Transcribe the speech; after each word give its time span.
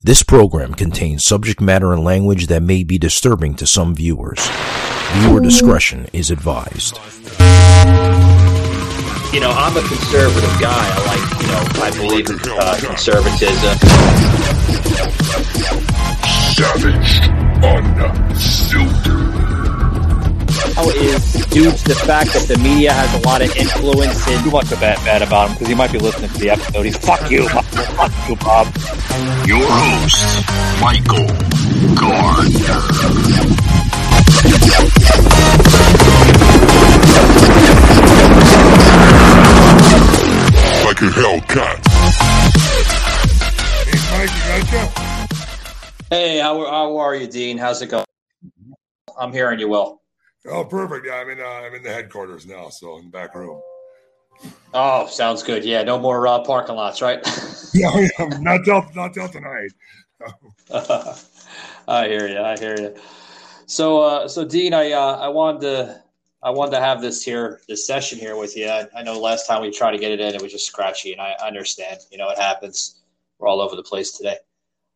This 0.00 0.22
program 0.22 0.74
contains 0.74 1.26
subject 1.26 1.60
matter 1.60 1.92
and 1.92 2.04
language 2.04 2.46
that 2.46 2.62
may 2.62 2.84
be 2.84 2.98
disturbing 2.98 3.54
to 3.56 3.66
some 3.66 3.96
viewers. 3.96 4.38
Viewer 5.14 5.40
discretion 5.40 6.06
is 6.12 6.30
advised. 6.30 7.00
You 9.34 9.40
know, 9.40 9.50
I'm 9.50 9.76
a 9.76 9.80
conservative 9.80 10.60
guy. 10.60 10.88
I 10.88 10.98
like, 11.04 11.42
you 11.42 11.48
know, 11.48 11.64
I 11.82 11.90
believe 11.90 12.30
in 12.30 12.38
uh, 12.48 12.78
conservatism. 12.78 13.76
Savage, 16.54 17.20
unfiltered. 17.64 19.57
How 20.78 20.88
is 20.90 21.32
due 21.46 21.72
to 21.72 21.84
the 21.88 22.00
fact 22.06 22.32
that 22.34 22.46
the 22.46 22.56
media 22.62 22.92
has 22.92 23.12
a 23.12 23.26
lot 23.26 23.42
of 23.42 23.50
influence 23.56 24.28
in. 24.28 24.44
too 24.44 24.50
much 24.52 24.68
to 24.68 24.76
bad, 24.76 24.96
bad 25.04 25.22
about 25.22 25.48
him 25.48 25.54
because 25.54 25.66
he 25.66 25.74
might 25.74 25.90
be 25.90 25.98
listening 25.98 26.30
to 26.30 26.38
the 26.38 26.50
episode. 26.50 26.84
He's 26.84 26.96
fuck 26.96 27.28
you, 27.28 27.48
fuck 27.48 28.28
you, 28.28 28.36
Bob. 28.36 28.68
Your 29.44 29.58
host, 29.58 30.46
Michael 30.80 31.26
Gardner. 31.98 32.78
Like 40.86 41.02
a 41.02 41.10
Hellcat. 41.10 41.78
Hey, 43.82 43.98
Mike, 44.16 44.30
you 44.30 44.70
gotcha? 44.70 45.34
Hey, 46.08 46.38
how, 46.38 46.64
how 46.70 46.96
are 46.98 47.16
you, 47.16 47.26
Dean? 47.26 47.58
How's 47.58 47.82
it 47.82 47.88
going? 47.88 48.04
I'm 49.18 49.32
hearing 49.32 49.58
you 49.58 49.66
well. 49.66 49.98
Oh, 50.50 50.64
perfect. 50.64 51.06
Yeah, 51.06 51.14
I'm 51.14 51.30
in. 51.30 51.40
Uh, 51.40 51.44
I'm 51.44 51.74
in 51.74 51.82
the 51.82 51.92
headquarters 51.92 52.46
now, 52.46 52.68
so 52.68 52.98
in 52.98 53.06
the 53.06 53.10
back 53.10 53.34
room. 53.34 53.60
Oh, 54.74 55.06
sounds 55.06 55.42
good. 55.42 55.64
Yeah, 55.64 55.82
no 55.82 55.98
more 55.98 56.26
uh, 56.26 56.40
parking 56.40 56.76
lots, 56.76 57.02
right? 57.02 57.20
Yeah, 57.74 57.94
yeah 57.98 58.26
not 58.40 58.64
till 58.64 58.82
not 58.94 59.12
till 59.12 59.28
tonight. 59.28 59.70
I 61.88 62.08
hear 62.08 62.26
you. 62.26 62.40
I 62.40 62.56
hear 62.56 62.80
you. 62.80 62.94
So, 63.66 64.00
uh, 64.00 64.26
so 64.26 64.44
Dean, 64.44 64.72
I 64.72 64.92
uh, 64.92 65.18
I 65.18 65.28
wanted 65.28 65.60
to 65.60 66.02
I 66.42 66.50
wanted 66.50 66.72
to 66.72 66.80
have 66.80 67.02
this 67.02 67.22
here 67.22 67.60
this 67.68 67.86
session 67.86 68.18
here 68.18 68.36
with 68.36 68.56
you. 68.56 68.68
I, 68.68 68.86
I 68.96 69.02
know 69.02 69.20
last 69.20 69.46
time 69.46 69.60
we 69.60 69.70
tried 69.70 69.92
to 69.92 69.98
get 69.98 70.12
it 70.12 70.20
in, 70.20 70.34
it 70.34 70.40
was 70.40 70.50
just 70.50 70.66
scratchy, 70.66 71.12
and 71.12 71.20
I 71.20 71.34
understand. 71.44 72.00
You 72.10 72.16
know, 72.16 72.30
it 72.30 72.38
happens. 72.38 73.02
We're 73.38 73.48
all 73.48 73.60
over 73.60 73.76
the 73.76 73.82
place 73.82 74.12
today. 74.12 74.36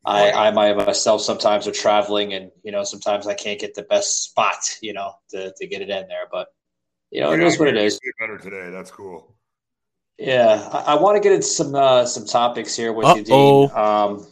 I, 0.05 0.33
I 0.33 0.51
my, 0.51 0.73
myself 0.75 1.21
sometimes 1.23 1.69
are 1.69 1.73
traveling, 1.73 2.35
and 2.35 2.51
you 2.65 2.73
know, 2.73 2.83
sometimes 2.83 3.27
I 3.27 3.35
can't 3.35 3.61
get 3.61 3.75
the 3.75 3.85
best 3.85 4.25
spot, 4.25 4.59
you 4.81 4.93
know, 4.93 5.13
to, 5.31 5.53
to 5.57 5.67
get 5.67 5.81
it 5.83 5.91
in 5.91 6.09
there. 6.09 6.27
But 6.31 6.49
you 7.11 7.21
know, 7.21 7.33
it 7.33 7.41
Yeah, 7.41 7.47
is 7.47 7.59
what 7.59 7.69
it 7.69 7.77
is. 7.77 8.01
Get 8.01 8.15
better 8.19 8.39
today. 8.39 8.71
That's 8.71 8.91
cool. 8.91 9.37
Yeah, 10.19 10.69
I, 10.73 10.93
I 10.93 10.95
want 10.97 11.17
to 11.17 11.21
get 11.21 11.33
into 11.33 11.47
some 11.47 11.75
uh, 11.75 12.05
some 12.05 12.27
topics 12.27 12.77
here 12.77 12.93
with 12.93 13.07
you, 13.17 13.35
Uh-oh. 13.35 13.69
Dean. 13.69 13.77
Um, 13.77 14.27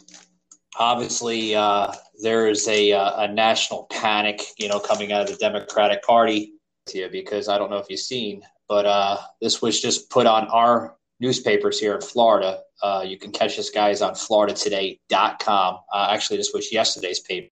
obviously, 0.79 1.55
uh, 1.55 1.93
there 2.23 2.49
is 2.49 2.67
a 2.69 2.93
uh, 2.93 3.25
a 3.25 3.29
national 3.33 3.85
panic, 3.91 4.43
you 4.59 4.69
know, 4.69 4.81
coming 4.81 5.13
out 5.13 5.23
of 5.23 5.29
the 5.29 5.37
Democratic 5.37 6.03
Party 6.03 6.55
to 6.87 6.99
you 6.99 7.09
because 7.09 7.49
I 7.49 7.59
don't 7.59 7.71
know 7.71 7.79
if 7.79 7.87
you've 7.89 8.01
seen, 8.01 8.43
but 8.69 8.87
uh, 8.87 9.19
this 9.41 9.63
was 9.63 9.81
just 9.81 10.11
put 10.11 10.27
on 10.27 10.49
our 10.49 10.97
newspapers 11.21 11.79
here 11.79 11.95
in 11.95 12.01
Florida. 12.01 12.61
Uh, 12.83 13.05
you 13.07 13.19
can 13.19 13.31
catch 13.31 13.57
this 13.57 13.71
guys 13.71 14.03
on 14.03 14.15
FloridaToday.com. 14.15 15.79
Uh, 15.93 16.09
actually, 16.11 16.39
this 16.39 16.53
was 16.53 16.73
yesterday's 16.73 17.21
paper, 17.21 17.51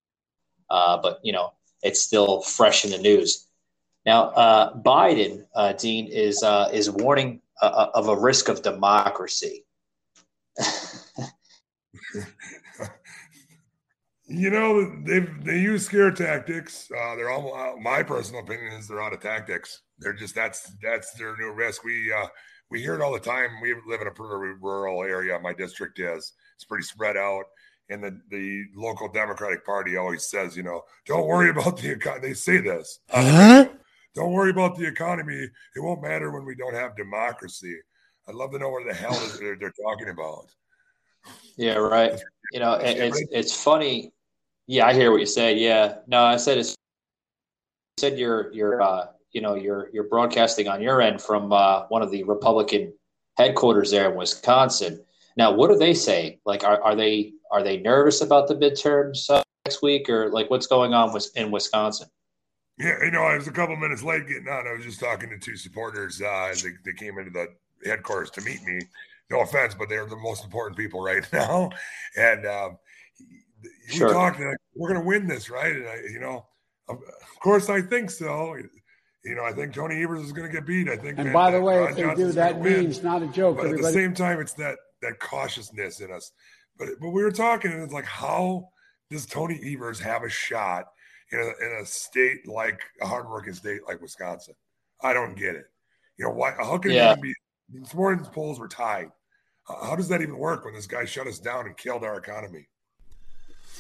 uh, 0.71 0.99
but 1.01 1.21
you 1.23 1.33
know, 1.33 1.53
it's 1.83 2.01
still 2.01 2.41
fresh 2.41 2.85
in 2.85 2.91
the 2.91 2.99
news. 2.99 3.47
Now, 4.07 4.25
uh, 4.31 4.75
Biden, 4.75 5.45
uh, 5.55 5.75
Dean, 5.75 6.07
is 6.07 6.43
uh, 6.43 6.71
is 6.73 6.91
warning 6.91 7.43
of 7.61 8.09
a 8.09 8.17
risk 8.17 8.49
of 8.49 8.63
democracy. 8.63 9.65
You 14.31 14.51
know, 14.51 15.03
they 15.07 15.21
they 15.21 15.59
use 15.59 15.87
scare 15.87 16.11
tactics. 16.11 16.87
They're 16.91 17.31
all. 17.31 17.81
My 17.81 18.03
personal 18.03 18.43
opinion 18.43 18.75
is 18.75 18.87
they're 18.87 19.01
out 19.01 19.15
of 19.15 19.21
tactics. 19.21 19.81
They're 19.99 20.13
just 20.13 20.35
that's 20.35 20.71
that's 20.83 21.13
their 21.13 21.35
new 21.39 21.51
risk. 21.51 21.83
We 21.83 22.13
we 22.71 22.81
hear 22.81 22.95
it 22.95 23.01
all 23.01 23.13
the 23.13 23.19
time. 23.19 23.61
We 23.63 23.75
live 23.87 24.01
in 24.01 24.07
a 24.07 24.11
pretty 24.11 24.55
rural 24.61 25.03
area. 25.03 25.39
My 25.39 25.53
district 25.53 25.99
is. 25.99 26.33
It's 26.55 26.65
pretty 26.65 26.85
spread 26.85 27.17
out. 27.17 27.45
And 27.91 28.05
the, 28.05 28.21
the 28.31 28.65
local 28.75 29.09
Democratic 29.11 29.65
Party 29.65 29.97
always 29.97 30.27
says, 30.27 30.57
you 30.57 30.63
know, 30.63 30.83
don't 31.07 31.27
worry 31.27 31.51
about 31.51 31.79
the 31.79 31.93
economy. 31.93 32.29
They 32.29 32.35
say 32.35 32.59
this. 32.59 33.01
on 33.13 33.25
the 33.25 33.31
Huh? 33.31 33.69
Don't 34.15 34.33
worry 34.33 34.51
about 34.51 34.77
the 34.77 34.87
economy. 34.87 35.49
It 35.77 35.81
won't 35.81 36.03
matter 36.03 36.31
when 36.31 36.45
we 36.45 36.55
don't 36.55 36.75
have 36.75 36.97
democracy. 36.97 37.77
I'd 38.29 38.35
love 38.35 38.51
to 38.53 38.59
know 38.59 38.69
what 38.69 38.87
the 38.87 38.95
hell 38.95 39.13
is 39.13 39.39
they're, 39.39 39.57
they're 39.57 39.73
talking 39.83 40.09
about. 40.09 40.47
Yeah, 41.57 41.75
right. 41.75 42.13
You 42.53 42.61
know, 42.61 42.75
it, 42.75 42.97
it's 42.99 43.23
it's 43.31 43.63
funny. 43.63 44.13
Yeah, 44.67 44.87
I 44.87 44.95
hear 44.95 45.11
what 45.11 45.21
you 45.21 45.27
say. 45.27 45.57
Yeah, 45.57 45.97
no, 46.07 46.25
I 46.25 46.37
said 46.37 46.59
it's 46.59 46.71
you 46.71 46.75
said 48.01 48.19
you're 48.19 48.53
you're 48.53 48.83
uh, 48.83 49.07
you 49.33 49.41
know 49.41 49.55
you're 49.55 49.91
you're 49.93 50.05
broadcasting 50.09 50.69
on 50.69 50.81
your 50.83 51.01
end 51.01 51.21
from 51.21 51.53
uh, 51.53 51.87
one 51.89 52.03
of 52.03 52.11
the 52.11 52.23
Republican 52.25 52.93
headquarters 53.37 53.91
there 53.91 54.11
in 54.11 54.17
Wisconsin. 54.17 55.05
Now, 55.37 55.53
what 55.53 55.71
do 55.71 55.77
they 55.77 55.95
say? 55.95 56.41
Like, 56.45 56.65
are, 56.65 56.83
are 56.83 56.97
they 56.97 57.33
are 57.53 57.63
they 57.63 57.79
nervous 57.79 58.21
about 58.21 58.49
the 58.49 58.55
midterms 58.57 59.31
uh, 59.31 59.43
next 59.65 59.83
week, 59.83 60.09
or 60.09 60.31
like 60.31 60.51
what's 60.51 60.67
going 60.67 60.95
on 60.95 61.13
with, 61.13 61.31
in 61.37 61.51
Wisconsin? 61.51 62.09
Yeah, 62.79 63.03
you 63.05 63.11
know, 63.11 63.23
I 63.23 63.37
was 63.37 63.49
a 63.49 63.53
couple 63.53 63.77
minutes 63.77 64.03
late 64.03 64.27
getting 64.29 64.49
on. 64.49 64.67
I 64.67 64.73
was 64.73 64.85
just 64.85 65.01
talking 65.01 65.31
to 65.31 65.39
two 65.39 65.57
supporters. 65.57 66.23
Uh, 66.23 66.55
they, 66.63 66.71
they 66.85 66.93
came 66.97 67.19
into 67.19 67.31
the 67.31 67.49
headquarters 67.89 68.31
to 68.31 68.41
meet 68.41 68.63
me. 68.63 68.81
No 69.31 69.41
offense, 69.41 69.75
but 69.75 69.89
they're 69.89 70.07
the 70.07 70.17
most 70.17 70.45
important 70.45 70.77
people 70.77 71.03
right 71.03 71.27
now. 71.33 71.71
And 72.17 72.47
um, 72.47 72.79
we 73.63 73.97
Sure. 73.97 74.13
talked, 74.13 74.39
and 74.39 74.51
I, 74.51 74.55
we're 74.75 74.89
going 74.89 75.01
to 75.01 75.07
win 75.07 75.27
this, 75.27 75.51
right? 75.51 75.75
And 75.75 75.89
I, 75.89 75.97
you 76.11 76.21
know, 76.21 76.47
of 76.89 76.97
of 76.97 77.41
course, 77.41 77.69
I 77.69 77.83
think 77.83 78.11
so. 78.11 78.57
You 79.25 79.35
know, 79.35 79.45
I 79.45 79.53
think 79.53 79.75
Tony 79.75 80.03
Evers 80.03 80.23
is 80.23 80.33
going 80.33 80.47
to 80.49 80.53
get 80.53 80.67
beat. 80.67 80.89
I 80.89 80.97
think. 80.97 81.19
And 81.19 81.29
that- 81.29 81.33
by 81.35 81.51
the 81.51 81.61
way, 81.61 81.79
Ron 81.79 81.91
if 81.91 81.97
they 81.97 82.03
Johnson's 82.03 82.29
do, 82.29 82.33
that 82.41 82.53
gonna 82.53 82.63
win. 82.65 82.81
means 82.85 83.03
not 83.03 83.23
a 83.23 83.27
joke. 83.27 83.57
But 83.57 83.67
at 83.67 83.77
the 83.79 83.93
same 83.93 84.15
time, 84.15 84.41
it's 84.41 84.55
that 84.55 84.79
that 85.03 85.19
cautiousness 85.21 86.01
in 86.01 86.11
us. 86.13 86.33
But 86.79 86.89
but 87.01 87.11
we 87.11 87.23
were 87.23 87.33
talking, 87.33 87.73
and 87.73 87.83
it's 87.83 87.93
like, 87.93 88.05
how 88.05 88.69
does 89.11 89.27
Tony 89.27 89.61
Evers 89.75 89.99
have 90.01 90.23
a 90.23 90.29
shot 90.29 90.87
in 91.33 91.41
a, 91.41 91.43
in 91.43 91.81
a 91.83 91.85
state 91.87 92.47
like 92.47 92.81
a 93.01 93.07
hardworking 93.07 93.55
state 93.55 93.81
like 93.87 94.01
Wisconsin? 94.01 94.55
I 95.03 95.13
don't 95.13 95.37
get 95.37 95.55
it. 95.57 95.67
You 96.17 96.27
know 96.27 96.33
why? 96.33 96.53
How 96.53 96.79
can 96.79 96.93
Yeah. 96.93 97.11
even 97.13 97.21
be? 97.23 97.35
This 97.71 97.95
morning's 97.95 98.29
polls 98.29 98.59
were 98.59 98.69
tied. 98.69 99.11
How 99.67 99.95
does 99.97 100.09
that 100.09 100.23
even 100.23 100.39
work 100.39 100.65
when 100.65 100.75
this 100.75 100.87
guy 100.87 101.05
shut 101.05 101.27
us 101.27 101.39
down 101.39 101.67
and 101.67 101.77
killed 101.77 102.03
our 102.03 102.17
economy? 102.17 102.69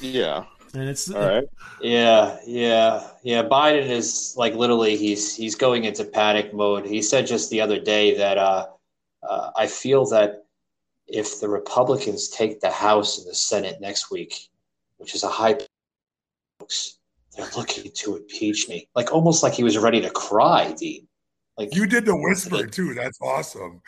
Yeah. 0.00 0.44
And 0.74 0.88
it's 0.88 1.10
All 1.10 1.26
right. 1.26 1.44
Yeah, 1.80 2.38
yeah, 2.46 3.08
yeah. 3.22 3.42
Biden 3.42 3.88
is 3.88 4.34
like 4.36 4.54
literally 4.54 4.96
he's 4.96 5.34
he's 5.34 5.54
going 5.54 5.84
into 5.84 6.04
panic 6.04 6.52
mode. 6.52 6.86
He 6.86 7.00
said 7.00 7.26
just 7.26 7.50
the 7.50 7.60
other 7.60 7.80
day 7.80 8.16
that 8.18 8.36
uh, 8.36 8.66
uh, 9.22 9.50
I 9.56 9.66
feel 9.66 10.04
that 10.06 10.44
if 11.06 11.40
the 11.40 11.48
Republicans 11.48 12.28
take 12.28 12.60
the 12.60 12.70
House 12.70 13.18
and 13.18 13.26
the 13.26 13.34
Senate 13.34 13.80
next 13.80 14.10
week, 14.10 14.34
which 14.98 15.14
is 15.14 15.22
a 15.24 15.28
high, 15.28 15.58
folks, 16.58 16.98
they're 17.36 17.48
looking 17.56 17.90
to 17.90 18.16
impeach 18.16 18.68
me. 18.68 18.88
Like 18.94 19.12
almost 19.12 19.42
like 19.42 19.54
he 19.54 19.64
was 19.64 19.78
ready 19.78 20.02
to 20.02 20.10
cry, 20.10 20.72
Dean. 20.72 21.08
Like 21.56 21.74
You 21.74 21.86
did 21.86 22.04
the 22.04 22.16
whisper 22.16 22.66
too. 22.66 22.94
That's 22.94 23.18
awesome. 23.22 23.80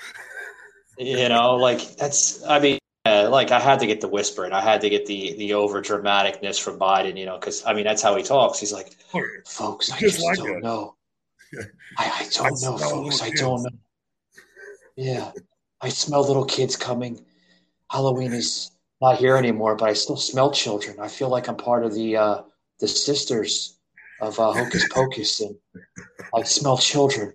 you 0.99 1.29
know, 1.29 1.57
like 1.57 1.97
that's. 1.97 2.43
I 2.45 2.59
mean, 2.59 2.79
uh, 3.11 3.29
like 3.31 3.51
I 3.51 3.61
had 3.61 3.81
to 3.81 3.87
get 3.87 4.01
the 4.01 4.09
whisper 4.09 4.45
and 4.45 4.55
I 4.55 4.61
had 4.61 4.81
to 4.83 4.91
get 4.91 5.07
the 5.07 5.35
the 5.37 5.55
over 5.55 5.83
dramaticness 5.83 6.61
from 6.61 6.79
Biden. 6.79 7.17
You 7.19 7.27
know, 7.27 7.39
because 7.39 7.65
I 7.67 7.75
mean 7.75 7.85
that's 7.85 8.03
how 8.03 8.15
he 8.17 8.23
talks. 8.23 8.61
He's 8.61 8.73
like. 8.73 8.97
Folks, 9.47 9.91
I 9.91 9.99
Just 9.99 10.17
just 10.17 10.25
like 10.27 10.39
don't 10.39 10.59
it. 10.59 10.63
know. 10.63 10.95
I, 11.99 12.05
I 12.21 12.29
don't 12.33 12.47
I 12.47 12.51
know, 12.71 12.79
folks. 12.79 13.23
I 13.23 13.31
don't 13.31 13.63
know. 13.65 13.71
Yeah, 14.97 15.33
I 15.81 15.89
smell 15.89 16.27
little 16.27 16.45
kids 16.45 16.77
coming. 16.77 17.25
Halloween 17.91 18.33
is 18.33 18.71
not 19.01 19.19
here 19.19 19.37
anymore, 19.37 19.75
but 19.75 19.89
I 19.89 19.95
still 19.95 20.17
smell 20.17 20.53
children. 20.53 21.01
I 21.01 21.09
feel 21.09 21.29
like 21.29 21.49
I'm 21.49 21.57
part 21.57 21.85
of 21.85 21.95
the 21.95 22.17
uh, 22.17 22.43
the 22.79 22.89
sisters 22.89 23.79
of 24.21 24.39
uh, 24.39 24.53
Hocus 24.53 24.87
Pocus, 24.93 25.41
and 25.41 25.57
I 26.35 26.43
smell 26.43 26.79
children, 26.79 27.33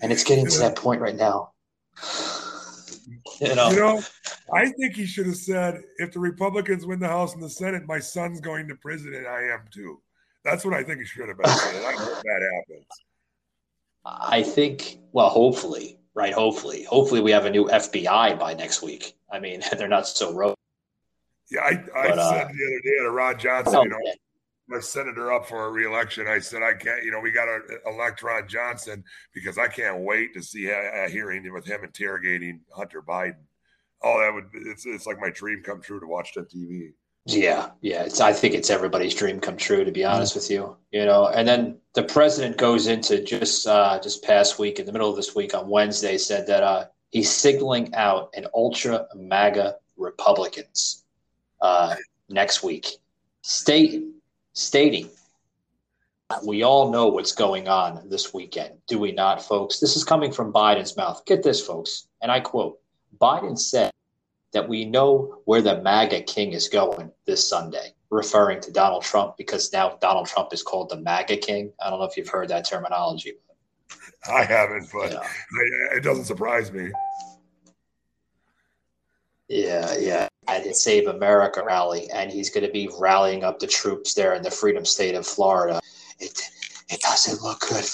and 0.00 0.10
it's 0.10 0.24
getting 0.24 0.46
to 0.46 0.58
that 0.58 0.76
point 0.76 1.00
right 1.00 1.16
now. 1.16 1.52
You 3.42 3.54
know, 3.56 3.70
You 3.70 3.76
know, 3.76 4.02
I 4.52 4.68
think 4.70 4.94
he 4.94 5.04
should 5.04 5.26
have 5.26 5.36
said, 5.36 5.82
if 5.98 6.12
the 6.12 6.20
Republicans 6.20 6.86
win 6.86 7.00
the 7.00 7.08
House 7.08 7.34
and 7.34 7.42
the 7.42 7.50
Senate, 7.50 7.86
my 7.86 7.98
son's 7.98 8.40
going 8.40 8.68
to 8.68 8.76
prison 8.76 9.14
and 9.14 9.26
I 9.26 9.42
am 9.42 9.64
too. 9.70 10.00
That's 10.44 10.64
what 10.64 10.74
I 10.74 10.82
think 10.82 11.00
he 11.00 11.04
should 11.06 11.28
have 11.28 11.38
said. 11.44 11.84
I 11.84 11.92
hope 11.92 12.22
that 12.22 12.50
happens. 12.68 12.86
I 14.04 14.42
think. 14.42 14.98
Well, 15.12 15.28
hopefully, 15.28 15.98
right? 16.14 16.32
Hopefully, 16.32 16.84
hopefully 16.84 17.20
we 17.20 17.30
have 17.30 17.44
a 17.46 17.50
new 17.50 17.66
FBI 17.66 18.38
by 18.38 18.54
next 18.54 18.82
week. 18.82 19.14
I 19.30 19.38
mean, 19.38 19.62
they're 19.78 19.88
not 19.88 20.06
so 20.06 20.32
rogue. 20.34 20.56
Yeah, 21.50 21.60
I, 21.60 21.70
I 21.96 22.08
But, 22.08 22.18
uh, 22.18 22.30
said 22.30 22.48
the 22.48 22.64
other 22.64 22.80
day 22.84 23.04
to 23.04 23.10
Ron 23.10 23.38
Johnson, 23.38 23.74
Oh, 23.76 23.82
you 23.82 23.90
know, 23.90 23.98
my 24.72 24.80
senator 24.80 25.32
up 25.32 25.46
for 25.46 25.66
a 25.66 25.70
reelection. 25.70 26.26
I 26.26 26.38
said, 26.38 26.62
I 26.62 26.74
can't, 26.74 27.04
you 27.04 27.10
know, 27.10 27.20
we 27.20 27.30
got 27.30 27.44
to 27.44 27.60
elect 27.86 28.22
Ron 28.22 28.48
Johnson 28.48 29.04
because 29.34 29.58
I 29.58 29.68
can't 29.68 30.00
wait 30.00 30.34
to 30.34 30.42
see 30.42 30.68
a, 30.68 31.04
a 31.04 31.08
hearing 31.08 31.50
with 31.52 31.66
him 31.66 31.84
interrogating 31.84 32.60
Hunter 32.74 33.02
Biden. 33.02 33.44
Oh, 34.02 34.18
that 34.20 34.34
would, 34.34 34.46
it's, 34.66 34.84
it's 34.86 35.06
like 35.06 35.20
my 35.20 35.30
dream 35.30 35.62
come 35.64 35.80
true 35.80 36.00
to 36.00 36.06
watch 36.06 36.36
on 36.36 36.44
TV. 36.44 36.92
Yeah, 37.26 37.70
yeah. 37.82 38.02
It's, 38.02 38.20
I 38.20 38.32
think 38.32 38.54
it's 38.54 38.70
everybody's 38.70 39.14
dream 39.14 39.38
come 39.38 39.56
true, 39.56 39.84
to 39.84 39.92
be 39.92 40.04
honest 40.04 40.34
with 40.34 40.50
you. 40.50 40.76
You 40.90 41.04
know, 41.04 41.28
and 41.28 41.46
then 41.46 41.78
the 41.94 42.02
president 42.02 42.56
goes 42.56 42.88
into 42.88 43.22
just 43.22 43.66
uh, 43.66 44.00
just 44.02 44.24
past 44.24 44.58
week, 44.58 44.80
in 44.80 44.86
the 44.86 44.92
middle 44.92 45.08
of 45.08 45.14
this 45.14 45.34
week 45.34 45.54
on 45.54 45.68
Wednesday, 45.68 46.18
said 46.18 46.48
that 46.48 46.64
uh, 46.64 46.86
he's 47.10 47.30
signaling 47.30 47.94
out 47.94 48.30
an 48.34 48.48
ultra 48.54 49.06
MAGA 49.14 49.76
Republicans 49.96 51.04
uh, 51.60 51.94
next 52.28 52.64
week, 52.64 52.88
state 53.42 54.02
stating 54.52 55.10
we 56.44 56.62
all 56.62 56.90
know 56.90 57.08
what's 57.08 57.32
going 57.32 57.68
on 57.68 58.08
this 58.08 58.32
weekend, 58.32 58.74
do 58.86 58.98
we 58.98 59.12
not, 59.12 59.44
folks? 59.44 59.80
This 59.80 59.96
is 59.96 60.04
coming 60.04 60.32
from 60.32 60.52
Biden's 60.52 60.96
mouth. 60.96 61.22
Get 61.26 61.42
this, 61.42 61.64
folks, 61.64 62.08
and 62.22 62.32
I 62.32 62.40
quote: 62.40 62.78
Biden 63.20 63.58
said 63.58 63.90
that 64.52 64.68
we 64.68 64.84
know 64.84 65.40
where 65.44 65.62
the 65.62 65.82
MAGA 65.82 66.22
king 66.22 66.52
is 66.52 66.68
going 66.68 67.10
this 67.26 67.46
Sunday, 67.46 67.94
referring 68.10 68.60
to 68.62 68.72
Donald 68.72 69.02
Trump 69.02 69.36
because 69.36 69.72
now 69.72 69.96
Donald 70.00 70.26
Trump 70.26 70.52
is 70.52 70.62
called 70.62 70.90
the 70.90 71.00
MAGA 71.00 71.38
king. 71.38 71.72
I 71.84 71.90
don't 71.90 71.98
know 71.98 72.06
if 72.06 72.16
you've 72.16 72.28
heard 72.28 72.48
that 72.48 72.68
terminology. 72.68 73.34
I 74.30 74.44
haven't, 74.44 74.88
but 74.92 75.12
Yeah. 75.12 75.96
It 75.96 76.02
doesn't 76.02 76.24
surprise 76.24 76.72
me. 76.72 76.90
Yeah, 79.48 79.94
yeah. 79.98 80.28
At 80.48 80.64
his 80.64 80.82
Save 80.82 81.06
America 81.06 81.62
rally, 81.64 82.10
and 82.10 82.30
he's 82.30 82.50
going 82.50 82.66
to 82.66 82.72
be 82.72 82.90
rallying 82.98 83.44
up 83.44 83.60
the 83.60 83.66
troops 83.66 84.14
there 84.14 84.34
in 84.34 84.42
the 84.42 84.50
Freedom 84.50 84.84
State 84.84 85.14
of 85.14 85.24
Florida. 85.24 85.80
It 86.18 86.42
it 86.90 87.00
doesn't 87.00 87.42
look 87.42 87.60
good. 87.60 87.84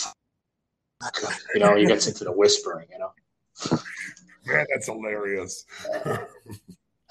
Not 1.02 1.14
good. 1.14 1.34
You 1.54 1.60
know, 1.60 1.76
he 1.76 1.86
gets 1.86 2.06
into 2.06 2.24
the 2.24 2.32
whispering. 2.32 2.88
You 2.90 3.00
know, 3.00 3.12
Man, 4.46 4.66
that's 4.72 4.86
hilarious. 4.86 5.66
I 6.04 6.18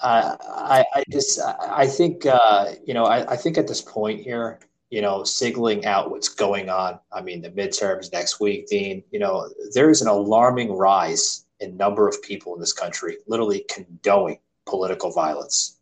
I, 0.00 0.84
I 0.94 1.04
just 1.08 1.40
I 1.40 1.86
think 1.86 2.26
uh, 2.26 2.72
you 2.84 2.94
know 2.94 3.04
I, 3.04 3.32
I 3.32 3.36
think 3.36 3.58
at 3.58 3.68
this 3.68 3.80
point 3.80 4.20
here, 4.20 4.58
you 4.90 5.02
know, 5.02 5.22
signaling 5.24 5.86
out 5.86 6.10
what's 6.10 6.28
going 6.28 6.68
on. 6.68 6.98
I 7.12 7.20
mean, 7.20 7.42
the 7.42 7.50
midterms 7.50 8.12
next 8.12 8.40
week, 8.40 8.66
Dean. 8.68 9.02
You 9.10 9.20
know, 9.20 9.48
there 9.72 9.90
is 9.90 10.02
an 10.02 10.08
alarming 10.08 10.72
rise 10.72 11.46
in 11.60 11.76
number 11.76 12.08
of 12.08 12.20
people 12.22 12.54
in 12.54 12.60
this 12.60 12.72
country 12.72 13.18
literally 13.26 13.64
condoning 13.68 14.38
political 14.68 15.10
violence. 15.10 15.78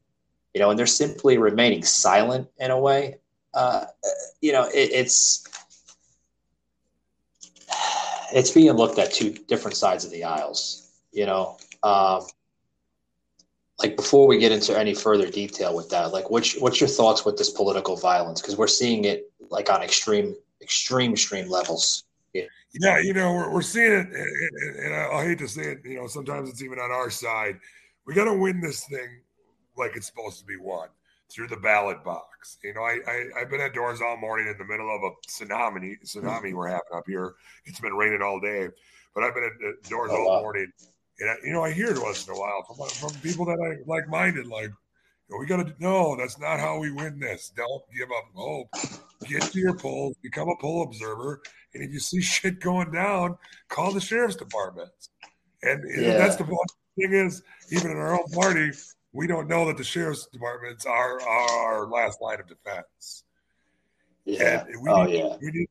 You 0.54 0.60
know, 0.60 0.70
and 0.70 0.78
they're 0.78 0.86
simply 0.86 1.36
remaining 1.36 1.82
silent 1.82 2.48
in 2.58 2.70
a 2.70 2.78
way. 2.78 3.18
Uh, 3.52 3.84
you 4.40 4.52
know, 4.52 4.64
it, 4.64 4.90
it's 4.92 5.44
it's 8.32 8.50
being 8.50 8.72
looked 8.72 8.98
at 8.98 9.12
two 9.12 9.32
different 9.48 9.76
sides 9.76 10.04
of 10.04 10.10
the 10.10 10.24
aisles. 10.24 10.90
You 11.12 11.26
know, 11.26 11.58
um, 11.82 12.22
like 13.78 13.96
before 13.96 14.26
we 14.26 14.38
get 14.38 14.52
into 14.52 14.78
any 14.78 14.94
further 14.94 15.30
detail 15.30 15.76
with 15.76 15.90
that, 15.90 16.12
like 16.12 16.30
what's 16.30 16.58
what's 16.58 16.80
your 16.80 16.88
thoughts 16.88 17.24
with 17.24 17.36
this 17.36 17.50
political 17.50 17.96
violence? 17.96 18.40
Because 18.40 18.56
we're 18.56 18.66
seeing 18.66 19.04
it 19.04 19.30
like 19.50 19.70
on 19.70 19.82
extreme, 19.82 20.34
extreme, 20.62 21.12
extreme 21.12 21.48
levels. 21.48 22.04
Yeah, 22.78 22.98
you 22.98 23.14
know, 23.14 23.32
we're, 23.32 23.50
we're 23.50 23.62
seeing 23.62 23.92
it, 23.92 24.06
and, 24.84 24.94
I 24.94 25.24
hate 25.24 25.38
to 25.38 25.48
say 25.48 25.62
it, 25.62 25.78
you 25.84 25.96
know, 25.96 26.06
sometimes 26.06 26.50
it's 26.50 26.62
even 26.62 26.78
on 26.78 26.90
our 26.90 27.08
side. 27.08 27.58
We 28.06 28.14
got 28.14 28.24
to 28.24 28.34
win 28.34 28.60
this 28.60 28.84
thing 28.86 29.20
like 29.76 29.96
it's 29.96 30.06
supposed 30.06 30.38
to 30.40 30.44
be 30.46 30.56
won 30.56 30.88
through 31.30 31.48
the 31.48 31.56
ballot 31.56 32.04
box. 32.04 32.58
You 32.62 32.74
know, 32.74 32.82
I, 32.82 33.00
I 33.06 33.24
I've 33.40 33.50
been 33.50 33.60
at 33.60 33.74
doors 33.74 34.00
all 34.00 34.16
morning 34.16 34.48
in 34.48 34.56
the 34.58 34.64
middle 34.64 34.94
of 34.94 35.02
a 35.02 35.10
tsunami 35.28 35.96
tsunami 36.04 36.54
we're 36.54 36.68
having 36.68 36.82
up 36.94 37.04
here. 37.06 37.34
It's 37.64 37.80
been 37.80 37.94
raining 37.94 38.22
all 38.22 38.40
day, 38.40 38.68
but 39.14 39.24
I've 39.24 39.34
been 39.34 39.44
at 39.44 39.88
doors 39.88 40.10
Oh, 40.12 40.16
all 40.16 40.26
wow. 40.28 40.40
morning, 40.42 40.70
and 41.20 41.30
I, 41.30 41.34
you 41.44 41.52
know, 41.52 41.64
I 41.64 41.72
hear 41.72 41.90
it 41.90 42.00
once 42.00 42.26
in 42.26 42.32
a 42.32 42.36
while 42.36 42.62
from 42.66 42.78
from 43.00 43.20
people 43.20 43.44
that 43.46 43.58
I 43.60 43.82
like 43.90 44.08
minded, 44.08 44.46
like. 44.46 44.70
you 44.70 44.74
know, 45.30 45.38
We 45.38 45.46
got 45.46 45.66
to 45.66 45.74
no. 45.80 46.16
That's 46.16 46.38
not 46.38 46.60
how 46.60 46.78
we 46.78 46.90
win 46.92 47.18
this. 47.18 47.52
Don't 47.56 47.82
give 47.96 48.08
up 48.10 48.24
hope. 48.34 48.68
Get 49.24 49.50
to 49.50 49.58
your 49.58 49.76
polls. 49.78 50.16
Become 50.22 50.48
a 50.48 50.56
poll 50.60 50.84
observer. 50.84 51.40
And 51.74 51.82
if 51.82 51.92
you 51.92 51.98
see 52.00 52.20
shit 52.22 52.60
going 52.60 52.92
down, 52.92 53.36
call 53.68 53.92
the 53.92 54.00
sheriff's 54.00 54.36
department. 54.36 54.90
And 55.62 55.82
Yeah. 55.84 56.16
that's 56.16 56.36
the 56.36 56.44
thing 56.98 57.12
is, 57.12 57.42
even 57.70 57.90
in 57.90 57.96
our 57.96 58.14
own 58.14 58.28
party, 58.32 58.70
we 59.12 59.26
don't 59.26 59.48
know 59.48 59.66
that 59.66 59.76
the 59.76 59.84
sheriff's 59.84 60.26
departments 60.26 60.84
are 60.86 61.20
our 61.22 61.86
last 61.86 62.20
line 62.20 62.40
of 62.40 62.46
defense. 62.46 63.24
Yeah. 64.24 64.64
And 64.68 64.82
we 64.82 64.90
Oh 64.90 65.04
need, 65.04 65.18
yeah. 65.18 65.36
we, 65.40 65.50
need, 65.50 65.68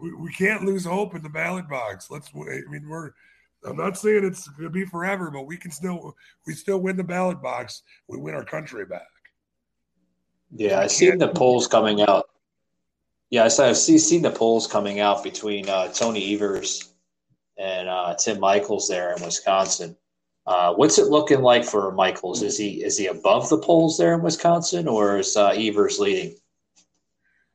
we, 0.00 0.14
we 0.14 0.32
can't 0.32 0.64
lose 0.64 0.84
hope 0.84 1.14
in 1.14 1.22
the 1.22 1.28
ballot 1.28 1.68
box. 1.68 2.10
Let's. 2.10 2.30
I 2.34 2.60
mean, 2.70 2.88
we're. 2.88 3.10
I'm 3.64 3.76
not 3.76 3.98
saying 3.98 4.24
it's 4.24 4.46
going 4.48 4.64
to 4.64 4.70
be 4.70 4.84
forever, 4.84 5.30
but 5.30 5.46
we 5.46 5.56
can 5.56 5.72
still 5.72 6.14
we 6.46 6.54
still 6.54 6.78
win 6.78 6.96
the 6.96 7.04
ballot 7.04 7.42
box. 7.42 7.82
We 8.06 8.18
win 8.18 8.34
our 8.34 8.44
country 8.44 8.84
back. 8.84 9.08
Yeah, 10.54 10.80
I 10.80 10.86
seen 10.86 11.18
the 11.18 11.28
polls 11.28 11.66
coming 11.66 12.02
out. 12.02 12.30
Yeah, 13.30 13.44
I 13.44 13.48
saw, 13.48 13.68
I 13.68 13.72
see 13.72 13.98
seen 13.98 14.22
the 14.22 14.30
polls 14.30 14.68
coming 14.68 15.00
out 15.00 15.24
between 15.24 15.68
uh, 15.68 15.88
Tony 15.88 16.32
Evers 16.34 16.94
and 17.58 17.88
uh, 17.88 18.14
Tim 18.14 18.38
Michaels 18.38 18.86
there 18.88 19.14
in 19.14 19.22
Wisconsin. 19.24 19.96
Uh, 20.46 20.74
what's 20.74 20.98
it 20.98 21.08
looking 21.08 21.42
like 21.42 21.64
for 21.64 21.90
Michaels? 21.92 22.42
Is 22.42 22.56
he 22.56 22.84
is 22.84 22.96
he 22.96 23.06
above 23.06 23.48
the 23.48 23.58
polls 23.58 23.98
there 23.98 24.14
in 24.14 24.22
Wisconsin, 24.22 24.86
or 24.86 25.18
is 25.18 25.36
uh, 25.36 25.48
Evers 25.48 25.98
leading? 25.98 26.36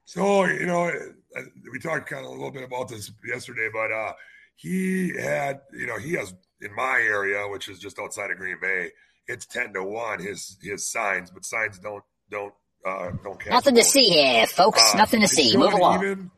So 0.05 0.45
you 0.45 0.65
know, 0.65 0.91
uh, 1.38 1.41
we 1.71 1.79
talked 1.79 2.09
kind 2.09 2.25
of 2.25 2.31
a 2.31 2.33
little 2.33 2.51
bit 2.51 2.63
about 2.63 2.89
this 2.89 3.11
yesterday, 3.25 3.69
but 3.71 3.91
uh, 3.91 4.13
he 4.55 5.13
had, 5.17 5.61
you 5.71 5.88
know, 5.88 5.97
he 5.97 6.13
has 6.13 6.33
in 6.61 6.75
my 6.75 6.99
area, 6.99 7.47
which 7.47 7.69
is 7.69 7.79
just 7.79 7.97
outside 7.97 8.29
of 8.29 8.38
Green 8.38 8.57
Bay, 8.61 8.89
it's 9.27 9.45
ten 9.45 9.73
to 9.73 9.83
one. 9.83 10.21
His 10.21 10.57
his 10.61 10.91
signs, 10.91 11.31
but 11.31 11.45
signs 11.45 11.79
don't 11.79 12.03
don't 12.29 12.53
uh, 12.85 13.11
don't 13.23 13.39
count. 13.39 13.51
Nothing 13.51 13.75
to 13.75 13.83
see 13.83 14.09
here, 14.09 14.45
folks. 14.47 14.94
Uh, 14.94 14.97
Nothing 14.97 15.21
to 15.21 15.27
see. 15.27 15.55
Move 15.55 15.73
along. 15.73 16.03
Even. 16.03 16.31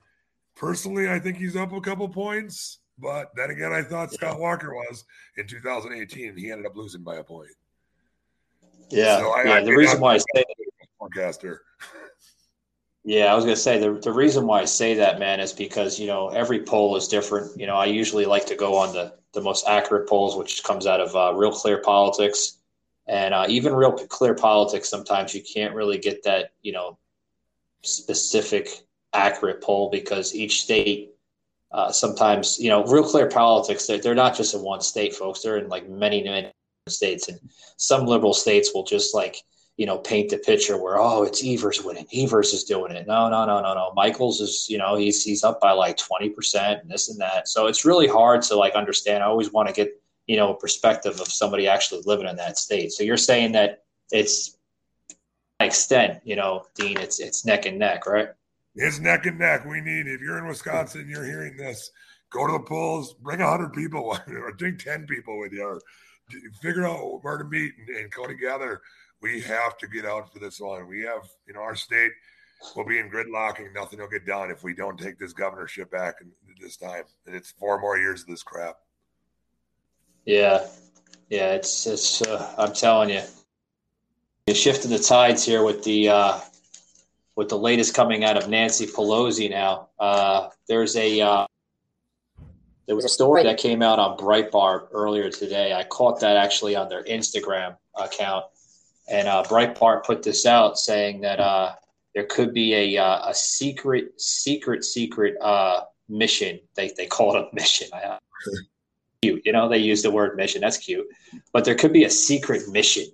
Personally, 0.55 1.09
I 1.09 1.19
think 1.19 1.37
he's 1.37 1.55
up 1.55 1.73
a 1.73 1.81
couple 1.81 2.07
points, 2.09 2.77
but 3.03 3.31
then 3.35 3.49
again, 3.51 3.73
I 3.73 3.83
thought 3.83 4.13
Scott 4.13 4.39
Walker 4.39 4.73
was 4.73 5.03
in 5.37 5.45
2018. 5.45 6.29
and 6.29 6.39
He 6.39 6.49
ended 6.51 6.65
up 6.65 6.75
losing 6.75 7.03
by 7.03 7.17
a 7.17 7.23
point. 7.23 7.49
Yeah, 8.89 9.19
So 9.19 9.31
I- 9.31 9.43
yeah. 9.43 9.53
I 9.55 9.63
the 9.63 9.75
reason 9.75 9.99
why 9.99 10.15
I 10.15 10.17
say 10.17 10.43
Forecaster. 10.97 11.61
Yeah, 13.03 13.31
I 13.31 13.35
was 13.35 13.43
gonna 13.43 13.57
say 13.57 13.79
the 13.79 13.99
the 13.99 14.13
reason 14.13 14.47
why 14.47 14.61
I 14.61 14.65
say 14.65 14.93
that, 14.93 15.19
man, 15.19 15.41
is 15.41 15.51
because 15.51 15.99
you 15.99 16.07
know 16.07 16.29
every 16.29 16.63
poll 16.63 16.95
is 16.95 17.09
different. 17.09 17.59
You 17.59 17.67
know, 17.67 17.75
I 17.75 17.85
usually 17.85 18.25
like 18.25 18.45
to 18.45 18.55
go 18.55 18.75
on 18.77 18.93
the 18.93 19.13
the 19.33 19.41
most 19.41 19.67
accurate 19.67 20.07
polls, 20.07 20.37
which 20.37 20.63
comes 20.63 20.87
out 20.87 21.01
of 21.01 21.13
uh, 21.15 21.33
Real 21.35 21.51
Clear 21.51 21.79
Politics, 21.81 22.59
and 23.07 23.33
uh, 23.33 23.45
even 23.49 23.73
Real 23.75 23.91
Clear 23.91 24.35
Politics. 24.35 24.87
Sometimes 24.89 25.35
you 25.35 25.41
can't 25.43 25.75
really 25.75 25.97
get 25.97 26.23
that 26.23 26.53
you 26.61 26.71
know 26.71 26.97
specific 27.81 28.69
accurate 29.11 29.61
poll 29.61 29.89
because 29.89 30.33
each 30.33 30.61
state. 30.61 31.12
Uh, 31.73 31.91
sometimes 31.91 32.59
you 32.59 32.69
know 32.69 32.83
Real 32.85 33.03
Clear 33.03 33.27
Politics. 33.27 33.87
They're, 33.87 33.99
they're 33.99 34.15
not 34.15 34.35
just 34.35 34.53
in 34.53 34.61
one 34.61 34.81
state, 34.81 35.15
folks. 35.15 35.41
They're 35.41 35.57
in 35.57 35.69
like 35.69 35.89
many 35.89 36.23
many 36.23 36.51
states, 36.87 37.27
and 37.29 37.39
some 37.77 38.05
liberal 38.05 38.33
states 38.33 38.71
will 38.73 38.83
just 38.83 39.13
like 39.15 39.37
you 39.77 39.87
know, 39.87 39.97
paint 39.97 40.29
the 40.29 40.37
picture 40.37 40.77
where 40.77 40.99
oh, 40.99 41.23
it's 41.23 41.43
Evers 41.43 41.83
winning. 41.83 42.05
Evers 42.13 42.53
is 42.53 42.63
doing 42.63 42.91
it. 42.91 43.07
No, 43.07 43.29
no, 43.29 43.45
no, 43.45 43.61
no, 43.61 43.73
no. 43.73 43.91
Michaels 43.95 44.39
is, 44.39 44.67
you 44.69 44.77
know, 44.77 44.95
he's 44.95 45.23
he's 45.23 45.43
up 45.43 45.59
by 45.59 45.71
like 45.71 45.97
twenty 45.97 46.29
percent 46.29 46.81
and 46.81 46.91
this 46.91 47.09
and 47.09 47.19
that. 47.19 47.47
So 47.47 47.67
it's 47.67 47.85
really 47.85 48.07
hard 48.07 48.43
to 48.43 48.55
like 48.55 48.73
understand. 48.75 49.23
I 49.23 49.27
always 49.27 49.51
want 49.51 49.69
to 49.69 49.73
get 49.73 49.99
you 50.27 50.37
know 50.37 50.53
a 50.53 50.57
perspective 50.57 51.19
of 51.19 51.27
somebody 51.27 51.67
actually 51.67 52.03
living 52.05 52.27
in 52.27 52.35
that 52.35 52.59
state. 52.59 52.91
So 52.91 53.03
you're 53.03 53.17
saying 53.17 53.53
that 53.53 53.83
it's 54.11 54.57
extent, 55.59 56.19
you 56.23 56.35
know, 56.35 56.65
Dean, 56.75 56.99
it's 56.99 57.19
it's 57.19 57.45
neck 57.45 57.65
and 57.65 57.79
neck, 57.79 58.05
right? 58.05 58.29
It's 58.75 58.99
neck 58.99 59.25
and 59.25 59.39
neck. 59.39 59.65
We 59.65 59.81
need, 59.81 60.07
if 60.07 60.21
you're 60.21 60.39
in 60.39 60.47
Wisconsin, 60.47 61.07
you're 61.09 61.25
hearing 61.25 61.57
this, 61.57 61.91
go 62.31 62.47
to 62.47 62.53
the 62.53 62.63
polls, 62.63 63.13
bring 63.13 63.39
100 63.39 63.73
people 63.73 64.17
or 64.27 64.53
bring 64.53 64.77
10 64.77 65.05
people 65.05 65.39
with 65.39 65.53
you, 65.53 65.63
or 65.63 65.81
figure 66.61 66.87
out 66.87 67.23
where 67.23 67.37
to 67.37 67.43
meet 67.43 67.73
and, 67.77 67.97
and 67.97 68.11
go 68.11 68.25
together. 68.25 68.81
We 69.21 69.41
have 69.41 69.77
to 69.77 69.87
get 69.87 70.05
out 70.05 70.33
for 70.33 70.39
this 70.39 70.59
one. 70.59 70.87
We 70.87 71.01
have, 71.01 71.27
you 71.47 71.53
know, 71.53 71.61
our 71.61 71.75
state 71.75 72.11
will 72.75 72.85
be 72.85 72.99
in 72.99 73.09
gridlock 73.09 73.59
and 73.59 73.73
nothing 73.73 73.99
will 73.99 74.07
get 74.07 74.25
done 74.25 74.49
if 74.49 74.63
we 74.63 74.73
don't 74.73 74.97
take 74.97 75.19
this 75.19 75.33
governorship 75.33 75.91
back 75.91 76.15
this 76.61 76.77
time. 76.77 77.03
And 77.25 77.35
it's 77.35 77.51
four 77.51 77.79
more 77.79 77.97
years 77.97 78.21
of 78.21 78.27
this 78.27 78.43
crap. 78.43 78.77
Yeah, 80.25 80.65
yeah. 81.29 81.53
It's 81.53 81.85
it's. 81.85 82.21
Uh, 82.21 82.53
I'm 82.57 82.73
telling 82.73 83.09
you, 83.09 83.21
you're 84.47 84.55
shifting 84.55 84.91
the 84.91 84.99
tides 84.99 85.45
here 85.45 85.63
with 85.63 85.83
the 85.83 86.09
uh, 86.09 86.39
with 87.35 87.49
the 87.49 87.57
latest 87.57 87.93
coming 87.93 88.23
out 88.23 88.37
of 88.37 88.49
Nancy 88.49 88.85
Pelosi. 88.85 89.49
Now, 89.49 89.89
uh, 89.99 90.49
there's 90.67 90.95
a 90.95 91.21
uh, 91.21 91.47
there 92.85 92.95
was 92.95 93.05
a 93.05 93.09
story 93.09 93.43
that 93.43 93.57
came 93.57 93.81
out 93.81 93.99
on 93.99 94.17
Breitbart 94.17 94.87
earlier 94.91 95.29
today. 95.29 95.73
I 95.73 95.83
caught 95.83 96.19
that 96.19 96.37
actually 96.37 96.75
on 96.75 96.89
their 96.89 97.03
Instagram 97.03 97.77
account, 97.95 98.45
and 99.09 99.27
uh, 99.27 99.43
Breitbart 99.47 100.05
put 100.05 100.23
this 100.23 100.45
out 100.45 100.77
saying 100.77 101.21
that 101.21 101.39
uh, 101.39 101.73
there 102.13 102.25
could 102.25 102.53
be 102.53 102.73
a 102.95 103.01
uh, 103.01 103.29
a 103.29 103.33
secret, 103.33 104.19
secret, 104.21 104.83
secret 104.83 105.35
uh, 105.41 105.81
mission. 106.09 106.59
They 106.75 106.91
they 106.95 107.07
call 107.07 107.35
it 107.35 107.47
a 107.51 107.55
mission. 107.55 107.87
Cute. 109.21 109.41
You 109.45 109.53
know, 109.53 109.69
they 109.69 109.77
use 109.77 110.01
the 110.01 110.11
word 110.11 110.35
mission. 110.35 110.59
That's 110.61 110.77
cute. 110.77 111.07
But 111.53 111.63
there 111.63 111.75
could 111.75 111.93
be 111.93 112.03
a 112.03 112.09
secret 112.09 112.67
mission 112.67 113.05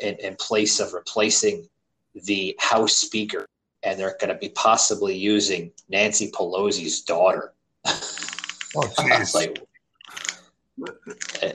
in, 0.00 0.16
in 0.16 0.34
place 0.34 0.80
of 0.80 0.92
replacing 0.92 1.68
the 2.14 2.56
House 2.58 2.96
Speaker, 2.96 3.46
and 3.82 3.98
they're 3.98 4.16
going 4.20 4.32
to 4.32 4.38
be 4.38 4.50
possibly 4.50 5.16
using 5.16 5.70
Nancy 5.88 6.30
Pelosi's 6.30 7.02
daughter. 7.02 7.52
Oh, 7.86 7.90
jeez. 8.98 9.34
like, 9.34 9.62
uh, 11.42 11.46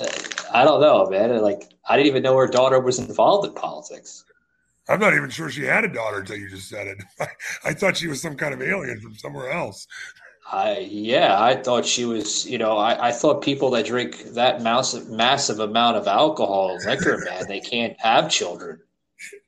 uh, 0.00 0.08
I 0.52 0.64
don't 0.64 0.80
know, 0.80 1.06
man. 1.08 1.36
Like, 1.40 1.74
I 1.88 1.96
didn't 1.96 2.08
even 2.08 2.22
know 2.22 2.36
her 2.36 2.46
daughter 2.46 2.80
was 2.80 2.98
involved 2.98 3.46
in 3.46 3.54
politics. 3.54 4.24
I'm 4.88 5.00
not 5.00 5.14
even 5.14 5.30
sure 5.30 5.50
she 5.50 5.64
had 5.64 5.84
a 5.84 5.88
daughter 5.88 6.20
until 6.20 6.36
you 6.36 6.50
just 6.50 6.68
said 6.68 6.86
it. 6.86 6.98
I, 7.64 7.72
thought 7.72 7.96
she 7.96 8.06
was 8.06 8.20
some 8.20 8.36
kind 8.36 8.52
of 8.52 8.60
alien 8.60 9.00
from 9.00 9.14
somewhere 9.14 9.50
else. 9.50 9.86
I 10.50 10.78
yeah, 10.90 11.42
I 11.42 11.56
thought 11.56 11.86
she 11.86 12.04
was. 12.04 12.46
You 12.46 12.58
know, 12.58 12.76
I, 12.76 13.08
I 13.08 13.12
thought 13.12 13.42
people 13.42 13.70
that 13.70 13.86
drink 13.86 14.34
that 14.34 14.60
massive 14.60 15.08
massive 15.08 15.58
amount 15.58 15.96
of 15.96 16.06
alcohol, 16.06 16.76
liquor, 16.84 17.24
man, 17.24 17.44
they 17.48 17.60
can't 17.60 17.98
have 17.98 18.30
children. 18.30 18.78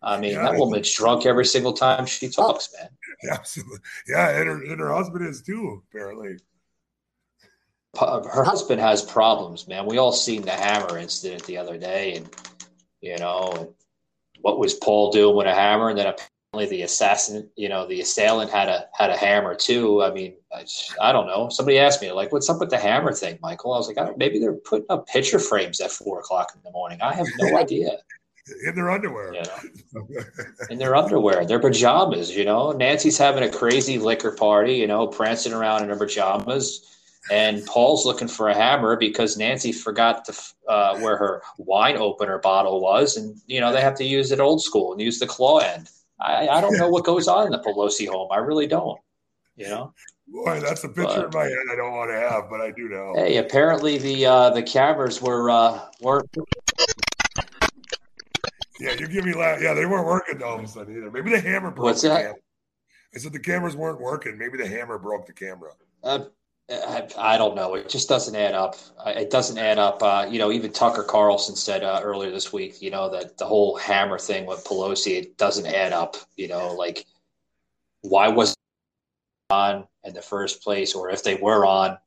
I 0.02 0.18
mean, 0.18 0.33
Yeah. 0.35 0.42
that 0.50 0.59
woman's 0.59 0.92
drunk 0.95 1.26
every 1.26 1.45
single 1.47 1.73
time 1.73 2.06
she 2.06 2.26
oh, 2.28 2.30
talks, 2.30 2.68
man. 2.78 2.88
Absolutely. 3.30 3.78
Yeah, 4.09 4.28
and 4.30 4.47
her, 4.49 4.62
and 4.62 4.80
her 4.80 4.92
husband 4.92 5.26
is 5.26 5.42
too, 5.42 5.83
apparently. 5.90 6.37
Her 7.99 8.45
husband 8.45 8.80
has 8.80 9.02
problems, 9.02 9.66
man. 9.68 9.87
We 9.87 9.97
all 9.97 10.12
seen 10.12 10.42
the 10.42 10.50
hammer 10.50 10.99
incident 10.99 11.45
the 11.45 11.56
other 11.56 11.78
day, 11.78 12.16
and 12.16 12.28
you 13.00 13.16
know, 13.16 13.75
what 14.42 14.59
was 14.59 14.75
Paul 14.75 15.11
doing 15.12 15.35
with 15.35 15.47
a 15.47 15.54
hammer? 15.54 15.88
And 15.88 15.99
then 15.99 16.06
apparently 16.06 16.76
the 16.76 16.83
assassin, 16.83 17.49
you 17.56 17.71
know, 17.71 17.87
the 17.87 18.02
assailant 18.02 18.50
had 18.50 18.68
a 18.68 18.87
had 18.92 19.09
a 19.09 19.16
hammer 19.16 19.54
too. 19.54 20.02
I 20.02 20.12
mean, 20.12 20.37
I, 20.54 20.61
just- 20.62 20.95
I 21.00 21.11
don't 21.11 21.26
know. 21.26 21.49
Somebody 21.49 21.78
asked 21.78 22.02
me 22.02 22.12
like, 22.12 22.33
"What's 22.33 22.50
up 22.50 22.61
with 22.61 22.68
the 22.68 22.76
hammer 22.78 23.14
thing, 23.14 23.38
Michael?" 23.40 23.73
I 23.73 23.78
was 23.78 23.88
like, 23.88 23.97
I 23.97 24.04
don't, 24.04 24.18
"Maybe 24.18 24.38
they're 24.38 24.52
putting 24.52 24.87
up 24.90 25.06
picture 25.09 25.38
frames 25.38 25.80
at 25.80 25.90
four 25.90 26.21
o'clock 26.21 26.52
in 26.54 26.61
the 26.64 26.73
morning." 26.73 27.00
I 27.00 27.14
have 27.14 27.26
no 27.38 27.56
idea. 27.59 27.97
In 28.67 28.75
their 28.75 28.91
underwear. 28.91 29.33
Know, 29.33 30.07
in 30.71 30.79
their 30.79 30.95
underwear, 30.95 31.45
their 31.45 31.59
pajamas. 31.59 32.35
You 32.35 32.45
know, 32.45 32.73
Nancy's 32.73 33.19
having 33.19 33.43
a 33.43 33.50
crazy 33.50 33.99
liquor 33.99 34.33
party. 34.33 34.75
You 34.75 34.87
know, 34.87 35.07
prancing 35.07 35.53
around 35.53 35.83
in 35.83 35.88
her 35.88 35.97
pajamas. 35.97 36.93
And 37.29 37.67
Paul's 37.67 38.07
looking 38.07 38.29
for 38.29 38.49
a 38.49 38.55
hammer 38.55 38.97
because 38.97 39.37
Nancy 39.37 39.73
forgot 39.73 40.25
to 40.26 40.35
uh, 40.69 40.99
where 40.99 41.17
her 41.17 41.43
wine 41.59 41.97
opener 41.97 42.38
bottle 42.38 42.81
was, 42.81 43.17
and 43.17 43.37
you 43.47 43.61
know 43.61 43.73
they 43.73 43.81
have 43.81 43.97
to 43.97 44.05
use 44.05 44.31
it 44.31 44.38
old 44.38 44.62
school 44.62 44.93
and 44.93 45.00
use 45.00 45.19
the 45.19 45.26
claw 45.26 45.59
end. 45.59 45.91
I, 46.21 46.49
I 46.49 46.61
don't 46.61 46.79
know 46.79 46.88
what 46.88 47.05
goes 47.05 47.26
on 47.26 47.47
in 47.47 47.53
the 47.53 47.59
Pelosi 47.59 48.07
home. 48.07 48.29
I 48.31 48.37
really 48.37 48.69
don't. 48.69 49.00
You 49.57 49.69
know. 49.69 49.95
Boy, 50.29 50.61
that's 50.61 50.85
a 50.85 50.88
picture 50.88 51.26
in 51.26 51.31
my 51.33 51.45
head 51.45 51.57
I 51.73 51.76
don't 51.76 51.93
want 51.93 52.11
to 52.11 52.17
have, 52.17 52.50
but 52.50 52.61
I 52.61 52.73
do 52.73 52.88
know. 52.88 53.15
Hey, 53.17 53.37
apparently 53.38 53.99
the 53.99 54.26
uh, 54.26 54.50
the 54.50 54.62
cameras 54.62 55.21
were 55.21 55.50
uh, 55.50 55.81
weren't 56.00 56.29
Yeah, 58.78 58.92
you 58.92 59.09
give 59.09 59.25
me 59.25 59.33
laugh. 59.35 59.61
Yeah, 59.61 59.75
they 59.75 59.87
weren't 59.87 60.06
working 60.06 60.42
all 60.42 60.59
of 60.59 60.64
a 60.64 60.68
sudden 60.68 60.97
either. 60.97 61.11
Maybe 61.11 61.30
the 61.30 61.40
hammer 61.40 61.71
broke 61.71 61.85
What's 61.85 62.02
the 62.02 62.09
that? 62.09 62.21
camera. 62.23 62.35
I 63.14 63.18
said 63.18 63.33
the 63.33 63.38
cameras 63.38 63.76
weren't 63.76 64.00
working. 64.00 64.37
Maybe 64.37 64.59
the 64.59 64.66
hammer 64.66 64.99
broke 64.99 65.26
the 65.26 65.33
camera. 65.33 65.73
Uh, 66.02 66.25
I, 66.68 67.09
I 67.16 67.38
don't 67.38 67.54
know. 67.54 67.75
It 67.75 67.88
just 67.88 68.09
doesn't 68.09 68.35
add 68.35 68.54
up. 68.54 68.76
It 69.06 69.30
doesn't 69.30 69.56
add 69.56 69.78
up. 69.78 70.02
Uh, 70.02 70.26
you 70.28 70.38
know, 70.38 70.50
even 70.50 70.73
Tucker 70.73 71.04
Carlson 71.04 71.54
said 71.56 71.85
uh, 71.85 72.00
earlier 72.02 72.30
this 72.30 72.52
week, 72.52 72.83
you 72.83 72.90
know, 72.90 73.09
that 73.11 73.38
the 73.38 73.47
whole 73.47 73.76
hammer 73.76 74.18
thing 74.18 74.47
with 74.47 74.64
Pelosi, 74.64 75.18
it 75.18 75.38
doesn't 75.38 75.66
add 75.66 75.92
up. 75.92 76.16
You 76.37 76.49
know, 76.49 76.75
like 76.75 77.06
why 78.02 78.28
was 78.28 78.50
it 78.50 78.56
on 79.50 79.87
in 80.04 80.12
the 80.12 80.23
first 80.23 80.62
place, 80.62 80.95
or 80.95 81.11
if 81.11 81.23
they 81.23 81.37
were 81.37 81.64
on, 81.64 81.99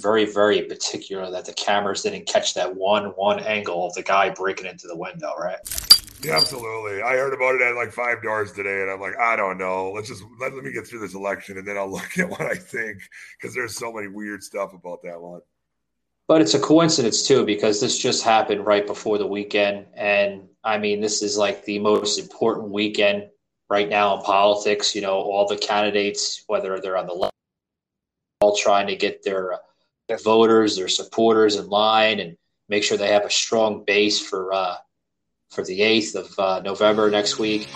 very, 0.00 0.24
very 0.24 0.62
particular 0.62 1.30
that 1.30 1.44
the 1.44 1.52
cameras 1.52 2.02
didn't 2.02 2.26
catch 2.26 2.54
that 2.54 2.74
one 2.74 3.06
one 3.16 3.40
angle 3.40 3.86
of 3.86 3.94
the 3.94 4.02
guy 4.02 4.30
breaking 4.30 4.66
into 4.66 4.86
the 4.86 4.96
window, 4.96 5.34
right? 5.36 5.58
Yeah, 6.22 6.36
absolutely. 6.36 7.00
I 7.00 7.12
heard 7.12 7.32
about 7.32 7.54
it 7.54 7.62
at 7.62 7.76
like 7.76 7.92
five 7.92 8.22
doors 8.22 8.52
today, 8.52 8.82
and 8.82 8.90
I'm 8.90 9.00
like, 9.00 9.16
I 9.18 9.36
don't 9.36 9.56
know. 9.56 9.92
Let's 9.92 10.08
just 10.08 10.24
let, 10.40 10.52
let 10.52 10.64
me 10.64 10.72
get 10.72 10.86
through 10.86 11.00
this 11.00 11.14
election, 11.14 11.58
and 11.58 11.66
then 11.66 11.76
I'll 11.76 11.90
look 11.90 12.18
at 12.18 12.28
what 12.28 12.42
I 12.42 12.54
think 12.54 13.02
because 13.40 13.54
there's 13.54 13.76
so 13.76 13.92
many 13.92 14.08
weird 14.08 14.42
stuff 14.42 14.72
about 14.72 15.02
that 15.04 15.20
one. 15.20 15.40
But 16.26 16.42
it's 16.42 16.54
a 16.54 16.60
coincidence 16.60 17.26
too, 17.26 17.46
because 17.46 17.80
this 17.80 17.98
just 17.98 18.22
happened 18.22 18.66
right 18.66 18.86
before 18.86 19.16
the 19.16 19.26
weekend. 19.26 19.86
And 19.94 20.48
I 20.62 20.76
mean, 20.76 21.00
this 21.00 21.22
is 21.22 21.38
like 21.38 21.64
the 21.64 21.78
most 21.78 22.18
important 22.18 22.68
weekend 22.68 23.28
right 23.70 23.88
now 23.88 24.16
in 24.16 24.22
politics. 24.22 24.94
You 24.94 25.00
know, 25.00 25.14
all 25.14 25.46
the 25.46 25.56
candidates, 25.56 26.44
whether 26.46 26.80
they're 26.80 26.98
on 26.98 27.06
the 27.06 27.14
left, 27.14 27.34
all 28.40 28.54
trying 28.54 28.88
to 28.88 28.96
get 28.96 29.22
their, 29.22 29.58
their 30.08 30.18
voters, 30.18 30.76
their 30.76 30.88
supporters 30.88 31.56
in 31.56 31.68
line 31.68 32.18
and 32.20 32.36
make 32.68 32.82
sure 32.82 32.96
they 32.98 33.08
have 33.12 33.24
a 33.24 33.30
strong 33.30 33.84
base 33.84 34.20
for, 34.26 34.52
uh, 34.52 34.74
for 35.50 35.64
the 35.64 35.80
8th 35.80 36.14
of 36.14 36.38
uh, 36.38 36.60
November 36.64 37.10
next 37.10 37.38
week. 37.38 37.68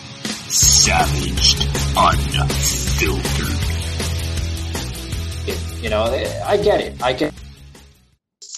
Savaged. 0.49 1.63
Unfiltered. 1.97 3.59
It- 5.49 5.83
you 5.83 5.91
know, 5.91 6.05
I 6.47 6.57
get 6.57 6.81
it. 6.81 7.03
I 7.03 7.13
get 7.13 7.33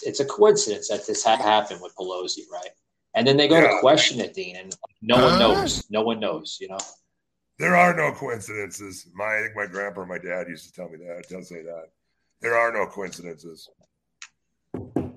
it's 0.07 0.21
a 0.21 0.25
coincidence 0.27 0.89
that 0.89 1.07
this 1.07 1.25
ha- 1.25 1.37
happened 1.39 1.81
with 1.81 1.95
Pelosi, 1.97 2.41
right? 2.53 2.69
And 3.15 3.27
then 3.27 3.39
they 3.39 3.49
go 3.49 3.55
Yeah. 3.59 3.69
to 3.71 3.79
question 3.81 4.21
it, 4.21 4.35
Dean, 4.35 4.57
and 4.57 4.77
no 5.01 5.17
one 5.17 5.39
knows. 5.39 5.89
No 5.91 6.03
one 6.03 6.21
knows, 6.21 6.59
you 6.61 6.69
know. 6.69 6.77
There 7.59 7.75
are 7.75 7.95
no 7.97 8.13
coincidences. 8.13 9.07
My, 9.15 9.39
I 9.39 9.43
think 9.43 9.57
my 9.57 9.67
grandpa 9.67 10.03
or 10.03 10.07
my 10.07 10.19
dad 10.19 10.49
used 10.49 10.67
to 10.67 10.73
tell 10.75 10.91
me 10.91 10.99
that. 10.99 11.27
Does 11.31 11.49
say 11.49 11.63
that. 11.63 11.89
There 12.41 12.57
are 12.57 12.73
no 12.73 12.87
coincidences. 12.87 13.69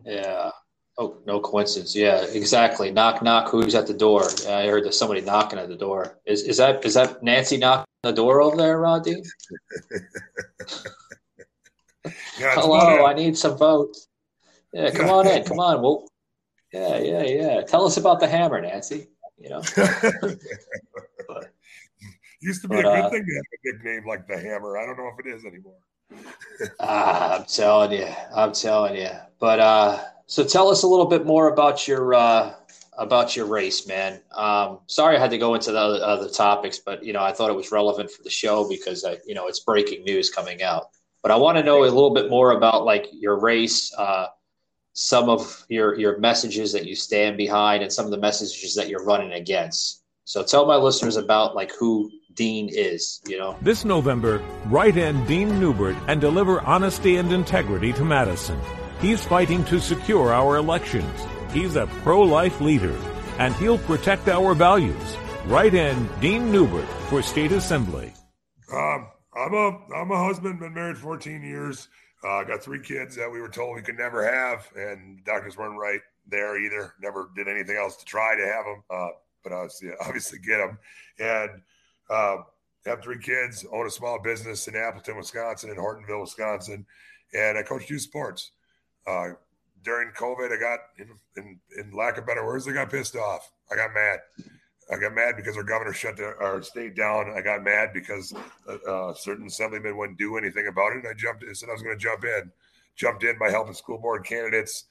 Yeah. 0.06 0.52
Oh, 0.98 1.18
no 1.26 1.40
coincidence. 1.40 1.96
Yeah, 1.96 2.26
exactly. 2.26 2.92
Knock, 2.92 3.22
knock. 3.22 3.50
Who's 3.50 3.76
at 3.76 3.86
the 3.86 3.94
door? 3.94 4.24
I 4.48 4.66
heard 4.66 4.84
there's 4.84 4.98
somebody 4.98 5.22
knocking 5.22 5.60
at 5.60 5.70
the 5.70 5.76
door. 5.76 6.18
Is 6.26 6.42
is 6.44 6.58
that 6.58 6.84
is 6.84 6.96
that 6.96 7.22
Nancy 7.22 7.58
knocking 7.58 7.86
the 8.02 8.12
door 8.12 8.42
over 8.42 8.58
there, 8.58 8.84
Dean? 9.04 9.24
Yeah, 12.40 12.54
Hello, 12.54 13.06
I 13.06 13.14
need 13.14 13.38
some 13.38 13.58
votes. 13.58 14.08
Yeah, 14.72 14.92
come 14.92 15.10
on 15.10 15.28
in. 15.28 15.44
Come 15.44 15.60
on. 15.60 15.82
Well, 15.82 16.08
yeah, 16.72 17.00
yeah, 17.00 17.24
yeah. 17.24 17.62
Tell 17.64 17.86
us 17.86 17.98
about 17.98 18.22
the 18.22 18.28
hammer, 18.28 18.62
Nancy. 18.62 19.08
You 19.38 19.50
know. 19.50 19.62
it. 19.78 20.40
Used 22.40 22.62
to 22.62 22.68
be 22.68 22.76
But, 22.76 22.86
a 22.86 22.90
good 22.90 23.04
uh, 23.06 23.10
thing 23.10 23.26
to 23.26 23.36
have 23.36 23.44
a 23.52 23.58
nickname 23.66 24.08
like 24.08 24.28
the 24.28 24.38
Hammer. 24.38 24.78
I 24.78 24.86
don't 24.86 24.98
know 24.98 25.10
if 25.18 25.26
it 25.26 25.30
is 25.30 25.44
anymore. 25.44 25.78
Ah, 26.80 27.38
I'm 27.40 27.46
telling 27.46 27.92
you, 27.92 28.08
I'm 28.36 28.52
telling 28.52 28.96
you. 28.96 29.10
But 29.40 29.60
uh, 29.60 30.04
so 30.26 30.44
tell 30.44 30.70
us 30.70 30.84
a 30.84 30.88
little 30.88 31.06
bit 31.06 31.26
more 31.26 31.52
about 31.52 31.88
your 31.88 32.14
uh, 32.14 32.54
about 32.98 33.36
your 33.36 33.46
race, 33.46 33.88
man. 33.88 34.20
Um, 34.36 34.80
sorry, 34.88 35.16
I 35.16 35.20
had 35.20 35.30
to 35.32 35.38
go 35.38 35.54
into 35.54 35.72
the 35.72 35.80
other, 35.80 36.04
other 36.04 36.30
topics, 36.30 36.80
but 36.80 37.04
you 37.04 37.14
know, 37.14 37.24
I 37.24 37.32
thought 37.32 37.50
it 37.50 37.56
was 37.56 37.72
relevant 37.72 38.10
for 38.10 38.24
the 38.24 38.30
show 38.30 38.68
because 38.68 39.06
I, 39.06 39.18
you 39.26 39.36
know, 39.36 39.48
it's 39.48 39.60
breaking 39.60 40.04
news 40.04 40.30
coming 40.30 40.64
out. 40.64 40.90
But 41.22 41.32
I 41.32 41.36
want 41.36 41.58
to 41.58 41.64
know 41.64 41.84
a 41.84 41.86
little 41.86 42.14
bit 42.14 42.30
more 42.30 42.52
about 42.52 42.86
like 42.86 43.08
your 43.12 43.40
race, 43.40 43.94
uh, 43.98 44.28
some 44.94 45.30
of 45.30 45.66
your 45.70 45.98
your 46.00 46.18
messages 46.20 46.72
that 46.74 46.86
you 46.86 46.96
stand 46.96 47.38
behind, 47.38 47.84
and 47.84 47.92
some 47.94 48.06
of 48.06 48.12
the 48.12 48.18
messages 48.18 48.76
that 48.76 48.90
you're 48.90 49.06
running 49.06 49.34
against. 49.34 50.04
So 50.26 50.44
tell 50.44 50.66
my 50.66 50.76
listeners 50.76 51.16
about 51.16 51.56
like 51.56 51.72
who 51.74 52.10
Dean 52.38 52.70
is. 52.72 53.20
You 53.28 53.38
know. 53.38 53.58
This 53.62 53.84
November, 53.84 54.42
write 54.68 54.96
in 54.96 55.26
Dean 55.26 55.60
Neubert 55.60 55.98
and 56.08 56.22
deliver 56.22 56.62
honesty 56.62 57.18
and 57.18 57.34
integrity 57.34 57.92
to 57.94 58.06
Madison. 58.06 58.58
He's 59.02 59.24
fighting 59.26 59.66
to 59.66 59.80
secure 59.80 60.32
our 60.32 60.56
elections. 60.56 61.20
He's 61.52 61.76
a 61.76 61.88
pro 62.04 62.22
life 62.22 62.62
leader, 62.62 62.96
and 63.40 63.54
he'll 63.56 63.80
protect 63.80 64.30
our 64.30 64.54
values. 64.54 65.18
Write 65.48 65.74
in 65.74 66.08
Dean 66.22 66.52
Neubert 66.52 66.88
for 67.10 67.22
State 67.22 67.52
Assembly. 67.52 68.14
Um, 68.72 69.08
I'm 69.36 69.54
a 69.54 69.80
I'm 69.96 70.12
a 70.12 70.24
husband, 70.24 70.60
been 70.60 70.74
married 70.74 70.98
14 70.98 71.44
years. 71.44 71.90
Uh, 72.24 72.44
got 72.44 72.64
three 72.64 72.82
kids 72.82 73.16
that 73.16 73.32
we 73.32 73.40
were 73.40 73.50
told 73.50 73.76
we 73.76 73.82
could 73.82 73.98
never 73.98 74.26
have, 74.26 74.68
and 74.76 75.24
doctors 75.24 75.56
weren't 75.58 75.80
right 75.80 76.02
there 76.28 76.58
either. 76.58 76.94
Never 77.00 77.30
did 77.36 77.48
anything 77.48 77.78
else 77.78 77.96
to 77.98 78.06
try 78.06 78.36
to 78.36 78.46
have 78.46 78.66
them, 78.66 78.84
uh, 78.90 79.10
but 79.44 79.54
obviously, 79.54 79.90
obviously 80.02 80.40
get 80.40 80.58
them. 80.58 80.80
And 81.20 81.62
uh, 82.10 82.38
have 82.86 83.02
three 83.02 83.20
kids, 83.20 83.66
own 83.72 83.88
a 83.88 83.90
small 83.90 84.20
business 84.22 84.68
in 84.68 84.76
Appleton, 84.76 85.18
Wisconsin, 85.18 85.70
and 85.70 85.80
Hortonville, 85.80 86.22
Wisconsin, 86.22 86.86
and 87.34 87.58
I 87.58 87.64
coach 87.64 87.90
youth 87.90 88.02
sports. 88.02 88.52
Uh, 89.06 89.30
during 89.84 90.12
COVID, 90.12 90.52
I 90.52 90.60
got, 90.60 90.80
in, 90.98 91.10
in, 91.38 91.60
in 91.78 91.92
lack 91.92 92.18
of 92.18 92.26
better 92.26 92.46
words, 92.46 92.68
I 92.68 92.74
got 92.74 92.90
pissed 92.90 93.16
off. 93.16 93.52
I 93.72 93.76
got 93.76 93.94
mad. 93.94 94.20
I 94.92 94.98
got 94.98 95.14
mad 95.14 95.36
because 95.36 95.58
our 95.58 95.64
governor 95.64 95.94
shut 95.94 96.16
the, 96.16 96.34
our 96.40 96.62
state 96.62 96.96
down. 96.96 97.34
I 97.38 97.42
got 97.42 97.64
mad 97.64 97.90
because 97.94 98.34
uh, 98.68 98.90
uh, 98.90 99.14
certain 99.14 99.48
assemblymen 99.48 99.98
wouldn't 99.98 100.18
do 100.18 100.38
anything 100.38 100.68
about 100.68 100.94
it. 100.94 101.00
And 101.00 101.08
I 101.08 101.14
jumped. 101.14 101.44
I 101.44 101.54
said 101.54 101.70
I 101.70 101.74
was 101.74 101.82
going 101.82 101.98
to 101.98 102.02
jump 102.02 102.24
in. 102.24 102.52
Jumped 102.96 103.24
in 103.24 103.38
by 103.38 103.52
helping 103.52 103.74
school 103.76 104.00
board 104.00 104.26
candidates, 104.26 104.86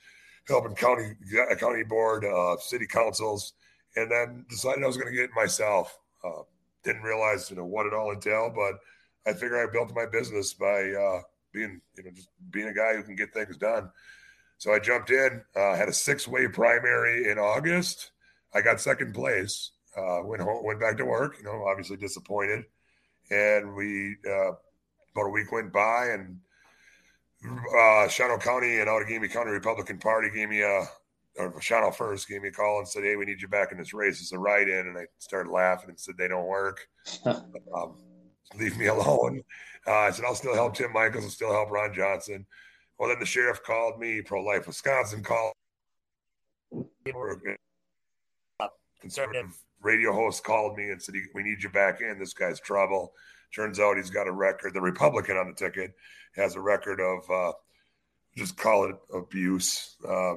helping 0.47 0.77
county 0.77 1.15
county 1.59 1.83
board, 1.83 2.25
uh, 2.25 2.57
city 2.59 2.87
councils, 2.87 3.55
and 3.97 4.11
then 4.11 4.45
decided 4.49 4.85
I 4.85 4.87
was 4.87 4.97
going 4.97 5.09
to 5.09 5.17
get 5.17 5.25
it 5.25 5.31
myself. 5.35 5.99
Uh, 6.23 6.43
didn't 6.87 7.03
realize 7.03 7.51
you 7.51 7.57
know 7.57 7.65
what 7.65 7.87
it 7.87 7.93
all 7.93 8.13
entailed, 8.13 8.55
but 8.55 8.75
I 9.27 9.35
figure 9.35 9.63
I 9.63 9.71
built 9.71 9.93
my 9.95 10.07
business 10.07 10.55
by 10.55 10.93
uh, 10.93 11.21
being 11.53 11.81
you 11.97 12.05
know 12.05 12.11
just 12.15 12.31
being 12.51 12.69
a 12.69 12.75
guy 12.75 12.95
who 12.97 13.03
can 13.03 13.17
get 13.17 13.35
things 13.35 13.57
done. 13.57 13.91
So 14.59 14.73
I 14.73 14.79
jumped 14.79 15.11
in. 15.11 15.43
Uh, 15.55 15.77
had 15.77 15.89
a 15.89 15.93
six 15.93 16.27
way 16.27 16.49
primary 16.49 17.31
in 17.31 17.39
August. 17.39 18.13
I 18.55 18.63
got 18.63 18.81
second 18.81 19.13
place. 19.13 19.73
Uh, 19.97 20.21
went 20.25 20.43
home, 20.43 20.65
went 20.65 20.81
back 20.81 20.97
to 20.99 21.05
work. 21.05 21.37
You 21.39 21.45
know, 21.45 21.65
obviously 21.69 21.97
disappointed, 21.97 22.65
and 23.31 23.75
we 23.75 24.17
uh, 24.27 24.53
about 25.13 25.27
a 25.27 25.31
week 25.31 25.51
went 25.53 25.73
by, 25.73 26.07
and 26.13 26.39
uh, 27.45 28.07
Shawano 28.09 28.41
County 28.41 28.79
and 28.79 28.89
Outagamie 28.89 29.31
County 29.31 29.51
Republican 29.51 29.99
Party 29.99 30.31
gave 30.31 30.49
me 30.49 30.63
a, 30.63 30.89
or 31.39 31.53
Shawano 31.61 31.95
first 31.95 32.29
gave 32.29 32.43
me 32.43 32.49
a 32.49 32.53
call 32.53 32.79
and 32.79 32.89
said, 32.89 33.05
"Hey, 33.05 33.17
we 33.17 33.25
need 33.25 33.43
you 33.43 33.49
back 33.49 33.73
in 33.73 33.79
this 33.79 33.93
race 33.93 34.21
as 34.21 34.33
a 34.33 34.39
write-in." 34.39 34.87
And 34.87 34.99
I 34.99 35.07
started 35.19 35.51
laughing 35.51 35.91
and 35.91 36.01
said, 36.01 36.17
"They 36.17 36.29
don't 36.29 36.47
work. 36.47 36.87
um, 37.27 37.97
leave 38.59 38.77
me 38.79 38.87
alone." 38.87 39.43
Uh, 39.87 39.93
I 39.93 40.11
said, 40.11 40.25
"I'll 40.25 40.35
still 40.35 40.55
help 40.55 40.75
Tim 40.75 40.93
Michaels. 40.93 41.25
I'll 41.25 41.31
still 41.31 41.53
help 41.53 41.71
Ron 41.71 41.93
Johnson." 41.95 42.47
Well, 42.99 43.11
then 43.11 43.21
the 43.21 43.27
sheriff 43.27 43.63
called 43.63 43.99
me. 44.01 44.23
Pro 44.23 44.43
Life 44.43 44.67
Wisconsin 44.67 45.23
called. 45.23 45.53
Conservative 49.01 49.57
radio 49.83 50.13
host 50.13 50.43
called 50.43 50.77
me 50.77 50.91
and 50.91 51.01
said, 51.01 51.15
"We 51.35 51.43
need 51.43 51.63
you 51.63 51.69
back 51.71 52.01
in. 52.01 52.19
This 52.19 52.35
guy's 52.35 52.61
trouble." 52.61 53.15
Turns 53.55 53.79
out 53.79 53.97
he's 53.97 54.11
got 54.11 54.27
a 54.27 54.33
record. 54.33 54.75
The 54.75 54.81
Republican 54.81 55.37
on 55.37 55.49
the 55.49 55.55
ticket 55.55 55.95
has 56.35 56.57
a 56.57 56.61
record 56.61 57.01
of 57.01 57.31
uh, 57.31 57.53
just 58.37 58.57
call 58.57 58.89
it 58.91 58.97
abuse. 59.15 59.97
Uh, 60.07 60.37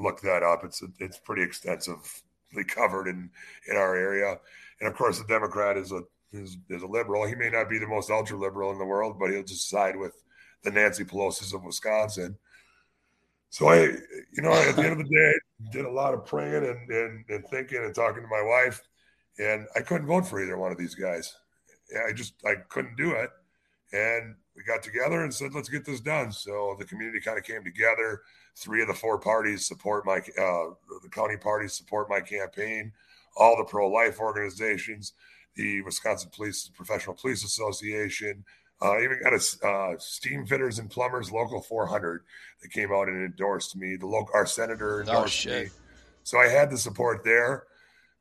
look 0.00 0.20
that 0.22 0.42
up. 0.42 0.64
It's 0.64 0.82
it's 0.98 1.18
pretty 1.18 1.42
extensively 1.42 2.64
covered 2.66 3.08
in 3.08 3.30
in 3.68 3.76
our 3.76 3.96
area. 3.96 4.38
And 4.80 4.88
of 4.88 4.96
course, 4.96 5.18
the 5.18 5.26
Democrat 5.26 5.76
is 5.76 5.92
a 5.92 6.02
is, 6.32 6.56
is 6.68 6.82
a 6.82 6.86
liberal. 6.86 7.26
He 7.26 7.34
may 7.34 7.50
not 7.50 7.70
be 7.70 7.78
the 7.78 7.86
most 7.86 8.10
ultra 8.10 8.36
liberal 8.36 8.72
in 8.72 8.78
the 8.78 8.84
world, 8.84 9.18
but 9.18 9.30
he'll 9.30 9.44
just 9.44 9.68
side 9.68 9.96
with 9.96 10.12
the 10.64 10.70
Nancy 10.70 11.04
Pelosi's 11.04 11.52
of 11.52 11.64
Wisconsin. 11.64 12.36
So 13.50 13.68
I, 13.68 13.82
you 13.82 14.42
know, 14.42 14.52
at 14.52 14.74
the 14.74 14.82
end 14.82 14.92
of 14.92 14.98
the 14.98 15.04
day, 15.04 15.32
did 15.70 15.84
a 15.84 15.90
lot 15.90 16.12
of 16.12 16.26
praying 16.26 16.64
and, 16.64 16.90
and, 16.90 17.24
and 17.28 17.46
thinking 17.46 17.84
and 17.84 17.94
talking 17.94 18.22
to 18.22 18.28
my 18.28 18.42
wife, 18.42 18.82
and 19.38 19.66
I 19.76 19.80
couldn't 19.80 20.08
vote 20.08 20.26
for 20.26 20.42
either 20.42 20.58
one 20.58 20.72
of 20.72 20.78
these 20.78 20.96
guys. 20.96 21.36
I 22.08 22.12
just 22.12 22.34
I 22.44 22.56
couldn't 22.68 22.96
do 22.96 23.12
it, 23.12 23.30
and 23.92 24.34
we 24.56 24.64
got 24.64 24.82
together 24.82 25.22
and 25.22 25.32
said, 25.32 25.54
let's 25.54 25.68
get 25.68 25.84
this 25.84 26.00
done. 26.00 26.32
So 26.32 26.74
the 26.78 26.84
community 26.84 27.20
kind 27.20 27.38
of 27.38 27.44
came 27.44 27.62
together. 27.62 28.22
Three 28.56 28.82
of 28.82 28.88
the 28.88 28.94
four 28.94 29.18
parties 29.18 29.66
support 29.66 30.06
my 30.06 30.18
uh, 30.18 30.74
the 31.02 31.08
county 31.10 31.36
parties 31.36 31.72
support 31.72 32.08
my 32.08 32.20
campaign. 32.20 32.92
All 33.36 33.56
the 33.56 33.64
pro 33.64 33.88
life 33.88 34.20
organizations, 34.20 35.12
the 35.56 35.82
Wisconsin 35.82 36.30
Police 36.34 36.70
Professional 36.74 37.16
Police 37.16 37.42
Association, 37.44 38.44
uh, 38.80 39.00
even 39.00 39.18
got 39.22 39.32
a 39.32 39.66
uh, 39.68 39.98
steam 39.98 40.46
fitters 40.46 40.78
and 40.78 40.88
plumbers 40.88 41.32
local 41.32 41.60
400 41.62 42.22
that 42.62 42.70
came 42.70 42.92
out 42.92 43.08
and 43.08 43.24
endorsed 43.24 43.76
me. 43.76 43.96
The 43.96 44.06
local 44.06 44.30
our 44.34 44.46
senator 44.46 44.98
Oh, 44.98 45.00
endorsed 45.00 45.34
shit. 45.34 45.64
me, 45.66 45.70
so 46.22 46.38
I 46.38 46.46
had 46.46 46.70
the 46.70 46.78
support 46.78 47.24
there. 47.24 47.64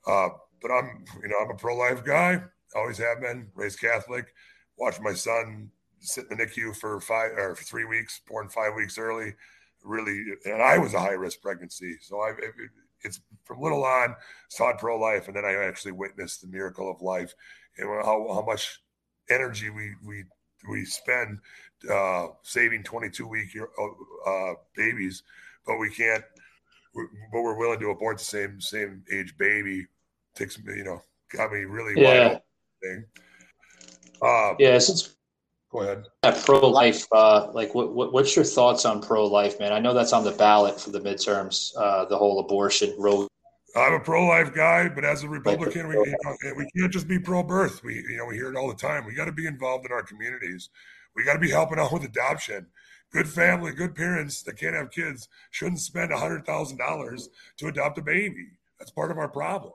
Uh, 0.07 0.29
but 0.61 0.71
I'm 0.71 1.05
you 1.21 1.27
know 1.29 1.37
I'm 1.43 1.51
a 1.51 1.55
pro 1.55 1.75
life 1.77 2.03
guy, 2.03 2.41
always 2.75 2.97
have 2.97 3.21
been. 3.21 3.49
Raised 3.55 3.79
Catholic. 3.79 4.33
Watched 4.77 5.01
my 5.01 5.13
son 5.13 5.69
sit 5.99 6.25
in 6.31 6.37
the 6.37 6.43
NICU 6.45 6.75
for 6.75 6.99
five 6.99 7.31
or 7.37 7.53
for 7.55 7.63
three 7.63 7.85
weeks, 7.85 8.19
born 8.27 8.49
five 8.49 8.73
weeks 8.75 8.97
early. 8.97 9.35
Really, 9.83 10.23
and 10.45 10.61
I 10.61 10.77
was 10.77 10.93
a 10.93 10.99
high 10.99 11.11
risk 11.11 11.41
pregnancy, 11.41 11.97
so 12.01 12.19
I. 12.21 12.29
It, 12.29 12.53
it's 13.05 13.19
from 13.43 13.59
little 13.61 13.83
on 13.83 14.15
saw 14.47 14.71
pro 14.77 14.97
life, 14.97 15.27
and 15.27 15.35
then 15.35 15.43
I 15.43 15.55
actually 15.55 15.91
witnessed 15.91 16.39
the 16.41 16.47
miracle 16.47 16.89
of 16.89 17.01
life 17.01 17.33
and 17.77 17.89
how, 17.89 18.25
how 18.33 18.45
much 18.45 18.79
energy 19.29 19.69
we 19.69 19.93
we 20.05 20.23
we 20.69 20.85
spend 20.85 21.39
uh, 21.91 22.27
saving 22.43 22.83
22 22.83 23.27
week 23.27 23.53
year- 23.53 23.67
uh, 24.25 24.53
babies, 24.75 25.23
but 25.67 25.77
we 25.77 25.89
can't. 25.89 26.23
we- 26.95 27.07
But 27.33 27.41
we're 27.41 27.57
willing 27.57 27.79
to 27.81 27.89
abort 27.89 28.19
the 28.19 28.23
same 28.23 28.61
same 28.61 29.03
age 29.11 29.37
baby. 29.37 29.87
Takes 30.35 30.57
me, 30.63 30.77
you 30.77 30.85
know, 30.85 31.01
got 31.29 31.51
me 31.51 31.65
really 31.65 32.01
Yeah. 32.01 32.27
wild. 32.29 32.41
Thing. 32.81 33.05
Uh, 34.21 34.55
Yeah, 34.59 34.77
since 34.79 35.15
go 35.73 35.81
ahead. 35.81 36.05
Yeah, 36.23 36.39
pro 36.45 36.69
life, 36.69 37.05
uh, 37.11 37.51
like 37.51 37.75
what, 37.75 37.93
what 37.93 38.13
what's 38.13 38.35
your 38.35 38.45
thoughts 38.45 38.85
on 38.85 39.01
pro 39.01 39.25
life, 39.25 39.59
man? 39.59 39.73
I 39.73 39.79
know 39.79 39.93
that's 39.93 40.13
on 40.13 40.23
the 40.23 40.31
ballot 40.31 40.79
for 40.79 40.91
the 40.91 41.01
midterms. 41.01 41.71
Uh, 41.75 42.05
the 42.05 42.17
whole 42.17 42.39
abortion 42.39 42.93
Roe. 42.97 43.27
I'm 43.75 43.93
a 43.93 43.99
pro-life 43.99 44.53
guy, 44.53 44.87
but 44.87 45.03
as 45.03 45.23
a 45.23 45.27
Republican, 45.27 45.87
we 45.87 45.95
you 45.95 46.15
know, 46.23 46.53
we 46.55 46.69
can't 46.77 46.93
just 46.93 47.07
be 47.07 47.17
pro-birth. 47.17 47.83
We 47.83 47.95
you 47.95 48.17
know 48.17 48.25
we 48.25 48.35
hear 48.35 48.51
it 48.51 48.55
all 48.55 48.67
the 48.67 48.75
time. 48.75 49.03
We 49.03 49.15
got 49.15 49.25
to 49.25 49.31
be 49.31 49.47
involved 49.47 49.85
in 49.85 49.91
our 49.91 50.03
communities. 50.03 50.69
We 51.15 51.23
got 51.23 51.33
to 51.33 51.39
be 51.39 51.49
helping 51.49 51.79
out 51.79 51.91
with 51.91 52.03
adoption. 52.03 52.67
Good 53.11 53.27
family, 53.27 53.71
good 53.71 53.95
parents 53.95 54.43
that 54.43 54.57
can't 54.57 54.75
have 54.75 54.91
kids 54.91 55.27
shouldn't 55.49 55.79
spend 55.79 56.13
hundred 56.13 56.45
thousand 56.45 56.77
dollars 56.77 57.29
to 57.57 57.67
adopt 57.67 57.97
a 57.97 58.03
baby. 58.03 58.47
That's 58.77 58.91
part 58.91 59.09
of 59.09 59.17
our 59.17 59.29
problem. 59.29 59.73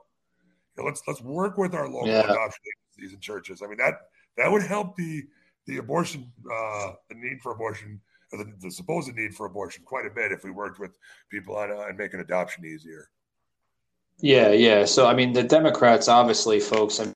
You 0.77 0.83
know, 0.83 0.87
let's 0.87 1.01
let's 1.05 1.21
work 1.21 1.57
with 1.57 1.73
our 1.73 1.89
local 1.89 2.07
Yeah. 2.07 2.23
adoption 2.23 2.63
agencies 2.95 3.13
and 3.13 3.21
churches. 3.21 3.61
I 3.61 3.67
mean 3.67 3.79
that 3.79 3.95
that 4.37 4.49
would 4.49 4.63
help 4.63 4.95
the 4.95 5.25
the 5.69 5.77
abortion 5.77 6.31
uh, 6.51 6.91
the 7.09 7.15
need 7.15 7.39
for 7.41 7.51
abortion 7.51 8.01
or 8.31 8.39
the, 8.39 8.51
the 8.59 8.71
supposed 8.71 9.13
need 9.15 9.33
for 9.33 9.45
abortion 9.45 9.83
quite 9.85 10.05
a 10.05 10.09
bit 10.09 10.31
if 10.31 10.43
we 10.43 10.51
worked 10.51 10.79
with 10.79 10.97
people 11.29 11.55
on 11.55 11.71
uh, 11.71 11.85
and 11.87 11.97
making 11.97 12.19
adoption 12.19 12.65
easier. 12.65 13.09
Yeah, 14.17 14.49
yeah. 14.49 14.85
So 14.85 15.07
I 15.07 15.13
mean, 15.13 15.31
the 15.31 15.43
Democrats, 15.43 16.07
obviously, 16.07 16.59
folks. 16.59 16.99
And 16.99 17.13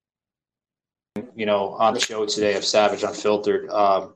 you 1.36 1.46
know, 1.46 1.70
on 1.74 1.94
the 1.94 2.00
show 2.00 2.26
today 2.26 2.56
of 2.56 2.64
Savage 2.64 3.04
Unfiltered, 3.04 3.70
um, 3.72 4.14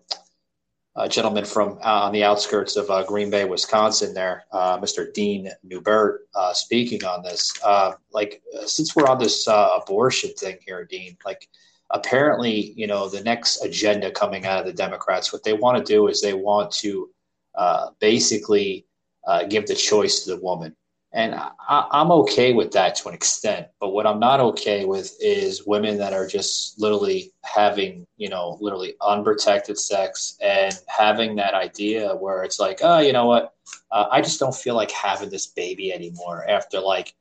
a 0.96 1.10
gentleman 1.10 1.46
from 1.46 1.80
uh, 1.84 2.06
on 2.06 2.12
the 2.12 2.24
outskirts 2.24 2.76
of 2.76 2.90
uh, 2.90 3.04
Green 3.04 3.30
Bay, 3.30 3.44
Wisconsin, 3.46 4.14
there, 4.14 4.46
uh, 4.52 4.78
Mr. 4.80 5.12
Dean 5.14 5.50
Neubert, 5.64 6.28
uh, 6.36 6.54
speaking 6.54 7.04
on 7.04 7.24
this. 7.24 7.54
Uh, 7.64 7.94
like, 8.12 8.42
uh, 8.56 8.66
since 8.66 8.96
we're 8.96 9.08
on 9.08 9.20
this 9.20 9.48
uh, 9.48 9.80
abortion 9.82 10.32
thing 10.34 10.58
here, 10.66 10.86
Dean, 10.86 11.18
like, 11.26 11.48
apparently, 11.92 12.74
you 12.76 12.88
know, 12.88 13.10
the 13.10 13.24
next 13.24 13.64
agenda 13.64 14.12
coming 14.12 14.46
out 14.46 14.60
of 14.60 14.66
the 14.66 14.74
Democrats, 14.74 15.32
what 15.32 15.44
they 15.44 15.54
want 15.54 15.78
to 15.78 15.94
do 15.94 16.08
is 16.08 16.22
they 16.22 16.34
want 16.34 16.72
to 16.72 17.10
uh, 17.56 17.90
basically 18.00 18.86
uh, 19.28 19.44
give 19.44 19.68
the 19.68 19.76
choice 19.76 20.24
to 20.24 20.36
the 20.36 20.42
woman. 20.42 20.76
And 21.14 21.36
I, 21.36 21.88
I'm 21.92 22.12
okay 22.12 22.54
with 22.54 22.72
that 22.72 22.96
to 22.96 23.08
an 23.10 23.16
extent. 23.16 23.68
But 23.80 23.90
what 23.90 24.06
I'm 24.06 24.20
not 24.20 24.40
okay 24.40 24.86
with 24.86 25.16
is 25.20 25.66
women 25.66 25.98
that 25.98 26.14
are 26.14 26.28
just 26.28 26.80
literally 26.80 27.34
having, 27.44 28.06
you 28.18 28.30
know, 28.30 28.58
literally 28.60 28.96
unprotected 29.02 29.80
sex 29.80 30.38
and 30.42 30.78
having 30.88 31.36
that 31.38 31.54
idea 31.54 32.14
where 32.16 32.44
it's 32.44 32.60
like, 32.60 32.80
oh, 32.84 33.00
you 33.00 33.14
know 33.14 33.26
what? 33.26 33.54
Uh, 33.92 34.06
I 34.12 34.22
just 34.22 34.40
don't 34.40 34.56
feel 34.56 34.76
like 34.76 34.92
having 34.92 35.30
this 35.30 35.48
baby 35.48 35.94
anymore 35.94 36.48
after 36.50 36.80
like 36.80 37.14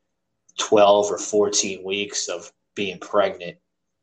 12 0.59 1.11
or 1.11 1.19
14 1.19 1.85
weeks 1.85 2.29
of 2.29 2.53
being 2.75 2.99
pregnant. 2.99 3.57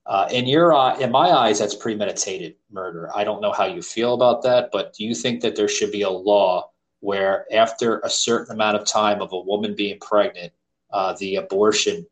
Uh, 0.06 0.28
in 0.32 0.46
your 0.46 0.74
eye, 0.74 0.98
in 1.00 1.12
my 1.12 1.30
eyes, 1.30 1.60
that's 1.60 1.76
premeditated 1.76 2.56
murder. 2.72 3.10
I 3.16 3.24
don't 3.24 3.42
know 3.42 3.54
how 3.54 3.66
you 3.66 3.82
feel 3.82 4.14
about 4.14 4.44
that, 4.44 4.70
but 4.72 4.94
do 4.94 5.06
you 5.06 5.16
think 5.16 5.42
that 5.42 5.56
there 5.56 5.70
should 5.70 5.92
be 5.92 6.02
a 6.02 6.10
law 6.10 6.70
where 7.00 7.46
after 7.54 8.00
a 8.00 8.10
certain 8.10 8.54
amount 8.54 8.78
of 8.78 8.86
time 8.86 9.22
of 9.22 9.32
a 9.32 9.40
woman 9.40 9.76
being 9.76 10.00
pregnant, 10.00 10.52
uh, 10.92 11.16
the 11.20 11.38
abortion 11.38 12.06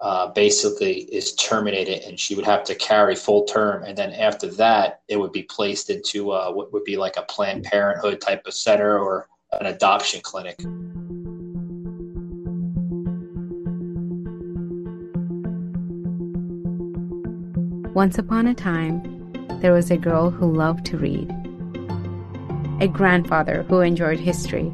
uh, 0.00 0.28
basically 0.28 1.02
is 1.04 1.34
terminated 1.34 2.02
and 2.02 2.18
she 2.18 2.34
would 2.34 2.44
have 2.44 2.64
to 2.64 2.74
carry 2.74 3.14
full 3.14 3.44
term. 3.44 3.84
And 3.84 3.96
then 3.96 4.12
after 4.12 4.48
that, 4.48 5.02
it 5.08 5.16
would 5.16 5.32
be 5.32 5.44
placed 5.44 5.90
into 5.90 6.30
uh, 6.30 6.52
what 6.52 6.72
would 6.72 6.84
be 6.84 6.96
like 6.96 7.16
a 7.16 7.22
Planned 7.22 7.64
Parenthood 7.64 8.20
type 8.20 8.46
of 8.46 8.54
center 8.54 8.98
or 8.98 9.28
an 9.52 9.66
adoption 9.66 10.20
clinic. 10.20 10.60
Once 17.94 18.18
upon 18.18 18.48
a 18.48 18.54
time, 18.54 19.00
there 19.60 19.72
was 19.72 19.88
a 19.88 19.96
girl 19.96 20.28
who 20.28 20.52
loved 20.52 20.84
to 20.84 20.98
read, 20.98 21.30
a 22.80 22.88
grandfather 22.88 23.62
who 23.68 23.78
enjoyed 23.82 24.18
history, 24.18 24.72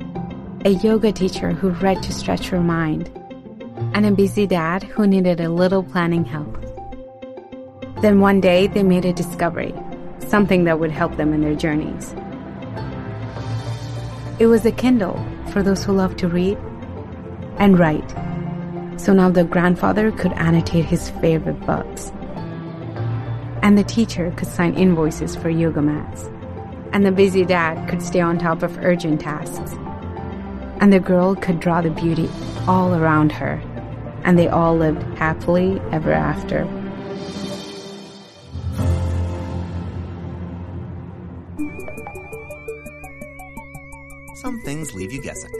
a 0.64 0.70
yoga 0.70 1.12
teacher 1.12 1.50
who 1.50 1.68
read 1.68 2.02
to 2.02 2.14
stretch 2.14 2.48
her 2.48 2.62
mind, 2.62 3.10
and 3.92 4.06
a 4.06 4.10
busy 4.10 4.46
dad 4.46 4.82
who 4.82 5.06
needed 5.06 5.38
a 5.38 5.50
little 5.50 5.82
planning 5.82 6.24
help. 6.24 6.64
Then 8.00 8.20
one 8.20 8.40
day 8.40 8.68
they 8.68 8.82
made 8.82 9.04
a 9.04 9.12
discovery, 9.12 9.74
something 10.28 10.64
that 10.64 10.80
would 10.80 10.90
help 10.90 11.18
them 11.18 11.34
in 11.34 11.42
their 11.42 11.54
journeys. 11.54 12.14
It 14.38 14.46
was 14.46 14.64
a 14.64 14.72
Kindle 14.72 15.22
for 15.52 15.62
those 15.62 15.84
who 15.84 15.92
love 15.92 16.16
to 16.16 16.26
read 16.26 16.56
and 17.58 17.78
write. 17.78 18.10
So 18.98 19.12
now 19.12 19.28
the 19.28 19.44
grandfather 19.44 20.10
could 20.10 20.32
annotate 20.32 20.86
his 20.86 21.10
favorite 21.10 21.60
books. 21.66 22.12
And 23.70 23.78
the 23.78 23.84
teacher 23.84 24.34
could 24.36 24.48
sign 24.48 24.74
invoices 24.74 25.36
for 25.36 25.48
yoga 25.48 25.80
mats. 25.80 26.28
And 26.92 27.06
the 27.06 27.12
busy 27.12 27.44
dad 27.44 27.88
could 27.88 28.02
stay 28.02 28.18
on 28.18 28.36
top 28.36 28.64
of 28.64 28.76
urgent 28.78 29.20
tasks. 29.20 29.74
And 30.80 30.92
the 30.92 30.98
girl 30.98 31.36
could 31.36 31.60
draw 31.60 31.80
the 31.80 31.90
beauty 31.90 32.28
all 32.66 32.96
around 32.96 33.30
her. 33.30 33.62
And 34.24 34.36
they 34.36 34.48
all 34.48 34.76
lived 34.76 35.04
happily 35.16 35.80
ever 35.92 36.12
after. 36.12 36.64
Some 44.34 44.60
things 44.64 44.92
leave 44.94 45.12
you 45.12 45.22
guessing. 45.22 45.52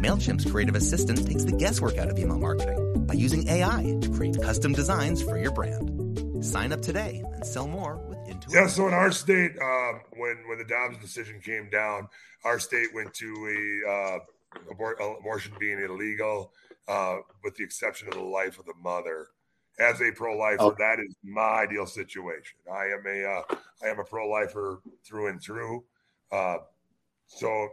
MailChimp's 0.00 0.50
creative 0.50 0.76
assistant 0.76 1.26
takes 1.26 1.44
the 1.44 1.52
guesswork 1.52 1.98
out 1.98 2.08
of 2.08 2.18
email 2.18 2.38
marketing. 2.38 3.04
by 3.06 3.12
using 3.12 3.46
AI 3.48 3.98
to 4.00 4.08
create 4.10 4.40
custom 4.40 4.72
designs 4.72 5.22
for 5.22 5.36
your 5.38 5.50
brand. 5.50 5.97
Sign 6.40 6.72
up 6.72 6.80
today 6.80 7.22
and 7.34 7.44
sell 7.44 7.66
more 7.66 7.96
with 8.08 8.18
Intuit. 8.20 8.54
Yeah, 8.54 8.66
so 8.68 8.86
in 8.86 8.94
our 8.94 9.10
state, 9.10 9.52
um, 9.60 10.00
when 10.16 10.36
when 10.48 10.58
the 10.58 10.64
Dobbs 10.64 10.96
decision 10.98 11.40
came 11.40 11.68
down, 11.68 12.08
our 12.44 12.58
state 12.60 12.88
went 12.94 13.12
to 13.14 13.26
a 13.26 13.90
uh, 13.90 14.18
abor- 14.72 15.18
abortion 15.18 15.52
being 15.58 15.80
illegal, 15.82 16.52
uh, 16.86 17.16
with 17.42 17.56
the 17.56 17.64
exception 17.64 18.06
of 18.08 18.14
the 18.14 18.20
life 18.22 18.58
of 18.58 18.66
the 18.66 18.74
mother. 18.82 19.28
As 19.80 20.00
a 20.00 20.10
pro-lifer, 20.12 20.56
Oh. 20.62 20.74
that 20.78 20.98
is 20.98 21.14
my 21.22 21.62
ideal 21.62 21.86
situation. 21.86 22.58
I 22.72 22.84
am 22.86 23.04
a 23.06 23.24
uh, 23.24 23.56
I 23.82 23.88
am 23.88 23.98
a 23.98 24.04
pro-lifer 24.04 24.80
through 25.04 25.28
and 25.28 25.42
through. 25.42 25.84
Uh, 26.30 26.58
so 27.26 27.68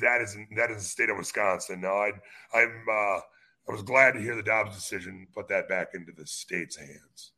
that 0.00 0.20
is 0.20 0.36
that 0.56 0.70
is 0.70 0.78
the 0.78 0.88
state 0.88 1.08
of 1.10 1.16
Wisconsin. 1.16 1.80
Now 1.80 1.94
I 1.96 2.12
I'm 2.54 2.84
uh, 2.90 3.20
I 3.68 3.72
was 3.72 3.82
glad 3.82 4.12
to 4.12 4.20
hear 4.20 4.36
the 4.36 4.42
Dobbs 4.42 4.74
decision 4.74 5.26
put 5.34 5.48
that 5.48 5.68
back 5.68 5.88
into 5.94 6.12
the 6.12 6.26
state's 6.26 6.76
hands. 6.76 7.32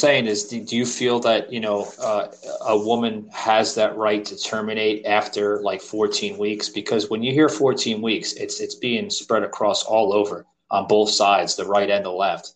Saying 0.00 0.26
is 0.26 0.44
do, 0.44 0.64
do 0.64 0.76
you 0.76 0.86
feel 0.86 1.20
that 1.20 1.52
you 1.52 1.60
know 1.60 1.86
uh, 2.02 2.28
a 2.66 2.76
woman 2.76 3.28
has 3.32 3.74
that 3.74 3.96
right 3.96 4.24
to 4.24 4.36
terminate 4.36 5.04
after 5.06 5.60
like 5.60 5.80
14 5.80 6.38
weeks 6.38 6.68
because 6.68 7.10
when 7.10 7.22
you 7.22 7.32
hear 7.32 7.48
14 7.48 8.00
weeks 8.00 8.32
it's 8.34 8.60
it's 8.60 8.74
being 8.74 9.10
spread 9.10 9.42
across 9.42 9.84
all 9.84 10.12
over 10.12 10.46
on 10.70 10.86
both 10.86 11.10
sides 11.10 11.56
the 11.56 11.64
right 11.64 11.90
and 11.90 12.04
the 12.04 12.10
left 12.10 12.54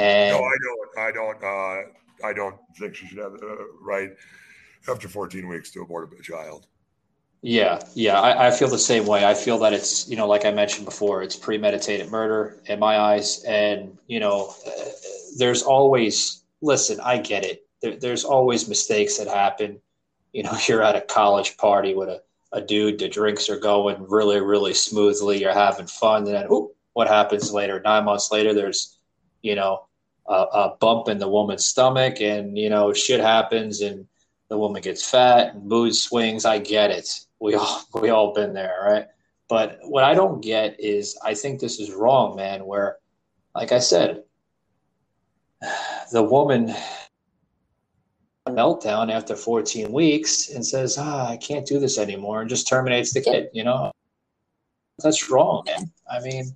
and 0.00 0.36
No, 0.36 0.44
I 0.44 0.56
don't. 0.62 0.98
I 0.98 1.12
don't. 1.12 1.44
Uh, 1.44 2.26
I 2.26 2.32
don't 2.32 2.56
think 2.78 2.94
she 2.94 3.06
should 3.06 3.18
have 3.18 3.32
the 3.32 3.68
right 3.80 4.10
after 4.88 5.08
14 5.08 5.46
weeks 5.48 5.70
to 5.72 5.82
abort 5.82 6.10
a 6.18 6.22
child. 6.22 6.66
Yeah, 7.42 7.80
yeah, 7.94 8.20
I, 8.20 8.48
I 8.48 8.50
feel 8.50 8.68
the 8.68 8.78
same 8.78 9.06
way. 9.06 9.24
I 9.24 9.32
feel 9.32 9.58
that 9.60 9.72
it's, 9.72 10.06
you 10.08 10.16
know, 10.16 10.26
like 10.26 10.44
I 10.44 10.50
mentioned 10.50 10.84
before, 10.84 11.22
it's 11.22 11.36
premeditated 11.36 12.10
murder 12.10 12.60
in 12.66 12.78
my 12.78 12.98
eyes. 12.98 13.42
And, 13.44 13.96
you 14.08 14.20
know, 14.20 14.54
uh, 14.66 14.70
there's 15.38 15.62
always, 15.62 16.42
listen, 16.62 17.00
I 17.00 17.18
get 17.18 17.44
it. 17.44 17.66
There, 17.82 17.96
there's 17.96 18.24
always 18.24 18.68
mistakes 18.68 19.18
that 19.18 19.28
happen. 19.28 19.80
You 20.32 20.44
know, 20.44 20.56
you're 20.68 20.82
at 20.82 20.96
a 20.96 21.00
college 21.00 21.56
party 21.56 21.94
with 21.94 22.08
a, 22.08 22.22
a 22.52 22.60
dude, 22.60 22.98
the 22.98 23.08
drinks 23.08 23.48
are 23.48 23.58
going 23.58 24.04
really, 24.08 24.40
really 24.40 24.74
smoothly. 24.74 25.40
You're 25.40 25.52
having 25.52 25.86
fun. 25.86 26.24
And 26.24 26.34
then, 26.34 26.46
ooh, 26.50 26.72
what 26.92 27.08
happens 27.08 27.52
later? 27.52 27.80
Nine 27.80 28.04
months 28.04 28.30
later, 28.32 28.52
there's, 28.52 28.98
you 29.42 29.54
know, 29.54 29.86
a, 30.28 30.34
a 30.34 30.76
bump 30.80 31.08
in 31.08 31.18
the 31.18 31.28
woman's 31.28 31.66
stomach 31.66 32.20
and, 32.20 32.58
you 32.58 32.68
know, 32.68 32.92
shit 32.92 33.20
happens 33.20 33.80
and 33.80 34.06
the 34.48 34.58
woman 34.58 34.82
gets 34.82 35.08
fat 35.08 35.54
and 35.54 35.64
mood 35.64 35.94
swings. 35.94 36.44
I 36.44 36.58
get 36.58 36.90
it. 36.90 37.08
We 37.38 37.54
all 37.54 37.82
we 37.94 38.10
all 38.10 38.34
been 38.34 38.52
there, 38.52 38.76
right? 38.84 39.06
But 39.48 39.78
what 39.82 40.04
I 40.04 40.14
don't 40.14 40.40
get 40.40 40.78
is 40.78 41.18
I 41.24 41.34
think 41.34 41.60
this 41.60 41.80
is 41.80 41.92
wrong, 41.92 42.36
man. 42.36 42.66
Where, 42.66 42.98
like 43.54 43.72
I 43.72 43.78
said, 43.78 44.24
the 46.12 46.22
woman 46.22 46.74
meltdown 48.48 49.12
after 49.12 49.36
14 49.36 49.92
weeks 49.92 50.50
and 50.50 50.64
says, 50.64 50.96
"Ah, 50.98 51.28
I 51.28 51.36
can't 51.36 51.66
do 51.66 51.78
this 51.78 51.98
anymore," 51.98 52.40
and 52.40 52.50
just 52.50 52.68
terminates 52.68 53.12
the 53.12 53.20
kid. 53.20 53.48
You 53.52 53.64
know, 53.64 53.92
that's 54.98 55.30
wrong, 55.30 55.62
man. 55.66 55.90
I 56.10 56.20
mean, 56.20 56.52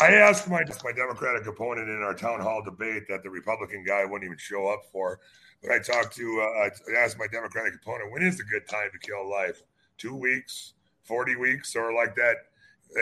I 0.00 0.12
asked 0.14 0.48
my 0.48 0.64
my 0.82 0.92
Democratic 0.92 1.46
opponent 1.46 1.88
in 1.88 2.02
our 2.02 2.14
town 2.14 2.40
hall 2.40 2.62
debate 2.64 3.04
that 3.08 3.22
the 3.22 3.30
Republican 3.30 3.84
guy 3.84 4.04
wouldn't 4.04 4.24
even 4.24 4.38
show 4.38 4.66
up 4.68 4.82
for. 4.90 5.20
But 5.62 5.72
I 5.72 5.78
talked 5.78 6.14
to, 6.16 6.40
uh, 6.42 6.64
I 6.64 7.02
asked 7.02 7.18
my 7.18 7.26
Democratic 7.26 7.74
opponent, 7.80 8.12
when 8.12 8.22
is 8.22 8.38
a 8.38 8.44
good 8.44 8.68
time 8.68 8.90
to 8.92 8.98
kill 8.98 9.30
life? 9.30 9.62
Two 9.96 10.14
weeks, 10.14 10.74
40 11.04 11.36
weeks, 11.36 11.74
or 11.74 11.94
like 11.94 12.14
that 12.16 12.36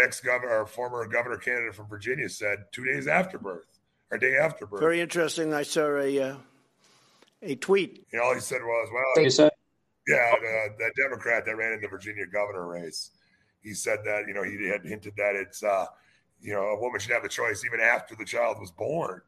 ex 0.00 0.20
governor 0.20 0.60
or 0.60 0.66
former 0.66 1.04
governor 1.06 1.38
candidate 1.38 1.74
from 1.74 1.88
Virginia 1.88 2.28
said, 2.28 2.66
two 2.70 2.84
days 2.84 3.08
after 3.08 3.38
birth 3.38 3.71
or 4.12 4.18
day 4.18 4.36
after 4.36 4.66
birth. 4.66 4.80
Very 4.80 5.00
interesting. 5.00 5.52
I 5.52 5.62
saw 5.62 5.96
a 5.96 6.22
uh, 6.22 6.36
a 7.42 7.56
tweet. 7.56 8.06
You 8.12 8.22
all 8.22 8.34
he 8.34 8.40
said 8.40 8.60
was, 8.62 8.88
well, 8.92 9.24
you 9.24 9.30
said, 9.30 9.50
yeah, 10.06 10.32
the, 10.40 10.68
that 10.78 10.92
Democrat 10.96 11.44
that 11.46 11.56
ran 11.56 11.72
in 11.72 11.80
the 11.80 11.88
Virginia 11.88 12.26
governor 12.26 12.68
race, 12.68 13.10
he 13.62 13.74
said 13.74 13.98
that, 14.04 14.24
you 14.28 14.34
know, 14.34 14.44
he 14.44 14.68
had 14.68 14.84
hinted 14.84 15.14
that 15.16 15.34
it's, 15.34 15.62
uh, 15.62 15.86
you 16.40 16.52
know, 16.52 16.62
a 16.62 16.80
woman 16.80 17.00
should 17.00 17.12
have 17.12 17.22
the 17.22 17.28
choice 17.28 17.64
even 17.64 17.80
after 17.80 18.14
the 18.14 18.24
child 18.24 18.58
was 18.60 18.70
born 18.70 19.22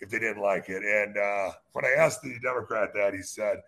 if 0.00 0.08
they 0.08 0.18
didn't 0.18 0.42
like 0.42 0.68
it. 0.68 0.82
And 0.82 1.16
uh, 1.18 1.52
when 1.72 1.84
I 1.84 1.90
asked 1.98 2.22
the 2.22 2.38
Democrat 2.42 2.90
that, 2.94 3.12
he 3.12 3.22
said, 3.22 3.58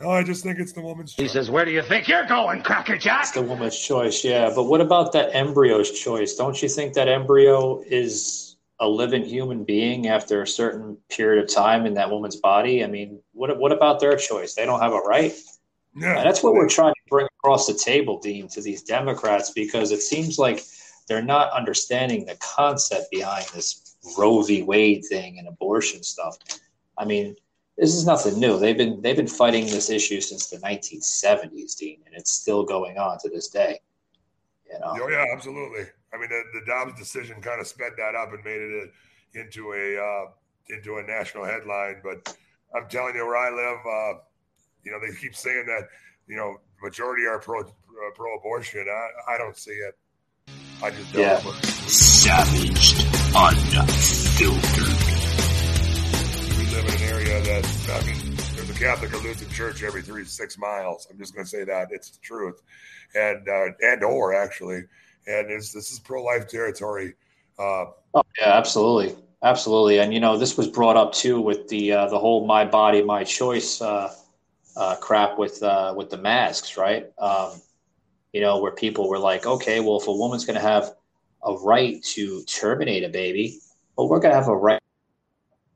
oh, 0.00 0.10
I 0.10 0.22
just 0.22 0.42
think 0.42 0.58
it's 0.58 0.72
the 0.72 0.80
woman's 0.80 1.14
choice. 1.14 1.22
He 1.22 1.28
says, 1.28 1.50
Where 1.50 1.64
do 1.64 1.70
you 1.70 1.82
think 1.82 2.08
you're 2.08 2.26
going, 2.26 2.62
Cracker 2.62 2.96
Jack? 2.98 3.22
it's 3.22 3.32
the 3.32 3.42
woman's 3.42 3.78
choice, 3.78 4.24
yeah. 4.24 4.50
But 4.54 4.64
what 4.64 4.80
about 4.80 5.12
that 5.12 5.34
embryo's 5.34 5.90
choice? 5.90 6.34
Don't 6.36 6.60
you 6.62 6.68
think 6.68 6.94
that 6.94 7.08
embryo 7.08 7.82
is 7.86 8.49
a 8.80 8.88
living 8.88 9.24
human 9.24 9.62
being 9.62 10.08
after 10.08 10.42
a 10.42 10.46
certain 10.46 10.96
period 11.08 11.44
of 11.44 11.54
time 11.54 11.86
in 11.86 11.94
that 11.94 12.10
woman's 12.10 12.36
body? 12.36 12.82
I 12.82 12.86
mean, 12.86 13.20
what 13.32 13.56
what 13.58 13.72
about 13.72 14.00
their 14.00 14.16
choice? 14.16 14.54
They 14.54 14.66
don't 14.66 14.80
have 14.80 14.92
a 14.92 15.00
right. 15.00 15.32
Yeah, 15.96 16.18
And 16.18 16.26
that's 16.26 16.42
what 16.42 16.54
we're 16.54 16.68
trying 16.68 16.94
to 16.94 17.00
bring 17.08 17.26
across 17.40 17.66
the 17.66 17.74
table, 17.74 18.20
Dean, 18.20 18.48
to 18.48 18.60
these 18.60 18.82
Democrats, 18.82 19.50
because 19.50 19.90
it 19.90 20.00
seems 20.00 20.38
like 20.38 20.62
they're 21.08 21.22
not 21.22 21.52
understanding 21.52 22.24
the 22.24 22.36
concept 22.36 23.10
behind 23.10 23.46
this 23.52 23.96
Roe 24.16 24.40
v. 24.42 24.62
Wade 24.62 25.04
thing 25.08 25.38
and 25.38 25.48
abortion 25.48 26.02
stuff. 26.04 26.36
I 26.96 27.04
mean, 27.04 27.34
this 27.76 27.94
is 27.94 28.06
nothing 28.06 28.38
new. 28.38 28.58
They've 28.58 28.76
been 28.76 29.00
they've 29.00 29.16
been 29.16 29.26
fighting 29.26 29.66
this 29.66 29.90
issue 29.90 30.20
since 30.20 30.46
the 30.48 30.58
1970s, 30.58 31.76
Dean, 31.76 32.00
and 32.06 32.14
it's 32.14 32.32
still 32.32 32.62
going 32.62 32.98
on 32.98 33.18
to 33.18 33.28
this 33.28 33.48
day. 33.48 33.80
You 34.72 34.78
know, 34.78 34.96
Oh, 35.00 35.08
yeah, 35.08 35.24
absolutely. 35.32 35.86
I 36.12 36.18
mean, 36.18 36.28
the, 36.28 36.42
the 36.58 36.66
Dobbs 36.66 36.98
decision 36.98 37.40
kind 37.40 37.60
of 37.60 37.66
sped 37.66 37.92
that 37.96 38.14
up 38.14 38.32
and 38.32 38.44
made 38.44 38.60
it 38.60 38.90
a, 39.34 39.40
into 39.40 39.72
a 39.72 39.96
uh, 39.96 40.30
into 40.68 40.96
a 40.98 41.02
national 41.02 41.44
headline. 41.44 42.00
But 42.02 42.36
I'm 42.74 42.88
telling 42.88 43.14
you, 43.14 43.26
where 43.26 43.36
I 43.36 43.50
live, 43.50 43.78
uh, 43.86 44.20
you 44.84 44.92
know, 44.92 44.98
they 45.00 45.14
keep 45.20 45.34
saying 45.36 45.66
that, 45.66 45.88
you 46.26 46.36
know, 46.36 46.56
majority 46.82 47.26
are 47.26 47.38
pro 47.38 47.60
uh, 47.60 47.64
pro 48.14 48.36
abortion. 48.36 48.86
I, 48.88 49.34
I 49.34 49.38
don't 49.38 49.56
see 49.56 49.72
it. 49.72 49.96
I 50.82 50.90
just 50.90 51.12
don't. 51.12 51.22
Yeah. 51.22 51.38
Savaged, 51.86 53.00
unfiltered. 53.34 54.86
We 56.56 56.64
live 56.74 56.86
in 56.86 56.94
an 56.94 57.02
area 57.02 57.42
that 57.42 57.64
I 57.90 58.06
mean, 58.06 58.34
there's 58.54 58.70
a 58.70 58.74
Catholic 58.74 59.12
or 59.12 59.18
Lutheran 59.18 59.50
church 59.50 59.82
every 59.82 60.02
three 60.02 60.24
to 60.24 60.30
six 60.30 60.56
miles. 60.58 61.06
I'm 61.10 61.18
just 61.18 61.34
going 61.34 61.44
to 61.44 61.50
say 61.50 61.64
that 61.64 61.88
it's 61.90 62.10
the 62.10 62.18
truth, 62.20 62.62
and 63.14 63.48
uh, 63.48 63.66
and 63.80 64.02
or 64.02 64.34
actually, 64.34 64.84
and 65.26 65.50
it's, 65.50 65.72
this 65.72 65.92
is 65.92 65.98
pro 65.98 66.22
life 66.22 66.48
territory. 66.48 67.14
Uh, 67.58 67.86
Oh 68.14 68.22
yeah, 68.38 68.56
absolutely, 68.56 69.16
absolutely. 69.42 70.00
And 70.00 70.12
you 70.12 70.20
know, 70.20 70.36
this 70.36 70.56
was 70.56 70.66
brought 70.66 70.96
up 70.96 71.12
too 71.12 71.40
with 71.40 71.68
the 71.68 71.92
uh, 71.92 72.06
the 72.08 72.18
whole 72.18 72.46
"my 72.46 72.64
body, 72.64 73.02
my 73.02 73.22
choice" 73.22 73.80
uh, 73.80 74.12
uh, 74.76 74.96
crap 74.96 75.38
with 75.38 75.62
uh, 75.62 75.94
with 75.96 76.10
the 76.10 76.16
masks, 76.16 76.76
right? 76.76 77.06
Um, 77.18 77.60
you 78.32 78.40
know, 78.40 78.58
where 78.58 78.72
people 78.72 79.08
were 79.08 79.18
like, 79.18 79.46
okay, 79.46 79.80
well, 79.80 79.98
if 80.00 80.08
a 80.08 80.12
woman's 80.12 80.44
going 80.44 80.56
to 80.56 80.62
have 80.62 80.94
a 81.44 81.54
right 81.54 82.02
to 82.02 82.42
terminate 82.44 83.04
a 83.04 83.08
baby, 83.08 83.58
well, 83.96 84.08
we're 84.08 84.20
going 84.20 84.32
to 84.32 84.38
have 84.38 84.48
a 84.48 84.56
right 84.56 84.80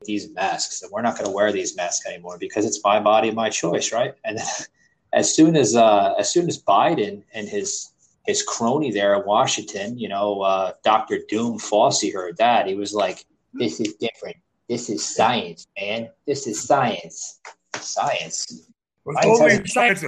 these 0.05 0.29
masks, 0.33 0.81
and 0.81 0.91
we're 0.91 1.01
not 1.01 1.15
going 1.15 1.25
to 1.25 1.31
wear 1.31 1.51
these 1.51 1.75
masks 1.75 2.05
anymore 2.05 2.37
because 2.37 2.65
it's 2.65 2.81
my 2.83 2.99
body, 2.99 3.31
my 3.31 3.49
choice, 3.49 3.93
right? 3.93 4.13
And 4.25 4.39
as 5.13 5.33
soon 5.33 5.55
as 5.55 5.73
uh, 5.73 6.15
as 6.19 6.29
soon 6.29 6.49
as 6.49 6.61
Biden 6.61 7.23
and 7.33 7.47
his 7.47 7.91
his 8.25 8.43
crony 8.43 8.91
there 8.91 9.15
in 9.15 9.25
Washington, 9.25 9.97
you 9.97 10.09
know, 10.09 10.41
uh, 10.41 10.73
Dr. 10.83 11.19
Doom 11.27 11.59
Fauci 11.59 12.13
heard 12.13 12.37
that. 12.37 12.67
He 12.67 12.75
was 12.75 12.93
like, 12.93 13.25
this 13.53 13.79
is 13.79 13.93
different. 13.95 14.37
This 14.67 14.89
is 14.89 15.03
science, 15.03 15.67
man. 15.79 16.09
This 16.25 16.47
is 16.47 16.61
science. 16.61 17.39
Science. 17.75 18.67
only 19.05 19.51
hasn't 19.51 19.69
science. 19.69 20.03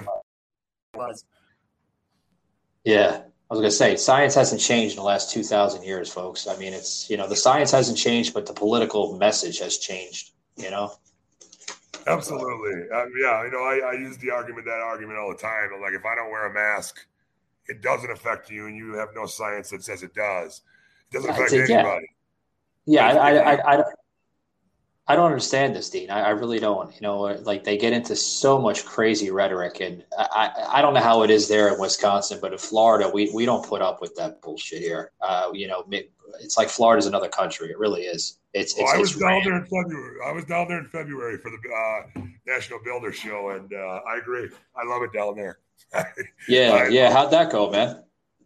Yeah. 2.84 3.22
I 3.50 3.54
was 3.54 3.62
going 3.62 3.70
to 3.70 3.76
say, 3.76 3.96
science 3.96 4.36
hasn't 4.36 4.60
changed 4.60 4.96
in 4.96 4.98
the 4.98 5.06
last 5.06 5.32
2,000 5.32 5.84
years, 5.84 6.12
folks. 6.12 6.48
I 6.48 6.58
mean, 6.58 6.74
it's, 6.74 7.10
you 7.10 7.16
know, 7.16 7.28
the 7.28 7.36
science 7.36 7.72
hasn't 7.72 7.98
changed, 7.98 8.34
but 8.34 8.46
the 8.46 8.54
political 8.54 9.18
message 9.18 9.60
has 9.60 9.78
changed, 9.78 10.32
you 10.58 10.70
know? 10.70 10.92
Absolutely. 12.08 12.90
Um, 12.90 13.12
yeah, 13.22 13.44
you 13.46 13.52
know, 13.52 13.64
I, 13.64 13.92
I 13.92 13.94
use 13.94 14.18
the 14.18 14.32
argument, 14.32 14.66
that 14.66 14.82
argument 14.84 15.18
all 15.18 15.30
the 15.32 15.38
time. 15.38 15.70
I'm 15.74 15.82
like, 15.82 15.94
if 15.94 16.06
I 16.06 16.16
don't 16.16 16.30
wear 16.30 16.48
a 16.48 16.54
mask, 16.54 17.06
it 17.68 17.82
doesn't 17.82 18.12
affect 18.12 18.50
you, 18.50 18.68
and 18.68 18.76
you 18.76 18.94
have 18.94 19.10
no 19.16 19.26
science 19.26 19.70
that 19.72 19.84
says 19.84 20.04
it 20.04 20.14
does. 20.14 20.62
It 21.12 21.16
doesn't 21.16 21.32
affect 21.32 21.54
anybody. 21.54 22.10
Yeah, 22.86 23.08
I, 23.08 23.12
I, 23.12 23.32
I, 23.54 23.74
I, 23.74 23.76
don't- 23.78 23.88
I 25.10 25.16
don't 25.16 25.26
understand 25.26 25.74
this, 25.74 25.90
Dean. 25.90 26.10
I, 26.10 26.20
I 26.22 26.30
really 26.32 26.60
don't. 26.60 26.94
You 26.94 27.02
know, 27.02 27.20
like 27.22 27.64
they 27.64 27.78
get 27.78 27.94
into 27.94 28.16
so 28.16 28.60
much 28.60 28.84
crazy 28.86 29.32
rhetoric, 29.32 29.80
and 29.80 30.04
I, 30.18 30.52
I, 30.70 30.82
don't 30.82 30.94
know 30.94 31.00
how 31.02 31.24
it 31.24 31.30
is 31.30 31.48
there 31.48 31.74
in 31.74 31.80
Wisconsin, 31.80 32.40
but 32.42 32.52
in 32.52 32.58
Florida, 32.58 33.10
we, 33.14 33.32
we 33.34 33.46
don't 33.46 33.66
put 33.66 33.82
up 33.82 34.02
with 34.02 34.16
that 34.16 34.42
bullshit 34.42 34.80
here. 34.80 35.12
Uh, 35.22 35.50
you 35.54 35.68
know, 35.68 35.86
it's 36.42 36.58
like 36.58 36.68
Florida's 36.68 37.06
another 37.06 37.30
country. 37.30 37.70
It 37.70 37.78
really 37.78 38.02
is. 38.02 38.40
It's, 38.54 38.76
Well, 38.76 38.86
it's, 38.86 38.94
I 38.94 38.98
was 38.98 39.12
it's 39.12 39.20
down 39.20 39.30
ran- 39.30 39.44
there 39.46 39.56
in 39.56 39.64
February. 39.64 40.18
I 40.26 40.32
was 40.34 40.46
down 40.46 40.68
there 40.68 40.80
in 40.80 40.88
February 40.88 41.38
for 41.38 41.52
the 41.52 42.22
uh, 42.22 42.26
National 42.46 42.80
Builder 42.84 43.14
Show, 43.14 43.52
and 43.52 43.72
uh, 43.74 44.02
I 44.06 44.18
agree. 44.18 44.50
I 44.76 44.86
love 44.86 45.04
it 45.04 45.14
down 45.14 45.36
there. 45.36 45.60
Yeah, 46.48 46.74
I- 46.74 46.88
yeah. 46.88 47.12
How'd 47.12 47.32
that 47.32 47.52
go, 47.52 47.70
man? 47.70 48.04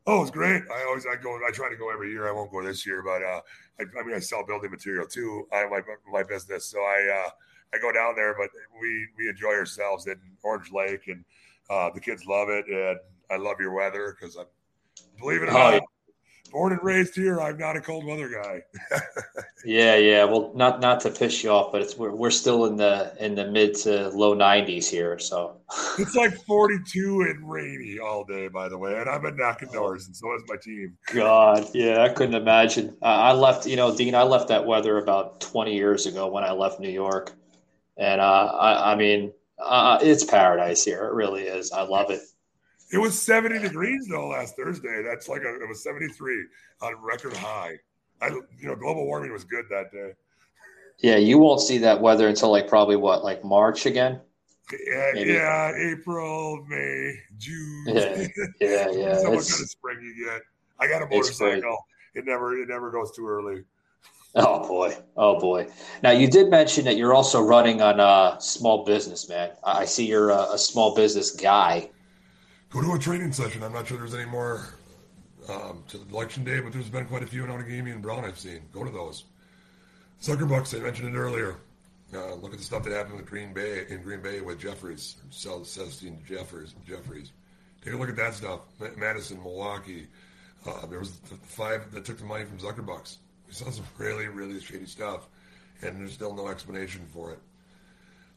Oh, 0.07 0.21
it's 0.23 0.31
great. 0.31 0.63
I 0.73 0.83
always 0.85 1.05
I 1.05 1.15
go. 1.15 1.35
I 1.47 1.51
try 1.53 1.69
to 1.69 1.75
go 1.75 1.91
every 1.91 2.09
year. 2.11 2.27
I 2.27 2.31
won't 2.31 2.51
go 2.51 2.63
this 2.63 2.85
year, 2.87 3.03
but 3.03 3.21
uh, 3.21 3.41
I, 3.79 3.83
I 3.99 4.03
mean 4.03 4.15
I 4.15 4.19
sell 4.19 4.43
building 4.45 4.71
material 4.71 5.05
too. 5.05 5.47
I 5.53 5.67
my 5.67 5.81
my 6.11 6.23
business, 6.23 6.65
so 6.65 6.79
I 6.79 7.25
uh, 7.25 7.29
I 7.73 7.77
go 7.79 7.91
down 7.91 8.15
there. 8.15 8.33
But 8.35 8.49
we 8.81 9.07
we 9.17 9.29
enjoy 9.29 9.49
ourselves 9.53 10.07
in 10.07 10.19
Orange 10.43 10.71
Lake, 10.71 11.07
and 11.07 11.23
uh, 11.69 11.91
the 11.93 11.99
kids 11.99 12.25
love 12.25 12.49
it. 12.49 12.65
And 12.67 12.97
I 13.29 13.37
love 13.37 13.57
your 13.59 13.73
weather 13.73 14.17
because 14.19 14.37
I'm 14.37 14.47
believe 15.19 15.43
it 15.43 15.49
or 15.49 15.51
Oh, 15.51 15.71
not, 15.71 15.83
born 16.51 16.73
and 16.73 16.83
raised 16.83 17.15
here. 17.15 17.39
I'm 17.39 17.57
not 17.57 17.77
a 17.77 17.81
cold 17.81 18.05
weather 18.05 18.29
guy. 18.29 18.61
Yeah, 19.63 19.95
yeah. 19.95 20.23
Well, 20.23 20.51
not 20.55 20.79
not 20.79 21.01
to 21.01 21.11
piss 21.11 21.43
you 21.43 21.51
off, 21.51 21.71
but 21.71 21.81
it's 21.81 21.95
we're 21.95 22.15
we're 22.15 22.31
still 22.31 22.65
in 22.65 22.77
the 22.77 23.13
in 23.23 23.35
the 23.35 23.45
mid 23.45 23.75
to 23.81 24.09
low 24.09 24.35
90s 24.35 24.89
here. 24.89 25.19
So 25.19 25.57
it's 25.99 26.15
like 26.15 26.33
42 26.45 27.21
and 27.29 27.49
rainy 27.49 27.99
all 27.99 28.23
day, 28.23 28.47
by 28.47 28.69
the 28.69 28.77
way. 28.77 28.97
And 28.97 29.09
I've 29.09 29.21
been 29.21 29.37
knocking 29.37 29.69
doors, 29.71 30.07
and 30.07 30.15
so 30.15 30.33
is 30.35 30.43
my 30.47 30.55
team. 30.61 30.97
God, 31.13 31.67
yeah, 31.73 32.01
I 32.01 32.09
couldn't 32.09 32.35
imagine. 32.35 32.97
Uh, 33.01 33.05
I 33.05 33.33
left, 33.33 33.67
you 33.67 33.75
know, 33.75 33.95
Dean. 33.95 34.15
I 34.15 34.23
left 34.23 34.47
that 34.47 34.65
weather 34.65 34.97
about 34.97 35.39
20 35.41 35.75
years 35.75 36.05
ago 36.05 36.27
when 36.27 36.43
I 36.43 36.51
left 36.51 36.79
New 36.79 36.89
York, 36.89 37.33
and 37.97 38.19
uh, 38.19 38.45
I, 38.59 38.93
I 38.93 38.95
mean, 38.95 39.31
uh, 39.63 39.99
it's 40.01 40.23
paradise 40.23 40.83
here. 40.83 41.05
It 41.05 41.13
really 41.13 41.43
is. 41.43 41.71
I 41.71 41.83
love 41.83 42.09
it. 42.09 42.21
It 42.91 42.97
was 42.97 43.19
70 43.21 43.59
degrees 43.59 44.07
though 44.09 44.27
last 44.27 44.55
Thursday. 44.55 45.01
That's 45.03 45.27
like 45.27 45.41
a, 45.43 45.55
it 45.61 45.67
was 45.67 45.83
73 45.83 46.45
on 46.81 46.95
record 47.01 47.33
high. 47.33 47.77
I, 48.21 48.27
you 48.27 48.67
know, 48.67 48.75
global 48.75 49.05
warming 49.05 49.31
was 49.31 49.43
good 49.43 49.65
that 49.69 49.91
day. 49.91 50.11
Yeah, 50.99 51.15
you 51.17 51.39
won't 51.39 51.61
see 51.61 51.77
that 51.79 51.99
weather 51.99 52.27
until 52.27 52.51
like 52.51 52.67
probably 52.67 52.95
what, 52.95 53.23
like 53.23 53.43
March 53.43 53.85
again? 53.85 54.21
Yeah, 54.87 55.11
Maybe. 55.13 55.33
yeah, 55.33 55.71
April, 55.75 56.63
May, 56.67 57.15
June. 57.37 57.83
Yeah, 57.87 58.27
yeah, 58.59 58.89
yeah. 58.91 59.17
So 59.17 59.29
what 59.31 59.39
It's- 59.39 59.51
kind 59.51 59.63
of 59.63 59.69
spring 59.69 59.97
you 60.01 60.25
get? 60.25 60.41
I 60.79 60.87
got 60.87 61.01
a 61.01 61.05
motorcycle. 61.07 61.77
It 62.15 62.25
never, 62.25 62.57
it 62.61 62.67
never 62.69 62.91
goes 62.91 63.11
too 63.15 63.27
early. 63.27 63.63
Oh 64.33 64.65
boy, 64.67 64.95
oh 65.17 65.39
boy. 65.39 65.67
Now 66.03 66.11
you 66.11 66.25
did 66.27 66.49
mention 66.49 66.85
that 66.85 66.95
you're 66.95 67.13
also 67.13 67.41
running 67.41 67.81
on 67.81 67.99
uh, 67.99 68.37
small 68.39 68.85
business, 68.85 69.27
man. 69.27 69.51
I 69.63 69.81
I 69.81 69.85
see 69.85 70.05
you're 70.07 70.29
a, 70.29 70.53
a 70.53 70.57
small 70.57 70.95
business 70.95 71.31
guy. 71.31 71.89
Go 72.71 72.81
to 72.81 72.93
a 72.93 72.99
training 72.99 73.33
session. 73.33 73.63
I'm 73.63 73.73
not 73.73 73.87
sure 73.87 73.97
there's 73.97 74.15
any 74.15 74.29
more 74.29 74.65
um, 75.49 75.83
to 75.89 76.01
election 76.09 76.45
day, 76.45 76.61
but 76.61 76.71
there's 76.71 76.89
been 76.89 77.05
quite 77.05 77.21
a 77.21 77.27
few 77.27 77.43
in 77.43 77.49
Outagamie 77.49 77.91
and 77.91 78.01
Brown 78.01 78.23
I've 78.23 78.39
seen. 78.39 78.61
Go 78.71 78.85
to 78.85 78.89
those. 78.89 79.25
Zuckerbucks, 80.21 80.79
I 80.79 80.81
mentioned 80.81 81.13
it 81.13 81.17
earlier. 81.17 81.57
Uh, 82.13 82.35
look 82.35 82.53
at 82.53 82.59
the 82.59 82.63
stuff 82.63 82.83
that 82.83 82.93
happened 82.93 83.17
with 83.17 83.25
Green 83.25 83.53
Bay 83.53 83.85
in 83.89 84.01
Green 84.03 84.21
Bay 84.21 84.39
with 84.39 84.57
Jeffreys, 84.59 85.17
Cel- 85.31 85.65
Celestine 85.65 86.25
Jeffreys. 86.25 86.73
Jeffreys. 86.87 87.33
Take 87.83 87.93
a 87.93 87.97
look 87.97 88.09
at 88.09 88.15
that 88.15 88.35
stuff. 88.35 88.61
Madison, 88.95 89.43
Milwaukee. 89.43 90.07
Uh, 90.65 90.85
there 90.85 90.99
was 90.99 91.17
the 91.19 91.35
five 91.35 91.91
that 91.91 92.05
took 92.05 92.19
the 92.19 92.25
money 92.25 92.45
from 92.45 92.57
Zuckerbucks. 92.57 93.17
We 93.47 93.53
saw 93.53 93.69
some 93.69 93.85
really, 93.97 94.27
really 94.27 94.61
shady 94.61 94.85
stuff, 94.85 95.27
and 95.81 95.99
there's 95.99 96.13
still 96.13 96.33
no 96.33 96.47
explanation 96.47 97.01
for 97.11 97.31
it. 97.33 97.39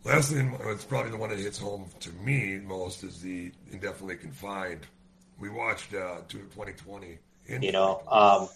Lastly, 0.04 0.46
it's 0.66 0.84
probably 0.84 1.10
the 1.10 1.16
one 1.16 1.30
that 1.30 1.38
hits 1.38 1.58
home 1.58 1.88
to 2.00 2.12
me 2.12 2.60
most 2.62 3.02
is 3.04 3.22
the 3.22 3.50
indefinitely 3.72 4.16
confined. 4.16 4.86
We 5.38 5.48
watched 5.48 5.94
uh, 5.94 6.18
to 6.28 6.38
2020. 6.38 7.18
In 7.46 7.62
You 7.62 7.72
know, 7.72 8.02
um, 8.08 8.48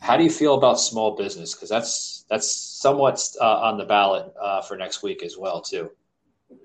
how 0.00 0.16
do 0.16 0.24
you 0.24 0.30
feel 0.30 0.54
about 0.54 0.80
small 0.80 1.16
business? 1.16 1.54
Because 1.54 1.68
that's 1.68 2.24
that's 2.28 2.50
somewhat 2.50 3.20
uh, 3.40 3.60
on 3.60 3.78
the 3.78 3.84
ballot 3.84 4.32
uh, 4.40 4.62
for 4.62 4.76
next 4.76 5.02
week 5.02 5.22
as 5.22 5.36
well, 5.38 5.60
too. 5.60 5.90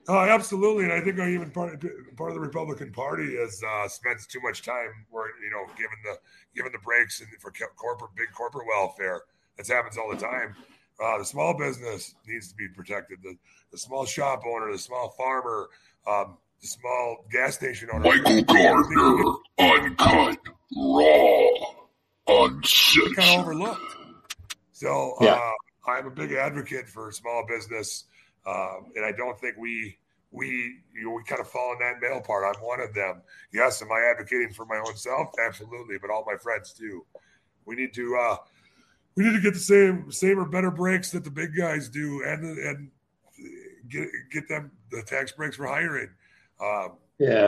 Oh, 0.08 0.19
absolutely, 0.19 0.84
and 0.86 0.93
I 0.93 1.01
think 1.01 1.17
even 1.19 1.51
part 1.51 1.84
part 2.15 2.32
of 2.32 2.36
the 2.36 2.41
Republican 2.41 2.91
Party 2.91 3.38
has 3.38 3.62
uh, 3.67 3.88
spent 3.88 4.19
too 4.27 4.41
much 4.41 4.63
time 4.63 5.06
where 5.10 5.27
you 5.43 5.51
know 5.51 5.65
given 5.75 5.97
the 6.04 6.17
given 6.56 6.71
the 6.71 6.80
breaks 6.80 7.19
and 7.19 7.30
for 7.39 7.51
corporate 7.75 8.12
big 8.15 8.32
corporate 8.34 8.67
welfare. 8.67 9.21
That 9.58 9.67
happens 9.67 9.97
all 9.97 10.10
the 10.10 10.17
time. 10.17 10.56
Uh, 11.02 11.18
the 11.18 11.26
small 11.26 11.58
business 11.58 12.14
needs 12.28 12.50
to 12.50 12.56
be 12.56 12.68
protected. 12.68 13.20
The 13.24 13.36
the 13.72 13.78
small 13.78 14.06
shop 14.06 14.44
owner, 14.46 14.72
the 14.72 14.78
small 14.78 15.10
farmer, 15.18 15.70
um, 16.08 16.38
the 16.62 16.68
small 16.68 17.26
gas 17.32 17.56
station 17.56 17.90
owner. 17.94 18.04
Michael 18.04 18.42
Gardner, 18.44 19.24
uncut, 19.58 20.38
raw, 20.78 21.50
uncensored. 22.28 23.16
kind 23.16 23.30
of 23.40 23.40
overlooked. 23.48 23.96
So 24.74 25.16
Yeah. 25.22 25.34
uh, 25.36 25.52
I'm 25.92 26.08
a 26.08 26.12
big 26.12 26.34
advocate 26.34 26.88
for 26.88 27.12
small 27.12 27.46
business, 27.48 28.06
um, 28.46 28.92
and 28.96 29.04
I 29.06 29.12
don't 29.12 29.40
think 29.40 29.58
we 29.58 29.98
we 30.32 30.48
you 30.94 31.04
know, 31.06 31.12
we 31.12 31.24
kind 31.24 31.42
of 31.42 31.50
fall 31.50 31.74
in 31.74 31.80
that 31.80 32.00
middle 32.00 32.22
part. 32.22 32.44
I'm 32.46 32.62
one 32.64 32.80
of 32.80 32.94
them. 32.94 33.22
Yes, 33.52 33.82
am 33.82 33.92
I 33.92 34.02
advocating 34.12 34.54
for 34.54 34.66
my 34.66 34.78
own 34.78 34.96
self? 34.96 35.30
Absolutely, 35.46 35.98
but 35.98 36.10
all 36.10 36.24
my 36.26 36.38
friends 36.38 36.74
too. 36.74 37.06
We 37.66 37.76
need 37.76 37.94
to 37.96 38.16
uh, 38.16 38.38
we 39.15 39.24
need 39.24 39.34
to 39.34 39.41
get 39.41 39.54
the 39.54 39.60
same 39.60 40.12
same 40.12 40.39
or 40.39 40.45
better 40.45 40.71
breaks 40.71 41.12
that 41.12 41.24
the 41.24 41.32
big 41.32 41.56
guys 41.56 41.89
do, 41.89 42.24
and 42.26 42.58
and 42.58 42.91
get 43.89 44.08
get 44.32 44.47
them 44.47 44.71
the 44.91 45.02
tax 45.04 45.32
breaks 45.32 45.56
for 45.56 45.67
hiring. 45.67 46.10
Um, 46.62 46.97
Yeah. 47.17 47.47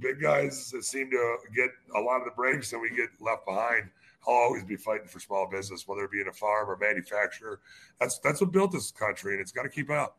big 0.00 0.20
guys 0.20 0.70
that 0.70 0.84
seem 0.84 1.10
to 1.10 1.36
get 1.54 1.70
a 1.96 2.00
lot 2.00 2.18
of 2.18 2.24
the 2.24 2.32
breaks 2.32 2.72
and 2.72 2.82
we 2.82 2.90
get 2.90 3.08
left 3.20 3.46
behind. 3.46 3.90
I'll 4.26 4.34
always 4.34 4.64
be 4.64 4.76
fighting 4.76 5.06
for 5.06 5.20
small 5.20 5.46
business, 5.48 5.86
whether 5.86 6.04
it 6.04 6.10
be 6.10 6.20
in 6.20 6.28
a 6.28 6.32
farm 6.32 6.70
or 6.70 6.76
manufacturer. 6.76 7.60
That's 8.00 8.18
that's 8.20 8.40
what 8.40 8.52
built 8.52 8.72
this 8.72 8.90
country, 8.90 9.32
and 9.32 9.40
it's 9.40 9.52
got 9.52 9.62
to 9.64 9.68
keep 9.68 9.90
up. 9.90 10.18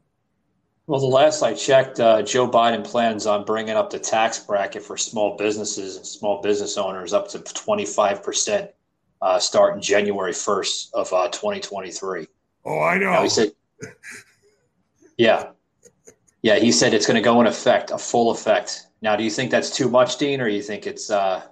Well, 0.87 0.99
the 0.99 1.07
last 1.07 1.41
I 1.41 1.55
checked, 1.55 1.99
uh, 1.99 2.21
Joe 2.21 2.47
Biden 2.47 2.83
plans 2.83 3.25
on 3.25 3.43
bringing 3.43 3.75
up 3.75 3.89
the 3.89 3.97
tax 3.97 4.37
bracket 4.37 4.83
for 4.83 4.97
small 4.97 5.35
businesses 5.35 5.97
and 5.97 6.05
small 6.05 6.43
business 6.43 6.77
owners 6.77 7.11
up 7.11 7.27
to 7.29 7.39
25% 7.39 8.69
uh, 9.21 9.39
starting 9.39 9.81
January 9.81 10.31
1st 10.31 10.93
of 10.93 11.11
uh, 11.13 11.27
2023. 11.29 12.27
Oh, 12.65 12.81
I 12.81 12.97
know. 12.97 13.11
Now, 13.11 13.23
he 13.23 13.29
said, 13.29 13.51
yeah. 15.17 15.49
Yeah, 16.41 16.59
he 16.59 16.71
said 16.71 16.93
it's 16.93 17.07
going 17.07 17.15
to 17.15 17.23
go 17.23 17.41
in 17.41 17.47
effect, 17.47 17.91
a 17.91 17.97
full 17.97 18.31
effect. 18.31 18.87
Now, 19.01 19.15
do 19.15 19.23
you 19.23 19.29
think 19.29 19.51
that's 19.51 19.75
too 19.75 19.89
much, 19.89 20.17
Dean, 20.17 20.41
or 20.41 20.47
you 20.47 20.61
think 20.61 20.85
it's, 20.85 21.09
uh, 21.09 21.43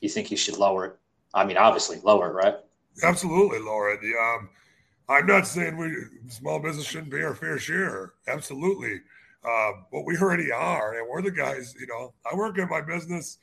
you 0.00 0.08
think 0.08 0.30
you 0.30 0.36
should 0.36 0.58
lower 0.58 0.86
it? 0.86 0.96
I 1.34 1.44
mean, 1.44 1.56
obviously 1.56 1.98
lower 2.02 2.30
it, 2.30 2.34
right? 2.34 2.54
Absolutely, 3.02 3.60
Laura. 3.60 3.96
The, 4.00 4.14
um, 4.16 4.48
I'm 5.08 5.26
not 5.26 5.46
saying 5.46 5.76
we 5.76 5.92
small 6.28 6.60
business 6.60 6.86
shouldn't 6.86 7.12
pay 7.12 7.22
our 7.22 7.34
fair 7.34 7.58
share. 7.58 8.14
Absolutely, 8.28 9.00
um, 9.44 9.86
but 9.90 10.02
we 10.06 10.16
already 10.16 10.52
are, 10.52 10.98
and 10.98 11.08
we're 11.08 11.22
the 11.22 11.30
guys. 11.30 11.74
You 11.78 11.86
know, 11.86 12.14
I 12.30 12.34
work 12.36 12.58
in 12.58 12.68
my 12.68 12.80
business. 12.80 13.38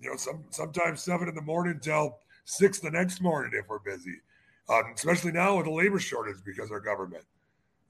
You 0.00 0.10
know, 0.10 0.16
some 0.16 0.44
sometimes 0.50 1.02
seven 1.02 1.28
in 1.28 1.34
the 1.34 1.42
morning 1.42 1.80
till 1.82 2.18
six 2.48 2.78
the 2.80 2.90
next 2.90 3.20
morning 3.20 3.52
if 3.54 3.68
we're 3.68 3.78
busy. 3.78 4.16
Um, 4.70 4.92
especially 4.94 5.32
now 5.32 5.56
with 5.56 5.66
the 5.66 5.72
labor 5.72 5.98
shortage 5.98 6.38
because 6.44 6.70
our 6.70 6.80
government. 6.80 7.24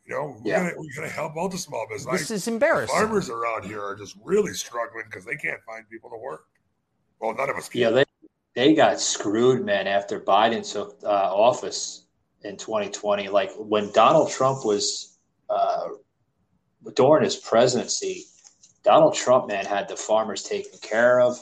You 0.05 0.15
know, 0.15 0.41
we 0.43 0.51
Yeah. 0.51 0.65
gotta 0.65 0.81
we 0.81 0.89
gotta 0.95 1.09
help 1.09 1.37
out 1.37 1.51
the 1.51 1.59
small 1.59 1.87
business. 1.89 2.21
This 2.21 2.31
I- 2.31 2.35
is 2.35 2.49
embarrassing. 2.49 2.95
Farmers 2.97 3.29
around 3.31 3.65
here 3.65 3.83
are 3.83 3.95
just 3.95 4.17
really 4.25 4.55
struggling 4.55 5.05
because 5.07 5.25
they 5.25 5.37
can't 5.37 5.63
find 5.65 5.89
people 5.89 6.11
to 6.11 6.17
work. 6.17 6.47
Well, 7.21 7.35
none 7.35 7.51
of 7.51 7.57
us 7.57 7.69
can. 7.69 7.81
Yeah, 7.81 7.91
they 7.91 8.05
they 8.55 8.75
got 8.75 9.01
screwed, 9.01 9.65
man. 9.65 9.87
After 9.87 10.19
Biden 10.21 10.69
took 10.71 10.99
uh, 11.05 11.07
office 11.35 12.07
in 12.43 12.57
2020, 12.57 13.29
like 13.29 13.51
when 13.57 13.93
Donald 13.93 14.31
Trump 14.31 14.65
was 14.65 15.19
uh, 15.51 15.89
during 16.95 17.25
his 17.25 17.37
presidency, 17.37 18.25
Donald 18.83 19.15
Trump, 19.15 19.49
man, 19.49 19.67
had 19.67 19.89
the 19.89 19.97
farmers 19.97 20.43
taken 20.43 20.79
care 20.81 21.21
of. 21.21 21.39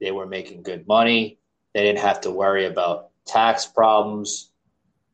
They 0.00 0.10
were 0.10 0.26
making 0.26 0.62
good 0.62 0.86
money. 0.88 1.38
They 1.76 1.82
didn't 1.82 1.98
have 1.98 2.22
to 2.22 2.30
worry 2.30 2.64
about 2.64 3.10
tax 3.26 3.66
problems, 3.66 4.50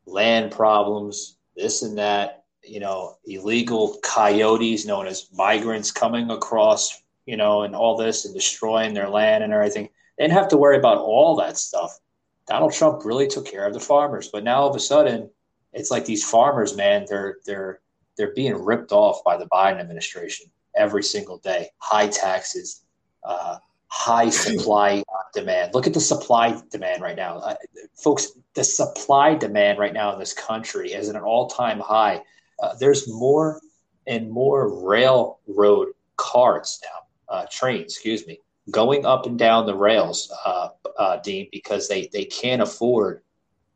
land 0.05 0.49
problems, 0.53 1.35
this 1.57 1.81
and 1.81 1.97
that. 1.97 2.45
You 2.63 2.79
know, 2.79 3.17
illegal 3.25 3.97
coyotes 4.01 4.85
known 4.85 5.05
as 5.05 5.27
migrants 5.33 5.91
coming 5.91 6.31
across, 6.31 7.03
you 7.25 7.35
know, 7.35 7.63
and 7.63 7.75
all 7.75 7.97
this 7.97 8.23
and 8.23 8.33
destroying 8.33 8.93
their 8.93 9.09
land 9.09 9.43
and 9.43 9.51
everything. 9.51 9.89
They 10.17 10.23
didn't 10.23 10.37
have 10.37 10.47
to 10.47 10.57
worry 10.57 10.77
about 10.77 10.99
all 10.99 11.35
that 11.35 11.57
stuff. 11.57 11.99
Donald 12.47 12.71
Trump 12.71 13.03
really 13.03 13.27
took 13.27 13.45
care 13.45 13.67
of 13.67 13.73
the 13.73 13.81
farmers, 13.81 14.29
but 14.31 14.45
now 14.45 14.61
all 14.61 14.69
of 14.69 14.75
a 14.77 14.79
sudden, 14.79 15.29
it's 15.73 15.91
like 15.91 16.05
these 16.05 16.23
farmers, 16.23 16.77
man, 16.77 17.05
they're 17.09 17.39
they're 17.45 17.81
they're 18.15 18.33
being 18.35 18.55
ripped 18.55 18.93
off 18.93 19.21
by 19.25 19.35
the 19.35 19.47
Biden 19.47 19.81
administration 19.81 20.49
every 20.77 21.03
single 21.03 21.39
day. 21.39 21.71
High 21.79 22.07
taxes, 22.07 22.85
uh, 23.25 23.57
high 23.93 24.29
supply 24.45 25.03
demand. 25.33 25.73
Look 25.73 25.85
at 25.85 25.93
the 25.93 25.99
supply 25.99 26.59
demand 26.71 27.01
right 27.01 27.15
now, 27.15 27.37
uh, 27.37 27.55
folks. 27.95 28.31
The 28.55 28.63
supply 28.63 29.35
demand 29.35 29.79
right 29.79 29.93
now 29.93 30.13
in 30.13 30.19
this 30.19 30.33
country 30.33 30.93
is 30.93 31.09
at 31.09 31.15
an 31.15 31.21
all-time 31.21 31.79
high. 31.79 32.21
Uh, 32.61 32.73
there's 32.79 33.07
more 33.07 33.61
and 34.07 34.29
more 34.29 34.83
railroad 34.85 35.89
cars 36.17 36.79
now, 36.83 37.35
uh, 37.35 37.45
trains, 37.51 37.93
excuse 37.93 38.27
me, 38.27 38.39
going 38.69 39.05
up 39.05 39.25
and 39.25 39.39
down 39.39 39.65
the 39.65 39.75
rails, 39.75 40.31
uh, 40.45 40.69
uh, 40.97 41.17
Dean, 41.17 41.47
because 41.51 41.87
they, 41.87 42.09
they 42.13 42.25
can't 42.25 42.61
afford 42.61 43.21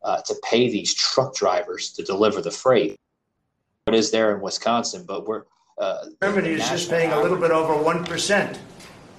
uh, 0.03 0.21
to 0.21 0.35
pay 0.43 0.69
these 0.69 0.93
truck 0.93 1.35
drivers 1.35 1.91
to 1.93 2.03
deliver 2.03 2.41
the 2.41 2.51
freight. 2.51 2.95
It 3.87 3.93
is 3.93 4.11
there 4.11 4.35
in 4.35 4.41
Wisconsin, 4.41 5.05
but 5.07 5.27
we're 5.27 5.43
uh, 5.77 6.05
Germany 6.23 6.49
is 6.49 6.67
just 6.69 6.89
paying 6.89 7.11
a 7.11 7.21
little 7.21 7.37
bit 7.37 7.51
over 7.51 7.73
1%. 7.73 8.57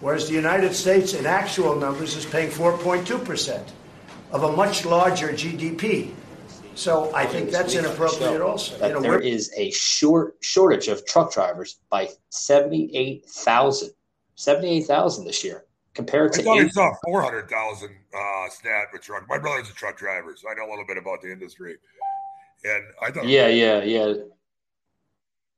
Whereas 0.01 0.29
the 0.29 0.35
United 0.35 0.75
States, 0.75 1.15
in 1.15 1.27
actual 1.27 1.75
numbers, 1.75 2.17
is 2.17 2.27
paying 2.27 2.51
4.2% 2.51 3.63
of 4.33 4.43
a 4.43 4.53
much 4.53 4.85
larger 4.85 5.29
GDP. 5.29 6.13
So 6.75 7.13
I 7.15 7.27
think 7.27 7.51
that's 7.51 7.75
inappropriate 7.75 8.41
also. 8.41 8.79
That 8.79 8.89
You 8.89 8.95
know, 8.95 9.01
there 9.01 9.21
a 9.57 9.71
short 9.73 10.37
shortage 10.41 10.87
of 10.89 11.05
truck 11.07 11.33
drivers 11.33 11.81
by 11.91 12.09
78,000. 12.31 13.91
78,000 14.37 15.25
this 15.25 15.43
year 15.43 15.65
compared 15.95 16.33
I 16.33 16.37
to 16.37 16.43
thought 16.45 16.59
I 16.59 16.63
eight. 16.63 16.73
saw 16.73 16.93
400,000 17.05 17.91
uh, 18.15 18.49
stat 18.51 18.85
with 18.93 19.03
truck. 19.03 19.25
My 19.29 19.37
brother's 19.39 19.69
a 19.69 19.73
truck 19.73 19.99
driver, 19.99 20.33
so 20.37 20.49
I 20.49 20.55
know 20.55 20.69
a 20.69 20.71
little 20.71 20.87
bit 20.87 20.97
about 20.97 21.21
the 21.21 21.33
industry. 21.33 21.77
And 22.63 22.85
I 23.03 23.11
thought, 23.11 23.27
Yeah, 23.27 23.49
yeah, 23.49 23.83
yeah. 23.83 24.15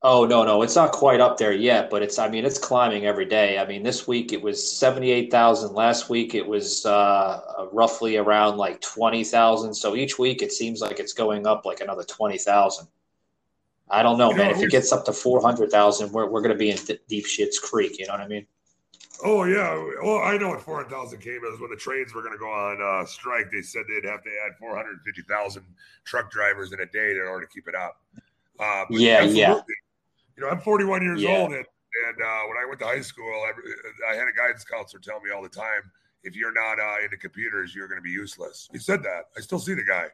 Oh 0.03 0.25
no, 0.25 0.45
no, 0.45 0.63
it's 0.63 0.77
not 0.77 0.93
quite 0.93 1.21
up 1.21 1.37
there 1.37 1.53
yet, 1.53 1.91
but 1.91 2.03
it's. 2.03 2.19
I 2.19 2.27
mean, 2.29 2.47
it's 2.47 2.59
climbing 2.59 3.05
every 3.05 3.27
day. 3.27 3.59
I 3.59 3.67
mean, 3.67 3.83
this 3.83 4.09
week 4.09 4.33
it 4.33 4.41
was 4.41 4.79
seventy-eight 4.79 5.31
thousand. 5.31 5.75
Last 5.75 6.09
week 6.09 6.35
it 6.35 6.47
was 6.47 6.87
uh, 6.87 7.67
roughly 7.71 8.17
around 8.17 8.57
like 8.57 8.81
twenty 8.81 9.25
thousand. 9.25 9.75
So 9.75 9.95
each 9.97 10.19
week 10.19 10.41
it 10.41 10.53
seems 10.53 10.81
like 10.81 11.01
it's 11.01 11.13
going 11.13 11.47
up 11.47 11.67
like 11.67 11.81
another 11.81 12.05
twenty 12.05 12.39
thousand. 12.39 12.89
I 13.91 14.03
don't 14.03 14.17
know, 14.17 14.31
You 14.31 14.37
know, 14.37 14.45
man. 14.45 14.55
If 14.55 14.63
it 14.63 14.71
gets 14.71 14.91
up 14.91 15.05
to 15.05 15.13
four 15.13 15.43
hundred 15.43 15.71
thousand, 15.71 16.13
we're 16.13 16.31
we're 16.31 16.41
going 16.41 16.53
to 16.53 16.59
be 16.59 16.71
in 16.71 16.79
d- 16.79 16.99
deep 17.07 17.27
shit's 17.27 17.59
creek. 17.59 17.99
You 17.99 18.07
know 18.07 18.15
what 18.15 18.21
I 18.23 18.29
mean? 18.29 18.47
oh 19.23 19.45
yeah, 19.45 19.75
well 20.03 20.21
I 20.23 20.39
know 20.39 20.49
what 20.49 20.63
400,000 20.63 21.21
came 21.21 21.41
as 21.53 21.61
when 21.61 21.69
the 21.69 21.77
trains 21.77 22.15
were 22.15 22.23
going 22.23 22.33
to 22.33 22.39
go 22.39 22.51
on 22.51 22.81
uh, 22.81 23.05
strike. 23.05 23.51
They 23.51 23.61
said 23.61 23.83
they'd 23.87 24.09
have 24.09 24.23
to 24.23 24.31
add 24.47 24.57
450,000 24.59 25.63
truck 26.05 26.31
drivers 26.31 26.73
in 26.73 26.81
a 26.81 26.87
day 26.87 27.11
in 27.11 27.19
order 27.19 27.45
to 27.45 27.53
keep 27.53 27.69
it 27.69 27.75
up. 27.75 28.01
Uh, 28.59 28.87
Yeah, 28.89 29.25
yeah. 29.25 29.61
You 30.41 30.47
know, 30.47 30.53
I'm 30.53 30.61
41 30.63 31.03
years 31.03 31.23
Yeah. 31.23 31.29
old, 31.29 31.53
and, 31.53 31.59
and 31.59 32.23
uh, 32.23 32.43
when 32.49 32.57
I 32.57 32.65
went 32.67 32.79
to 32.81 32.87
high 32.87 33.03
school, 33.03 33.31
I, 33.31 34.11
I 34.11 34.17
had 34.17 34.27
a 34.27 34.33
guidance 34.33 34.65
counselor 34.65 34.99
tell 35.03 35.21
me 35.21 35.31
all 35.31 35.43
the 35.43 35.51
time, 35.51 35.93
if 36.25 36.35
you're 36.35 36.53
not 36.53 36.81
uh, 36.81 37.05
into 37.05 37.19
computers, 37.19 37.75
you're 37.75 37.89
going 37.89 37.99
to 37.99 38.03
be 38.03 38.11
useless. 38.11 38.67
He 38.73 38.79
said 38.79 39.03
that. 39.03 39.25
I 39.37 39.41
still 39.41 39.59
see 39.59 39.75
the 39.75 39.85
guy. 39.85 40.05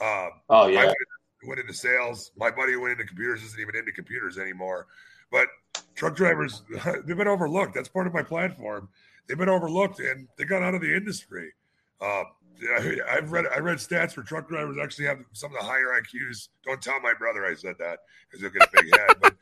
Um, 0.00 0.30
Oh 0.50 0.66
I 0.66 0.70
yeah. 0.70 0.78
went 0.78 0.88
into, 0.90 1.48
went 1.48 1.60
into 1.60 1.74
sales. 1.74 2.32
My 2.36 2.50
buddy 2.50 2.72
who 2.72 2.80
went 2.80 2.90
into 2.90 3.04
computers 3.04 3.44
isn't 3.44 3.60
even 3.60 3.76
into 3.76 3.92
computers 3.92 4.36
anymore. 4.36 4.88
But 5.30 5.46
truck 5.94 6.16
drivers, 6.16 6.62
they've 7.06 7.16
been 7.16 7.28
overlooked. 7.28 7.72
That's 7.72 7.88
part 7.88 8.08
of 8.08 8.12
my 8.12 8.24
platform. 8.24 8.88
They've 9.28 9.38
been 9.38 9.48
overlooked 9.48 10.00
and 10.00 10.26
they 10.36 10.44
got 10.44 10.62
out 10.64 10.74
of 10.74 10.80
the 10.80 10.92
industry. 10.92 11.52
Um, 12.00 12.24
I- 12.62 12.98
I've 13.16 13.30
read 13.32 13.46
I 13.54 13.58
read 13.58 13.78
stats 13.78 14.16
where 14.16 14.24
truck 14.24 14.48
drivers 14.48 14.76
actually 14.82 15.06
have 15.06 15.18
some 15.32 15.52
of 15.54 15.58
the 15.60 15.64
higher 15.66 16.00
IQs. 16.00 16.48
Don't 16.64 16.80
tell 16.82 17.00
my 17.00 17.14
brother 17.14 17.44
I 17.46 17.54
said 17.54 17.76
that 17.78 18.00
because 18.28 18.40
he'll 18.42 18.50
get 18.50 18.62
a 18.62 18.82
big 18.82 18.98
head. 18.98 19.16
But 19.20 19.34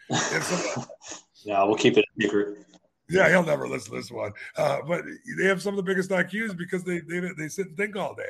some 0.42 0.58
of 0.58 0.64
the, 0.74 1.20
No, 1.46 1.66
we'll 1.66 1.76
keep 1.76 1.96
it 1.96 2.04
a 2.18 2.22
secret. 2.22 2.58
yeah, 3.08 3.28
he'll 3.28 3.44
never 3.44 3.68
listen 3.68 3.92
to 3.92 3.96
this 3.98 4.10
one. 4.10 4.32
Uh, 4.56 4.78
but 4.86 5.04
they 5.38 5.44
have 5.46 5.62
some 5.62 5.74
of 5.74 5.76
the 5.76 5.82
biggest 5.82 6.10
IQs 6.10 6.56
because 6.56 6.84
they 6.84 7.00
they, 7.00 7.20
they 7.38 7.48
sit 7.48 7.68
and 7.68 7.76
think 7.76 7.96
all 7.96 8.14
day. 8.14 8.24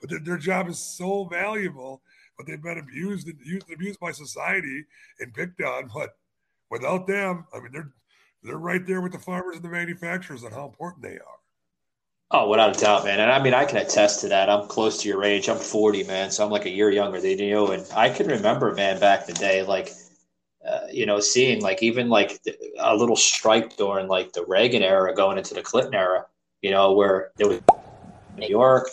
But 0.00 0.10
their, 0.10 0.18
their 0.20 0.36
job 0.38 0.68
is 0.68 0.78
so 0.78 1.24
valuable, 1.24 2.02
but 2.36 2.46
they've 2.46 2.62
been 2.62 2.78
abused 2.78 3.28
and 3.28 3.38
used 3.44 3.70
abused 3.72 4.00
by 4.00 4.12
society 4.12 4.84
and 5.20 5.32
picked 5.32 5.62
on. 5.62 5.88
But 5.94 6.16
without 6.70 7.06
them, 7.06 7.46
I 7.54 7.60
mean, 7.60 7.72
they're 7.72 7.92
they're 8.42 8.58
right 8.58 8.86
there 8.86 9.00
with 9.00 9.12
the 9.12 9.18
farmers 9.18 9.56
and 9.56 9.64
the 9.64 9.68
manufacturers 9.70 10.44
on 10.44 10.52
how 10.52 10.66
important 10.66 11.02
they 11.02 11.14
are. 11.18 11.35
Oh, 12.32 12.48
without 12.48 12.76
a 12.76 12.80
doubt, 12.80 13.04
man. 13.04 13.20
And 13.20 13.30
I 13.30 13.40
mean, 13.40 13.54
I 13.54 13.64
can 13.64 13.78
attest 13.78 14.20
to 14.22 14.28
that. 14.28 14.50
I'm 14.50 14.66
close 14.66 15.00
to 15.02 15.08
your 15.08 15.22
age. 15.22 15.48
I'm 15.48 15.58
40, 15.58 16.04
man. 16.04 16.30
So 16.32 16.44
I'm 16.44 16.50
like 16.50 16.64
a 16.64 16.70
year 16.70 16.90
younger 16.90 17.20
than 17.20 17.38
you. 17.38 17.68
And 17.68 17.86
I 17.94 18.10
can 18.10 18.26
remember, 18.26 18.74
man, 18.74 18.98
back 18.98 19.28
in 19.28 19.34
the 19.34 19.38
day, 19.38 19.62
like, 19.62 19.92
uh, 20.68 20.86
you 20.90 21.06
know, 21.06 21.20
seeing 21.20 21.62
like 21.62 21.84
even 21.84 22.08
like 22.08 22.40
a 22.80 22.96
little 22.96 23.14
strike 23.14 23.76
during 23.76 24.08
like 24.08 24.32
the 24.32 24.44
Reagan 24.44 24.82
era 24.82 25.14
going 25.14 25.38
into 25.38 25.54
the 25.54 25.62
Clinton 25.62 25.94
era, 25.94 26.26
you 26.62 26.72
know, 26.72 26.92
where 26.94 27.30
there 27.36 27.46
was 27.46 27.60
New 28.36 28.48
York, 28.48 28.88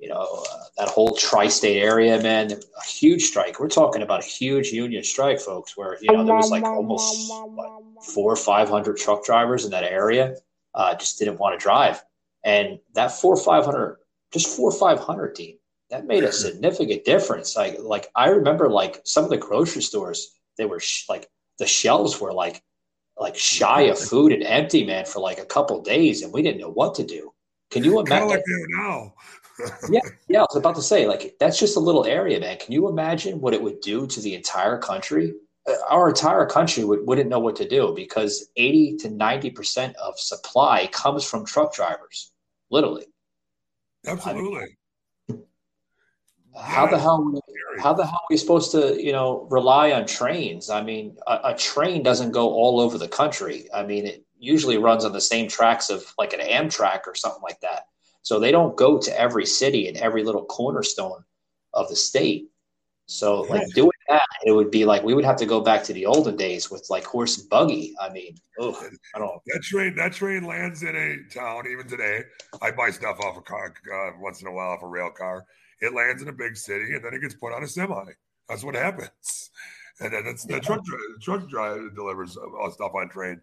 you 0.00 0.08
know, 0.08 0.44
uh, 0.50 0.64
that 0.76 0.88
whole 0.88 1.14
tri 1.14 1.46
state 1.46 1.80
area, 1.80 2.20
man, 2.20 2.50
a 2.52 2.84
huge 2.84 3.22
strike. 3.22 3.60
We're 3.60 3.68
talking 3.68 4.02
about 4.02 4.24
a 4.24 4.26
huge 4.26 4.72
union 4.72 5.04
strike, 5.04 5.38
folks, 5.38 5.76
where, 5.76 5.96
you 6.02 6.12
know, 6.12 6.24
there 6.24 6.34
was 6.34 6.50
like 6.50 6.64
almost 6.64 7.30
what, 7.30 8.04
four 8.04 8.32
or 8.32 8.36
500 8.36 8.96
truck 8.96 9.24
drivers 9.24 9.64
in 9.64 9.70
that 9.70 9.84
area 9.84 10.34
uh, 10.74 10.96
just 10.96 11.20
didn't 11.20 11.38
want 11.38 11.58
to 11.58 11.62
drive. 11.62 12.02
And 12.44 12.78
that 12.94 13.12
four 13.12 13.34
or 13.34 13.42
500, 13.42 13.98
just 14.32 14.54
four 14.54 14.70
or 14.70 14.78
500, 14.78 15.34
Dean, 15.34 15.58
that 15.90 16.06
made 16.06 16.24
a 16.24 16.32
significant 16.32 17.04
difference. 17.04 17.56
Like, 17.56 17.78
like 17.80 18.08
I 18.14 18.28
remember 18.28 18.68
like 18.68 19.00
some 19.04 19.24
of 19.24 19.30
the 19.30 19.36
grocery 19.36 19.82
stores, 19.82 20.38
they 20.58 20.66
were 20.66 20.80
sh- 20.80 21.08
like, 21.08 21.28
the 21.58 21.66
shelves 21.66 22.20
were 22.20 22.32
like, 22.32 22.62
like 23.16 23.36
shy 23.36 23.82
of 23.82 23.98
food 23.98 24.32
and 24.32 24.42
empty, 24.42 24.84
man, 24.84 25.04
for 25.04 25.20
like 25.20 25.38
a 25.38 25.44
couple 25.44 25.80
days. 25.82 26.22
And 26.22 26.32
we 26.32 26.42
didn't 26.42 26.60
know 26.60 26.70
what 26.70 26.96
to 26.96 27.04
do. 27.04 27.32
Can 27.70 27.84
you 27.84 28.00
imagine? 28.00 28.28
like 28.28 28.42
now. 28.68 29.14
yeah, 29.90 30.00
yeah. 30.28 30.40
I 30.40 30.46
was 30.48 30.56
about 30.56 30.76
to 30.76 30.82
say, 30.82 31.06
like, 31.06 31.36
that's 31.38 31.58
just 31.58 31.76
a 31.76 31.80
little 31.80 32.04
area, 32.04 32.40
man. 32.40 32.58
Can 32.58 32.72
you 32.72 32.88
imagine 32.88 33.40
what 33.40 33.54
it 33.54 33.62
would 33.62 33.80
do 33.80 34.06
to 34.06 34.20
the 34.20 34.34
entire 34.34 34.78
country? 34.78 35.34
Uh, 35.68 35.74
Our 35.90 36.08
entire 36.08 36.46
country 36.46 36.84
would, 36.84 37.06
wouldn't 37.06 37.30
know 37.30 37.38
what 37.38 37.56
to 37.56 37.68
do 37.68 37.92
because 37.94 38.50
80 38.56 38.96
to 38.98 39.08
90% 39.08 39.94
of 39.94 40.18
supply 40.18 40.88
comes 40.92 41.24
from 41.24 41.46
truck 41.46 41.74
drivers, 41.74 42.32
literally. 42.70 43.06
Absolutely. 44.06 44.76
How 46.56 46.86
the 46.86 46.98
hell? 46.98 47.40
How 47.80 47.92
the 47.92 48.06
hell 48.06 48.14
are 48.14 48.26
we 48.30 48.36
supposed 48.36 48.70
to, 48.72 49.02
you 49.02 49.10
know, 49.12 49.48
rely 49.50 49.92
on 49.92 50.06
trains? 50.06 50.70
I 50.70 50.82
mean, 50.82 51.16
a, 51.26 51.40
a 51.44 51.54
train 51.54 52.02
doesn't 52.02 52.30
go 52.30 52.52
all 52.52 52.80
over 52.80 52.96
the 52.98 53.08
country. 53.08 53.68
I 53.74 53.82
mean, 53.82 54.06
it 54.06 54.24
usually 54.38 54.78
runs 54.78 55.04
on 55.04 55.12
the 55.12 55.20
same 55.20 55.48
tracks 55.48 55.90
of 55.90 56.04
like 56.16 56.32
an 56.32 56.40
Amtrak 56.40 57.06
or 57.06 57.14
something 57.14 57.42
like 57.42 57.60
that. 57.60 57.86
So 58.22 58.38
they 58.38 58.52
don't 58.52 58.76
go 58.76 58.98
to 58.98 59.20
every 59.20 59.46
city 59.46 59.88
and 59.88 59.96
every 59.96 60.22
little 60.22 60.44
cornerstone 60.44 61.24
of 61.72 61.88
the 61.88 61.96
state. 61.96 62.50
So 63.06 63.42
like 63.42 63.68
doing 63.74 63.90
that, 64.08 64.26
it 64.44 64.52
would 64.52 64.70
be 64.70 64.84
like 64.84 65.02
we 65.02 65.14
would 65.14 65.24
have 65.24 65.36
to 65.36 65.46
go 65.46 65.60
back 65.60 65.82
to 65.84 65.92
the 65.92 66.06
olden 66.06 66.36
days 66.36 66.70
with 66.70 66.86
like 66.90 67.04
horse 67.04 67.38
and 67.38 67.48
buggy. 67.48 67.94
I 68.00 68.10
mean, 68.10 68.36
ugh, 68.60 68.76
I 69.14 69.18
don't. 69.18 69.40
That 69.46 69.62
train, 69.62 69.94
that 69.96 70.12
train 70.12 70.44
lands 70.44 70.82
in 70.82 70.94
a 70.94 71.34
town. 71.34 71.64
Even 71.70 71.88
today, 71.88 72.22
I 72.60 72.70
buy 72.70 72.90
stuff 72.90 73.18
off 73.20 73.36
a 73.36 73.40
car 73.40 73.74
uh, 73.92 74.10
once 74.20 74.42
in 74.42 74.48
a 74.48 74.52
while 74.52 74.70
off 74.70 74.82
a 74.82 74.86
rail 74.86 75.10
car. 75.10 75.46
It 75.80 75.94
lands 75.94 76.22
in 76.22 76.28
a 76.28 76.32
big 76.32 76.56
city, 76.56 76.94
and 76.94 77.04
then 77.04 77.14
it 77.14 77.20
gets 77.20 77.34
put 77.34 77.52
on 77.52 77.62
a 77.62 77.68
semi. 77.68 78.04
That's 78.48 78.64
what 78.64 78.74
happens. 78.74 79.50
And 80.00 80.12
then 80.12 80.26
it's 80.26 80.44
the 80.44 80.60
truck 80.60 80.84
dri- 80.84 80.98
truck 81.20 81.48
drive 81.48 81.94
delivers 81.94 82.36
uh, 82.36 82.70
stuff 82.70 82.92
on 82.94 83.08
train. 83.08 83.40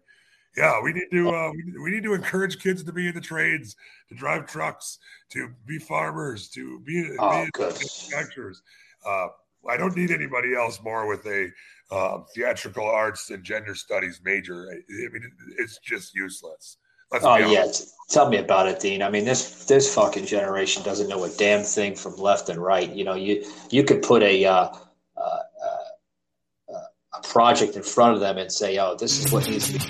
Yeah, 0.56 0.82
we 0.82 0.92
need 0.92 1.08
to 1.10 1.30
uh, 1.30 1.50
we, 1.50 1.82
we 1.82 1.90
need 1.90 2.02
to 2.02 2.12
encourage 2.12 2.62
kids 2.62 2.82
to 2.82 2.92
be 2.92 3.08
in 3.08 3.14
the 3.14 3.20
trades, 3.22 3.74
to 4.10 4.14
drive 4.14 4.46
trucks, 4.46 4.98
to 5.30 5.50
be 5.66 5.78
farmers, 5.78 6.50
to 6.50 6.78
be, 6.80 7.08
Oh, 7.18 7.46
be 7.46 7.50
manufacturers. 7.58 8.62
Uh, 9.04 9.28
I 9.68 9.76
don't 9.76 9.96
need 9.96 10.10
anybody 10.10 10.54
else 10.54 10.80
more 10.82 11.06
with 11.06 11.24
a 11.26 11.50
um, 11.90 12.24
theatrical 12.34 12.88
arts 12.88 13.30
and 13.30 13.44
gender 13.44 13.74
studies 13.74 14.20
major. 14.24 14.68
I, 14.70 14.74
I 14.74 15.08
mean, 15.12 15.30
it's 15.58 15.78
just 15.78 16.14
useless. 16.14 16.78
Let's 17.12 17.24
Oh 17.24 17.36
yeah, 17.36 17.66
t- 17.66 17.84
tell 18.08 18.30
me 18.30 18.38
about 18.38 18.66
it, 18.68 18.80
Dean. 18.80 19.02
I 19.02 19.10
mean, 19.10 19.26
this 19.26 19.66
this 19.66 19.94
fucking 19.94 20.24
generation 20.24 20.82
doesn't 20.82 21.08
know 21.08 21.24
a 21.24 21.28
damn 21.28 21.62
thing 21.62 21.94
from 21.94 22.16
left 22.16 22.48
and 22.48 22.58
right. 22.58 22.90
You 22.90 23.04
know, 23.04 23.14
you 23.14 23.44
you 23.70 23.84
could 23.84 24.00
put 24.00 24.22
a 24.22 24.46
uh, 24.46 24.70
uh, 25.16 25.20
uh, 25.20 26.80
a 27.14 27.22
project 27.22 27.76
in 27.76 27.82
front 27.82 28.14
of 28.14 28.20
them 28.20 28.38
and 28.38 28.50
say, 28.50 28.78
"Oh, 28.78 28.96
this 28.96 29.22
is 29.22 29.30
what 29.30 29.46
needs 29.46 29.66
to 29.66 29.78
be." 29.78 29.84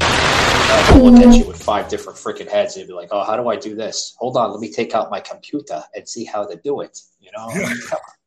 Uh, 0.00 1.57
they'll 1.68 1.80
look 1.80 1.86
at 1.86 1.92
you 1.92 1.98
with 1.98 2.08
five 2.08 2.14
different 2.14 2.18
freaking 2.18 2.50
heads 2.50 2.76
and 2.76 2.86
be 2.86 2.94
like, 2.94 3.08
"Oh, 3.12 3.24
how 3.24 3.36
do 3.36 3.48
I 3.48 3.56
do 3.56 3.74
this? 3.74 4.14
Hold 4.18 4.36
on, 4.36 4.50
let 4.50 4.60
me 4.60 4.72
take 4.72 4.94
out 4.94 5.10
my 5.10 5.20
computer 5.20 5.82
and 5.94 6.08
see 6.08 6.24
how 6.24 6.46
to 6.46 6.56
do 6.56 6.80
it." 6.80 6.98
You 7.20 7.30
know, 7.36 7.48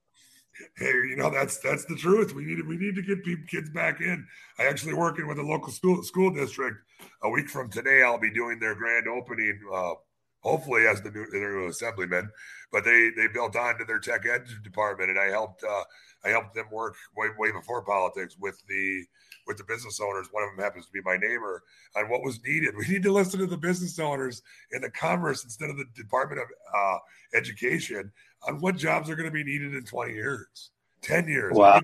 Hey, 0.77 0.93
you 1.09 1.15
know 1.15 1.29
that's 1.29 1.59
that's 1.59 1.85
the 1.85 1.95
truth. 1.95 2.33
We 2.33 2.45
need 2.45 2.57
to, 2.57 2.63
we 2.63 2.77
need 2.77 2.95
to 2.95 3.01
get 3.01 3.23
people, 3.23 3.45
kids 3.47 3.69
back 3.69 4.01
in. 4.01 4.25
I 4.59 4.65
actually 4.65 4.93
working 4.93 5.27
with 5.27 5.39
a 5.39 5.43
local 5.43 5.71
school 5.71 6.03
school 6.03 6.31
district. 6.33 6.77
A 7.23 7.29
week 7.29 7.49
from 7.49 7.69
today, 7.69 8.03
I'll 8.03 8.19
be 8.19 8.31
doing 8.31 8.59
their 8.59 8.75
grand 8.75 9.07
opening. 9.07 9.59
Uh, 9.73 9.93
hopefully, 10.41 10.87
as 10.87 11.01
the 11.01 11.11
new, 11.11 11.25
the 11.31 11.37
new 11.37 11.67
assemblyman. 11.67 12.29
But 12.71 12.83
they 12.85 13.11
they 13.15 13.27
built 13.27 13.55
onto 13.55 13.85
their 13.85 13.99
tech 13.99 14.25
ed 14.25 14.45
department, 14.63 15.09
and 15.09 15.19
I 15.19 15.25
helped 15.25 15.63
uh, 15.63 15.83
I 16.23 16.29
helped 16.29 16.55
them 16.55 16.67
work 16.71 16.95
way 17.15 17.29
way 17.37 17.51
before 17.51 17.83
politics 17.83 18.37
with 18.39 18.61
the 18.67 19.05
with 19.51 19.57
the 19.57 19.73
business 19.73 19.99
owners. 19.99 20.27
One 20.31 20.43
of 20.43 20.55
them 20.55 20.63
happens 20.63 20.85
to 20.85 20.91
be 20.91 21.01
my 21.03 21.17
neighbor 21.17 21.63
on 21.97 22.09
what 22.09 22.23
was 22.23 22.41
needed. 22.43 22.73
We 22.77 22.87
need 22.87 23.03
to 23.03 23.11
listen 23.11 23.39
to 23.41 23.47
the 23.47 23.57
business 23.57 23.99
owners 23.99 24.41
and 24.71 24.81
the 24.81 24.89
commerce 24.89 25.43
instead 25.43 25.69
of 25.69 25.77
the 25.77 25.85
Department 25.93 26.41
of 26.41 26.47
uh, 26.73 26.97
Education 27.33 28.11
on 28.47 28.59
what 28.61 28.77
jobs 28.77 29.09
are 29.09 29.15
going 29.15 29.29
to 29.29 29.33
be 29.33 29.43
needed 29.43 29.75
in 29.75 29.83
20 29.83 30.13
years, 30.13 30.71
10 31.01 31.27
years. 31.27 31.53
Wow. 31.53 31.81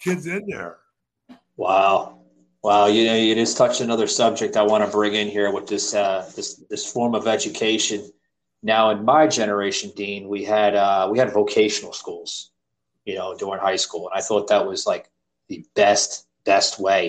Kids 0.00 0.26
in 0.26 0.46
there. 0.46 0.78
Wow. 1.56 2.20
Wow, 2.62 2.86
you 2.86 3.06
know, 3.06 3.14
you 3.14 3.34
just 3.34 3.56
touched 3.56 3.80
another 3.80 4.08
subject 4.08 4.56
I 4.56 4.62
want 4.62 4.84
to 4.84 4.90
bring 4.90 5.14
in 5.14 5.28
here 5.28 5.52
with 5.52 5.68
this 5.68 5.94
uh, 5.94 6.28
this 6.34 6.56
this 6.68 6.90
form 6.90 7.14
of 7.14 7.28
education. 7.28 8.10
Now, 8.64 8.90
in 8.90 9.04
my 9.04 9.28
generation, 9.28 9.92
Dean, 9.94 10.28
we 10.28 10.42
had 10.42 10.74
uh, 10.74 11.08
we 11.10 11.18
had 11.18 11.32
vocational 11.32 11.92
schools, 11.92 12.50
you 13.04 13.14
know, 13.14 13.36
during 13.36 13.60
high 13.60 13.76
school, 13.76 14.08
and 14.10 14.18
I 14.18 14.22
thought 14.22 14.48
that 14.48 14.66
was 14.66 14.86
like 14.86 15.08
the 15.48 15.64
best 15.76 16.27
best 16.52 16.72
way 16.86 17.02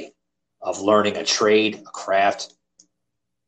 of 0.62 0.74
learning 0.90 1.16
a 1.18 1.26
trade, 1.38 1.74
a 1.90 1.92
craft, 2.04 2.44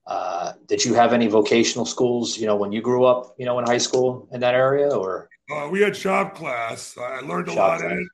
Uh, 0.07 0.53
did 0.67 0.83
you 0.85 0.93
have 1.01 1.13
any 1.13 1.27
vocational 1.39 1.85
schools, 1.85 2.27
you 2.39 2.47
know, 2.49 2.57
when 2.61 2.71
you 2.75 2.81
grew 2.81 3.03
up, 3.11 3.21
you 3.39 3.45
know, 3.47 3.55
in 3.59 3.65
high 3.73 3.83
school 3.87 4.27
in 4.33 4.39
that 4.41 4.55
area 4.55 4.89
or? 5.01 5.29
Uh, 5.51 5.67
we 5.73 5.79
had 5.85 5.95
shop 5.95 6.27
class. 6.35 6.97
I 6.97 7.21
learned 7.21 7.47
a 7.49 7.51
Shop 7.53 7.59
lot 7.59 7.79
class. 7.79 7.91
in 7.91 7.97
it. 7.99 8.07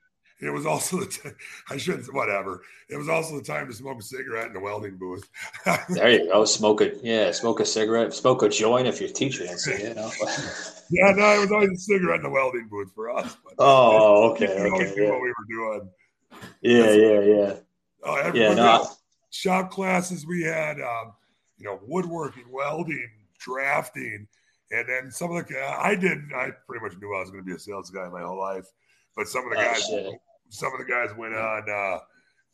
It 0.48 0.50
was 0.58 0.66
also 0.66 1.00
the 1.02 1.06
t- 1.06 1.30
I 1.74 1.76
shouldn't 1.82 2.06
whatever. 2.14 2.52
It 2.92 2.96
was 3.02 3.08
also 3.08 3.32
the 3.40 3.42
time 3.54 3.66
to 3.68 3.74
smoke 3.74 3.98
a 3.98 4.02
cigarette 4.02 4.48
in 4.50 4.52
the 4.52 4.60
welding 4.60 4.96
booth. 5.02 5.24
There 5.96 6.10
you 6.10 6.22
go. 6.30 6.44
Smoke 6.44 6.80
a 6.86 6.88
yeah, 7.02 7.32
smoke 7.32 7.58
a 7.60 7.64
cigarette, 7.64 8.12
smoke 8.22 8.40
a 8.46 8.48
joint 8.62 8.86
if 8.86 9.00
your 9.02 9.10
teacher 9.20 9.42
didn't 9.44 9.64
say 9.68 9.76
it. 9.82 9.88
You 9.88 9.94
know? 10.00 10.10
yeah, 10.98 11.10
no, 11.18 11.26
it 11.36 11.40
was 11.44 11.52
always 11.52 11.72
a 11.80 11.82
cigarette 11.90 12.20
in 12.22 12.26
the 12.28 12.34
welding 12.38 12.68
booth 12.70 12.90
for 12.94 13.06
us. 13.18 13.36
Oh, 13.58 14.30
okay, 14.30 14.52
we 14.62 14.70
always 14.70 14.90
okay, 14.90 14.94
knew 14.94 15.04
yeah. 15.06 15.10
what 15.12 15.22
we 15.26 15.32
were 15.36 15.48
doing. 15.56 15.82
yeah, 16.62 16.92
yeah, 17.04 17.20
yeah. 17.34 17.50
Oh, 18.04 18.32
Yeah, 18.32 18.54
no, 18.54 18.66
I- 18.66 18.86
shop 19.30 19.70
classes. 19.70 20.26
We 20.26 20.42
had, 20.42 20.80
um, 20.80 21.12
you 21.56 21.64
know, 21.64 21.80
woodworking, 21.86 22.44
welding, 22.50 23.10
drafting, 23.38 24.26
and 24.70 24.88
then 24.88 25.10
some 25.10 25.34
of 25.34 25.46
the. 25.46 25.60
I 25.62 25.94
did. 25.94 26.18
I 26.34 26.50
pretty 26.66 26.84
much 26.84 26.96
knew 27.00 27.14
I 27.14 27.20
was 27.20 27.30
going 27.30 27.42
to 27.42 27.46
be 27.46 27.54
a 27.54 27.58
sales 27.58 27.90
guy 27.90 28.08
my 28.08 28.22
whole 28.22 28.38
life, 28.38 28.66
but 29.16 29.26
some 29.28 29.44
of 29.44 29.50
the 29.52 29.58
Oh, 29.58 29.62
guys, 29.64 29.84
shit. 29.84 30.20
some 30.50 30.72
of 30.72 30.78
the 30.78 30.84
guys 30.84 31.10
went 31.16 31.34
on, 31.34 31.68
uh, 31.68 31.98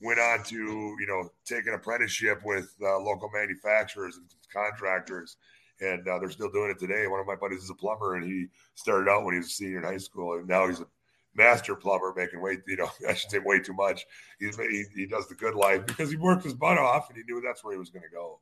went 0.00 0.18
on 0.20 0.42
to 0.44 0.56
you 0.56 1.06
know 1.06 1.28
take 1.44 1.66
an 1.66 1.74
apprenticeship 1.74 2.40
with 2.44 2.72
uh, 2.82 2.98
local 3.00 3.30
manufacturers 3.32 4.16
and 4.16 4.26
contractors. 4.52 5.36
And 5.80 6.06
uh, 6.06 6.20
they're 6.20 6.30
still 6.30 6.50
doing 6.52 6.70
it 6.70 6.78
today. 6.78 7.08
One 7.08 7.18
of 7.18 7.26
my 7.26 7.34
buddies 7.34 7.64
is 7.64 7.68
a 7.70 7.74
plumber, 7.74 8.14
and 8.14 8.24
he 8.24 8.46
started 8.76 9.10
out 9.10 9.24
when 9.24 9.34
he 9.34 9.38
was 9.40 9.48
a 9.48 9.50
senior 9.50 9.78
in 9.78 9.84
high 9.84 9.96
school, 9.98 10.34
and 10.38 10.46
now 10.46 10.68
he's 10.68 10.78
a 10.80 10.86
master 11.34 11.74
plumber, 11.74 12.12
making 12.16 12.40
way, 12.40 12.58
you 12.66 12.76
know, 12.76 12.90
I 13.08 13.14
should 13.14 13.30
say 13.30 13.38
way 13.38 13.60
too 13.60 13.74
much. 13.74 14.06
He's 14.38 14.56
he, 14.56 14.84
he 14.94 15.06
does 15.06 15.28
the 15.28 15.34
good 15.34 15.54
life 15.54 15.86
because 15.86 16.10
he 16.10 16.16
worked 16.16 16.44
his 16.44 16.54
butt 16.54 16.78
off, 16.78 17.08
and 17.08 17.18
he 17.18 17.24
knew 17.24 17.40
that's 17.40 17.64
where 17.64 17.72
he 17.72 17.78
was 17.78 17.90
going 17.90 18.04
to 18.04 18.14
go. 18.14 18.40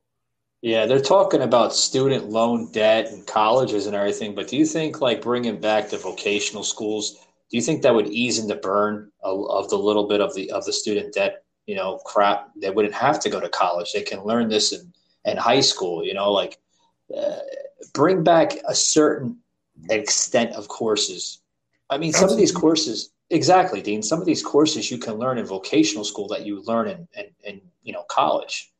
Yeah, 0.62 0.86
they're 0.86 1.00
talking 1.00 1.42
about 1.42 1.74
student 1.74 2.30
loan 2.30 2.70
debt 2.70 3.08
and 3.08 3.26
colleges 3.26 3.86
and 3.86 3.96
everything, 3.96 4.34
but 4.34 4.46
do 4.46 4.56
you 4.56 4.64
think 4.64 5.00
like 5.00 5.20
bringing 5.20 5.60
back 5.60 5.88
the 5.88 5.98
vocational 5.98 6.62
schools, 6.62 7.14
do 7.50 7.56
you 7.56 7.60
think 7.60 7.82
that 7.82 7.94
would 7.94 8.06
ease 8.06 8.38
in 8.38 8.46
the 8.46 8.54
burn 8.54 9.10
of, 9.24 9.44
of 9.50 9.70
the 9.70 9.76
little 9.76 10.06
bit 10.06 10.20
of 10.20 10.32
the 10.34 10.52
of 10.52 10.64
the 10.64 10.72
student 10.72 11.14
debt, 11.14 11.42
you 11.66 11.74
know, 11.74 11.98
crap? 12.06 12.50
They 12.54 12.70
wouldn't 12.70 12.94
have 12.94 13.18
to 13.20 13.28
go 13.28 13.40
to 13.40 13.48
college. 13.48 13.92
They 13.92 14.02
can 14.02 14.22
learn 14.22 14.48
this 14.48 14.72
in, 14.72 14.92
in 15.24 15.36
high 15.36 15.60
school, 15.60 16.04
you 16.04 16.14
know, 16.14 16.30
like 16.30 16.60
uh, 17.16 17.38
bring 17.92 18.22
back 18.22 18.52
a 18.68 18.74
certain 18.74 19.38
extent 19.90 20.54
of 20.54 20.68
courses. 20.68 21.41
I 21.92 21.98
mean, 21.98 22.12
some 22.12 22.30
of 22.30 22.38
these 22.38 22.52
courses, 22.52 23.10
exactly, 23.28 23.82
Dean, 23.82 24.02
some 24.02 24.18
of 24.18 24.26
these 24.26 24.42
courses 24.42 24.90
you 24.90 24.96
can 24.96 25.14
learn 25.14 25.36
in 25.36 25.44
vocational 25.44 26.04
school 26.04 26.26
that 26.28 26.46
you 26.46 26.62
learn 26.62 26.88
in, 26.88 27.08
in, 27.14 27.26
in 27.44 27.60
you 27.82 27.92
know, 27.92 28.04
college. 28.08 28.72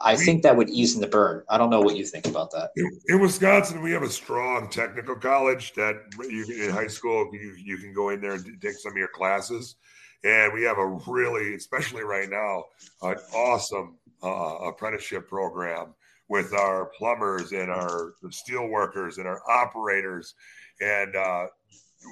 I 0.00 0.16
think 0.16 0.42
that 0.42 0.56
would 0.56 0.68
ease 0.68 0.94
in 0.94 1.00
the 1.00 1.08
burn. 1.08 1.42
I 1.48 1.58
don't 1.58 1.70
know 1.70 1.80
what 1.80 1.96
you 1.96 2.04
think 2.04 2.26
about 2.26 2.50
that. 2.52 2.70
In, 2.76 2.90
in 3.08 3.20
Wisconsin, 3.20 3.82
we 3.82 3.90
have 3.92 4.02
a 4.02 4.08
strong 4.08 4.68
technical 4.68 5.16
college 5.16 5.72
that 5.74 5.96
you 6.28 6.44
in 6.64 6.70
high 6.70 6.86
school 6.86 7.28
you, 7.32 7.54
you 7.56 7.76
can 7.76 7.92
go 7.92 8.10
in 8.10 8.20
there 8.20 8.34
and 8.34 8.60
take 8.60 8.74
some 8.74 8.92
of 8.92 8.98
your 8.98 9.08
classes, 9.08 9.76
and 10.22 10.52
we 10.52 10.62
have 10.62 10.78
a 10.78 10.86
really, 11.08 11.54
especially 11.54 12.02
right 12.02 12.30
now, 12.30 12.64
an 13.02 13.16
awesome 13.34 13.96
uh, 14.22 14.68
apprenticeship 14.68 15.28
program 15.28 15.94
with 16.28 16.54
our 16.54 16.86
plumbers 16.96 17.50
and 17.50 17.70
our 17.70 18.14
steel 18.30 18.68
workers 18.68 19.18
and 19.18 19.26
our 19.26 19.42
operators, 19.50 20.34
and 20.80 21.16
uh, 21.16 21.46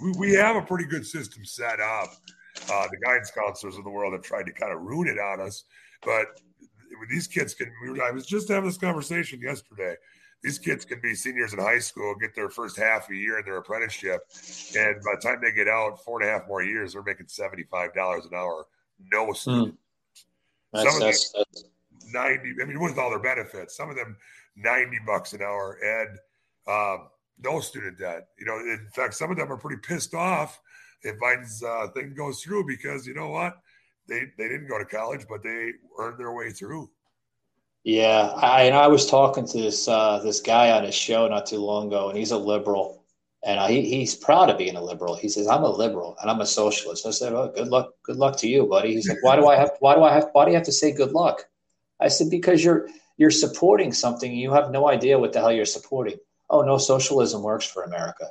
we, 0.03 0.13
we 0.13 0.33
have 0.33 0.57
a 0.57 0.63
pretty 0.63 0.85
good 0.85 1.07
system 1.07 1.45
set 1.45 1.81
up. 1.81 2.09
Uh, 2.71 2.87
the 2.91 2.99
guidance 3.05 3.31
counselors 3.31 3.77
of 3.77 3.85
the 3.85 3.91
world 3.91 4.13
have 4.13 4.23
tried 4.23 4.45
to 4.47 4.53
kind 4.53 4.73
of 4.73 4.81
ruin 4.81 5.09
it 5.09 5.19
on 5.19 5.41
us, 5.41 5.65
but 6.05 6.27
these 7.09 7.27
kids 7.27 7.55
can. 7.55 7.71
We 7.83 7.91
were, 7.91 8.03
I 8.03 8.11
was 8.11 8.27
just 8.27 8.49
having 8.49 8.69
this 8.69 8.79
conversation 8.79 9.41
yesterday. 9.41 9.95
These 10.43 10.59
kids 10.59 10.85
can 10.85 11.01
be 11.01 11.15
seniors 11.15 11.53
in 11.53 11.59
high 11.59 11.79
school, 11.79 12.15
get 12.21 12.35
their 12.35 12.49
first 12.49 12.77
half 12.77 13.11
a 13.11 13.15
year 13.15 13.39
in 13.39 13.45
their 13.45 13.59
apprenticeship, 13.59 14.21
and 14.77 14.97
by 15.05 15.15
the 15.15 15.21
time 15.23 15.39
they 15.43 15.53
get 15.53 15.69
out, 15.69 16.05
four 16.05 16.21
and 16.21 16.29
a 16.29 16.33
half 16.33 16.49
more 16.49 16.63
years, 16.63 16.93
they're 16.93 17.03
making 17.03 17.29
seventy 17.29 17.65
five 17.65 17.95
dollars 17.95 18.25
an 18.25 18.37
hour. 18.37 18.67
No 19.13 19.33
student. 19.33 19.79
That's, 20.73 20.85
Some 20.85 20.95
of 20.95 21.01
them 21.01 21.09
that's, 21.09 21.65
ninety. 22.13 22.55
I 22.61 22.65
mean, 22.65 22.81
with 22.81 22.99
all 22.99 23.11
their 23.11 23.19
benefits, 23.19 23.77
some 23.77 23.91
of 23.91 23.97
them 23.97 24.17
ninety 24.57 24.99
bucks 25.07 25.33
an 25.33 25.43
hour, 25.43 25.79
and 25.83 26.19
um, 26.67 27.09
no 27.43 27.61
student 27.61 27.99
debt. 27.99 28.29
You 28.39 28.47
know, 28.47 28.59
in 28.59 28.89
fact, 28.95 29.15
some 29.15 29.31
of 29.31 29.37
them 29.37 29.53
are 29.53 29.57
pretty 29.57 29.81
pissed 29.83 30.15
off 30.15 30.61
if 31.03 31.19
Biden's 31.19 31.63
uh, 31.63 31.89
thing 31.95 32.15
goes 32.17 32.43
through 32.43 32.67
because 32.67 33.07
you 33.07 33.15
know 33.15 33.29
what, 33.29 33.55
they 34.09 34.25
they 34.37 34.49
didn't 34.49 34.69
go 34.69 34.79
to 34.79 34.85
college, 34.85 35.27
but 35.29 35.43
they 35.43 35.73
earned 35.99 36.19
their 36.19 36.33
way 36.33 36.51
through. 36.51 36.91
yeah. 37.85 38.33
I, 38.37 38.63
and 38.65 38.75
I 38.75 38.89
was 38.89 39.07
talking 39.07 39.47
to 39.47 39.59
this 39.59 39.89
uh, 39.89 40.21
this 40.23 40.41
guy 40.41 40.71
on 40.73 40.85
his 40.85 40.95
show 40.95 41.29
not 41.29 41.47
too 41.47 41.59
long 41.59 41.89
ago, 41.89 42.09
and 42.09 42.19
he's 42.19 42.33
a 42.33 42.39
liberal, 42.39 43.05
and 43.45 43.59
uh, 43.61 43.67
he, 43.69 43.83
he's 43.89 44.15
proud 44.15 44.51
of 44.51 44.59
being 44.59 44.77
a 44.77 44.83
liberal. 44.83 45.17
He 45.17 45.29
says, 45.29 45.47
"I'm 45.47 45.63
a 45.65 45.71
liberal 45.71 46.17
and 46.21 46.31
I'm 46.31 46.41
a 46.41 46.47
socialist." 46.47 47.07
I 47.07 47.11
said, 47.11 47.33
"Oh, 47.33 47.53
good 47.55 47.69
luck, 47.69 47.91
good 48.05 48.17
luck 48.17 48.37
to 48.39 48.49
you, 48.49 48.67
buddy." 48.67 48.95
He's 48.95 49.09
like, 49.09 49.23
"Why 49.23 49.37
do 49.37 49.47
I 49.47 49.57
have? 49.57 49.73
Why 49.81 49.95
do 49.95 50.03
I 50.03 50.13
have? 50.13 50.29
Why 50.33 50.45
do 50.45 50.51
you 50.51 50.57
have 50.57 50.67
to 50.67 50.73
say 50.73 50.93
good 50.93 51.13
luck?" 51.13 51.45
I 52.01 52.09
said, 52.09 52.31
"Because 52.31 52.65
you're 52.65 52.89
you're 53.17 53.31
supporting 53.31 53.93
something 53.93 54.31
and 54.31 54.41
you 54.41 54.53
have 54.53 54.71
no 54.71 54.89
idea 54.89 55.19
what 55.19 55.33
the 55.33 55.41
hell 55.41 55.53
you're 55.53 55.65
supporting." 55.65 56.19
Oh 56.51 56.63
no, 56.63 56.79
socialism 56.79 57.43
works 57.43 57.67
for 57.67 57.83
America. 57.83 58.27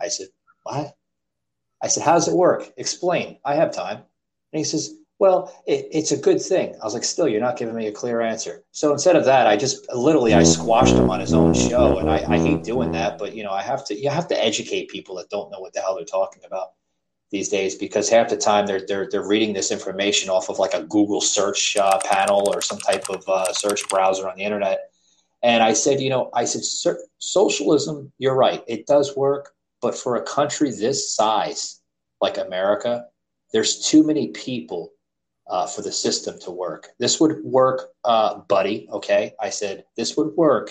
I 0.00 0.08
said, 0.08 0.28
"What?" 0.64 0.96
I 1.82 1.88
said, 1.88 2.02
"How 2.02 2.14
does 2.14 2.28
it 2.28 2.34
work? 2.34 2.72
Explain." 2.76 3.38
I 3.44 3.54
have 3.54 3.72
time. 3.72 3.98
And 3.98 4.58
he 4.58 4.64
says, 4.64 4.94
"Well, 5.18 5.52
it, 5.66 5.88
it's 5.90 6.12
a 6.12 6.16
good 6.16 6.40
thing." 6.40 6.74
I 6.80 6.84
was 6.84 6.94
like, 6.94 7.04
"Still, 7.04 7.28
you're 7.28 7.40
not 7.40 7.56
giving 7.56 7.74
me 7.74 7.86
a 7.86 7.92
clear 7.92 8.20
answer." 8.20 8.64
So 8.72 8.92
instead 8.92 9.16
of 9.16 9.24
that, 9.24 9.46
I 9.46 9.56
just 9.56 9.90
literally 9.92 10.34
I 10.34 10.42
squashed 10.42 10.94
him 10.94 11.10
on 11.10 11.20
his 11.20 11.34
own 11.34 11.54
show, 11.54 11.98
and 11.98 12.10
I, 12.10 12.24
I 12.28 12.38
hate 12.38 12.64
doing 12.64 12.92
that, 12.92 13.18
but 13.18 13.34
you 13.34 13.42
know, 13.42 13.52
I 13.52 13.62
have 13.62 13.84
to. 13.86 13.94
You 13.94 14.10
have 14.10 14.28
to 14.28 14.44
educate 14.44 14.88
people 14.90 15.16
that 15.16 15.30
don't 15.30 15.50
know 15.50 15.60
what 15.60 15.72
the 15.72 15.80
hell 15.80 15.96
they're 15.96 16.04
talking 16.04 16.42
about 16.44 16.72
these 17.34 17.48
days 17.48 17.74
because 17.74 18.08
half 18.08 18.28
the 18.28 18.36
time 18.36 18.66
they're 18.66 18.86
they're 18.86 19.08
they're 19.10 19.26
reading 19.26 19.52
this 19.52 19.72
information 19.72 20.30
off 20.30 20.48
of 20.48 20.60
like 20.60 20.74
a 20.74 20.84
Google 20.84 21.20
search 21.20 21.76
uh, 21.76 21.98
panel 22.04 22.48
or 22.54 22.60
some 22.62 22.78
type 22.78 23.08
of 23.08 23.28
uh, 23.28 23.52
search 23.52 23.88
browser 23.88 24.28
on 24.28 24.36
the 24.36 24.44
internet. 24.44 24.90
And 25.44 25.62
I 25.62 25.74
said, 25.74 26.00
you 26.00 26.08
know, 26.08 26.30
I 26.32 26.46
said, 26.46 26.96
socialism. 27.18 28.10
You're 28.18 28.34
right. 28.34 28.64
It 28.66 28.86
does 28.86 29.14
work, 29.14 29.52
but 29.82 29.94
for 29.94 30.16
a 30.16 30.22
country 30.22 30.70
this 30.70 31.14
size, 31.14 31.82
like 32.22 32.38
America, 32.38 33.04
there's 33.52 33.86
too 33.86 34.02
many 34.02 34.28
people 34.28 34.92
uh, 35.46 35.66
for 35.66 35.82
the 35.82 35.92
system 35.92 36.38
to 36.40 36.50
work. 36.50 36.88
This 36.98 37.20
would 37.20 37.44
work, 37.44 37.90
uh, 38.04 38.36
buddy. 38.48 38.88
Okay, 38.90 39.34
I 39.38 39.50
said 39.50 39.84
this 39.98 40.16
would 40.16 40.34
work 40.34 40.70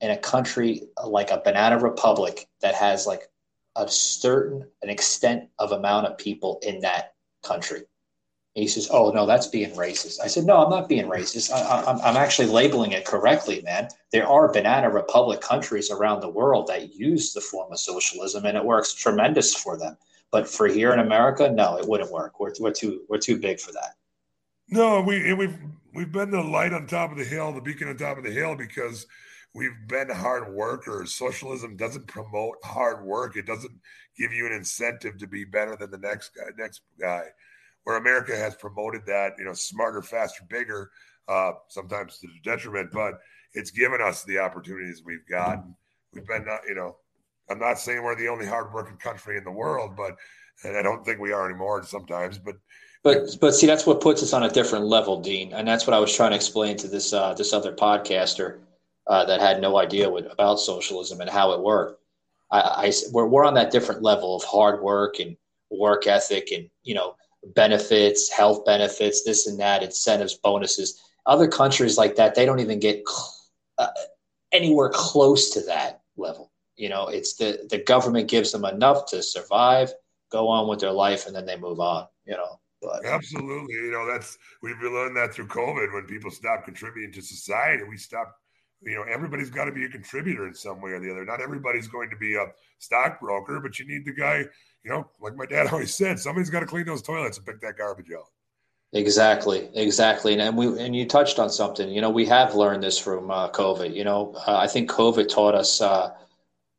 in 0.00 0.10
a 0.10 0.18
country 0.18 0.82
like 1.06 1.30
a 1.30 1.40
banana 1.44 1.78
republic 1.78 2.48
that 2.62 2.74
has 2.74 3.06
like 3.06 3.30
a 3.76 3.86
certain 3.86 4.66
an 4.82 4.90
extent 4.90 5.48
of 5.60 5.70
amount 5.70 6.06
of 6.08 6.18
people 6.18 6.58
in 6.62 6.80
that 6.80 7.14
country. 7.44 7.82
He 8.54 8.66
says, 8.66 8.88
"Oh 8.90 9.12
no, 9.12 9.26
that's 9.26 9.46
being 9.46 9.70
racist." 9.76 10.20
I 10.22 10.26
said, 10.26 10.44
"No, 10.44 10.56
I'm 10.56 10.70
not 10.70 10.88
being 10.88 11.06
racist. 11.06 11.52
I, 11.52 11.84
I'm 11.84 12.16
actually 12.16 12.48
labeling 12.48 12.92
it 12.92 13.04
correctly, 13.04 13.62
man. 13.62 13.88
There 14.12 14.26
are 14.26 14.52
banana 14.52 14.90
republic 14.90 15.40
countries 15.40 15.90
around 15.90 16.20
the 16.20 16.28
world 16.28 16.66
that 16.66 16.94
use 16.94 17.32
the 17.32 17.40
form 17.40 17.72
of 17.72 17.78
socialism, 17.78 18.44
and 18.44 18.56
it 18.56 18.64
works 18.64 18.92
tremendous 18.92 19.54
for 19.54 19.76
them. 19.78 19.96
But 20.32 20.48
for 20.48 20.66
here 20.66 20.92
in 20.92 21.00
America, 21.00 21.48
no, 21.50 21.76
it 21.76 21.86
wouldn't 21.86 22.10
work. 22.10 22.40
We're, 22.40 22.52
we're 22.60 22.72
too 22.72 23.02
we're 23.08 23.18
too 23.18 23.38
big 23.38 23.60
for 23.60 23.72
that. 23.72 23.94
No, 24.68 25.00
we 25.00 25.32
we've 25.32 25.58
we've 25.94 26.12
been 26.12 26.30
the 26.30 26.42
light 26.42 26.72
on 26.72 26.86
top 26.86 27.12
of 27.12 27.18
the 27.18 27.24
hill, 27.24 27.52
the 27.52 27.60
beacon 27.60 27.88
on 27.88 27.96
top 27.96 28.18
of 28.18 28.24
the 28.24 28.30
hill, 28.30 28.56
because 28.56 29.06
we've 29.54 29.76
been 29.88 30.10
hard 30.10 30.52
workers. 30.52 31.12
Socialism 31.12 31.76
doesn't 31.76 32.06
promote 32.06 32.56
hard 32.64 33.04
work. 33.04 33.36
It 33.36 33.46
doesn't 33.46 33.72
give 34.16 34.32
you 34.32 34.46
an 34.46 34.52
incentive 34.52 35.18
to 35.18 35.26
be 35.26 35.44
better 35.44 35.76
than 35.76 35.90
the 35.90 35.98
next 35.98 36.30
guy. 36.34 36.50
Next 36.56 36.82
guy, 37.00 37.24
where 37.84 37.96
America 37.96 38.36
has 38.36 38.54
promoted 38.54 39.02
that, 39.06 39.32
you 39.38 39.44
know, 39.44 39.52
smarter, 39.52 40.02
faster, 40.02 40.44
bigger, 40.48 40.90
uh, 41.28 41.52
sometimes 41.68 42.18
to 42.18 42.26
the 42.26 42.50
detriment, 42.50 42.90
but 42.92 43.14
it's 43.54 43.70
given 43.70 44.00
us 44.00 44.24
the 44.24 44.38
opportunities 44.38 45.02
we've 45.04 45.26
gotten. 45.28 45.74
We've 46.12 46.26
been, 46.26 46.46
uh, 46.48 46.58
you 46.68 46.74
know, 46.74 46.96
I'm 47.48 47.58
not 47.58 47.78
saying 47.78 48.02
we're 48.02 48.16
the 48.16 48.28
only 48.28 48.46
hardworking 48.46 48.96
country 48.96 49.36
in 49.36 49.44
the 49.44 49.50
world, 49.50 49.96
but 49.96 50.16
and 50.64 50.76
I 50.76 50.82
don't 50.82 51.04
think 51.04 51.20
we 51.20 51.32
are 51.32 51.48
anymore 51.48 51.82
sometimes, 51.84 52.38
but 52.38 52.56
But 53.02 53.38
but 53.40 53.54
see, 53.54 53.66
that's 53.66 53.86
what 53.86 54.00
puts 54.00 54.22
us 54.22 54.34
on 54.34 54.42
a 54.42 54.50
different 54.50 54.84
level, 54.84 55.20
Dean, 55.20 55.52
and 55.54 55.66
that's 55.66 55.86
what 55.86 55.94
I 55.94 56.00
was 56.00 56.14
trying 56.14 56.30
to 56.30 56.36
explain 56.36 56.76
to 56.76 56.88
this 56.88 57.12
uh, 57.12 57.32
this 57.34 57.52
other 57.52 57.72
podcaster 57.72 58.58
uh, 59.06 59.24
that 59.24 59.40
had 59.40 59.60
no 59.60 59.78
idea 59.78 60.10
what, 60.10 60.30
about 60.30 60.60
socialism 60.60 61.20
and 61.20 61.30
how 61.30 61.52
it 61.52 61.60
worked. 61.60 62.02
I, 62.50 62.60
I 62.60 62.92
we're 63.12 63.26
we're 63.26 63.46
on 63.46 63.54
that 63.54 63.72
different 63.72 64.02
level 64.02 64.36
of 64.36 64.44
hard 64.44 64.82
work 64.82 65.18
and 65.18 65.36
work 65.70 66.06
ethic 66.06 66.52
and 66.52 66.68
you 66.82 66.94
know 66.94 67.14
benefits, 67.54 68.30
health 68.30 68.64
benefits, 68.64 69.24
this 69.24 69.46
and 69.46 69.58
that, 69.60 69.82
incentives, 69.82 70.34
bonuses. 70.34 71.00
Other 71.26 71.48
countries 71.48 71.98
like 71.98 72.16
that, 72.16 72.34
they 72.34 72.44
don't 72.46 72.60
even 72.60 72.80
get 72.80 73.02
cl- 73.06 73.34
uh, 73.78 73.88
anywhere 74.52 74.90
close 74.92 75.50
to 75.50 75.60
that 75.62 76.02
level. 76.16 76.50
You 76.76 76.88
know, 76.88 77.08
it's 77.08 77.34
the 77.34 77.66
the 77.68 77.78
government 77.78 78.28
gives 78.28 78.52
them 78.52 78.64
enough 78.64 79.06
to 79.10 79.22
survive, 79.22 79.92
go 80.30 80.48
on 80.48 80.68
with 80.68 80.80
their 80.80 80.92
life, 80.92 81.26
and 81.26 81.34
then 81.34 81.46
they 81.46 81.56
move 81.56 81.80
on. 81.80 82.06
You 82.24 82.34
know. 82.34 82.60
But 82.82 83.04
Absolutely. 83.04 83.74
You 83.74 83.90
know, 83.90 84.06
that's 84.06 84.38
we've 84.62 84.80
learned 84.80 85.16
that 85.16 85.34
through 85.34 85.48
COVID 85.48 85.92
when 85.92 86.06
people 86.06 86.30
stop 86.30 86.64
contributing 86.64 87.12
to 87.12 87.20
society. 87.20 87.82
We 87.84 87.98
stop 87.98 88.34
you 88.82 88.94
know, 88.94 89.02
everybody's 89.02 89.50
got 89.50 89.66
to 89.66 89.72
be 89.72 89.84
a 89.84 89.88
contributor 89.88 90.46
in 90.46 90.54
some 90.54 90.80
way 90.80 90.92
or 90.92 91.00
the 91.00 91.10
other. 91.10 91.24
Not 91.24 91.40
everybody's 91.40 91.88
going 91.88 92.10
to 92.10 92.16
be 92.16 92.34
a 92.36 92.46
stockbroker, 92.78 93.60
but 93.60 93.78
you 93.78 93.86
need 93.86 94.04
the 94.04 94.12
guy, 94.12 94.44
you 94.82 94.90
know, 94.90 95.08
like 95.20 95.36
my 95.36 95.46
dad 95.46 95.66
always 95.72 95.94
said, 95.94 96.18
somebody's 96.18 96.50
got 96.50 96.60
to 96.60 96.66
clean 96.66 96.86
those 96.86 97.02
toilets 97.02 97.36
and 97.36 97.46
pick 97.46 97.60
that 97.60 97.76
garbage 97.76 98.10
out. 98.16 98.26
Exactly, 98.92 99.68
exactly, 99.74 100.32
and, 100.32 100.42
and 100.42 100.56
we 100.56 100.66
and 100.82 100.96
you 100.96 101.06
touched 101.06 101.38
on 101.38 101.48
something. 101.48 101.88
You 101.88 102.00
know, 102.00 102.10
we 102.10 102.26
have 102.26 102.56
learned 102.56 102.82
this 102.82 102.98
from 102.98 103.30
uh, 103.30 103.48
COVID. 103.50 103.94
You 103.94 104.02
know, 104.02 104.34
uh, 104.48 104.56
I 104.56 104.66
think 104.66 104.90
COVID 104.90 105.28
taught 105.28 105.54
us 105.54 105.80
uh, 105.80 106.10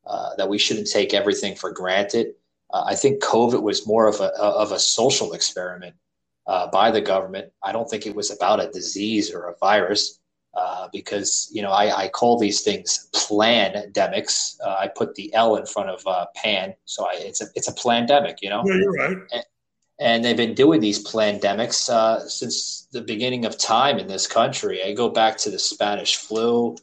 uh 0.06 0.36
that 0.36 0.49
we 0.49 0.58
shouldn't 0.58 0.89
take 0.89 1.14
everything 1.14 1.56
for 1.56 1.72
granted. 1.72 2.34
Uh, 2.74 2.84
I 2.86 2.95
think 2.95 3.24
COVID 3.24 3.62
was 3.62 3.88
more 3.88 4.10
of 4.10 4.20
a 4.20 4.34
of 4.41 4.74
a 4.74 4.80
social 4.80 5.32
experiment 5.32 5.95
uh, 6.47 6.68
by 6.68 6.91
the 6.91 6.99
government. 6.99 7.54
I 7.64 7.72
don't 7.72 7.89
think 7.89 8.06
it 8.06 8.14
was 8.14 8.30
about 8.30 8.62
a 8.62 8.70
disease 8.72 9.32
or 9.32 9.47
a 9.47 9.56
virus. 9.62 10.20
Because 10.91 11.49
you 11.54 11.62
know, 11.62 11.72
I, 11.72 12.04
I, 12.04 12.08
call 12.10 12.38
these 12.38 12.62
things 12.62 13.08
pandemics. 13.14 14.56
I 14.66 14.88
put 14.88 15.16
the 15.16 15.34
L 15.34 15.56
in 15.56 15.66
front 15.66 15.89
of 15.89 16.06
pan, 16.36 16.74
so 16.86 17.06
I, 17.06 17.14
it's 17.16 17.41
a 17.41 17.45
it's 17.56 17.70
a 17.70 17.74
plandemic. 17.74 18.38
You 18.41 18.49
know, 18.49 18.64
yeah, 18.66 18.76
you're 18.76 18.91
right. 18.91 19.18
And, 19.32 19.45
and 20.02 20.26
they've 20.26 20.36
been 20.36 20.56
doing 20.56 20.82
these 20.82 21.04
pandemics 21.06 21.88
uh, 21.88 22.28
since 22.28 22.88
the 22.91 23.02
beginning 23.02 23.45
of 23.45 23.58
time 23.58 23.99
in 23.99 24.08
this 24.08 24.26
country. 24.26 24.84
I 24.84 24.93
go 24.93 25.10
back 25.10 25.38
to 25.38 25.52
the 25.52 25.60
Spanish 25.60 26.16
flu, 26.16 26.76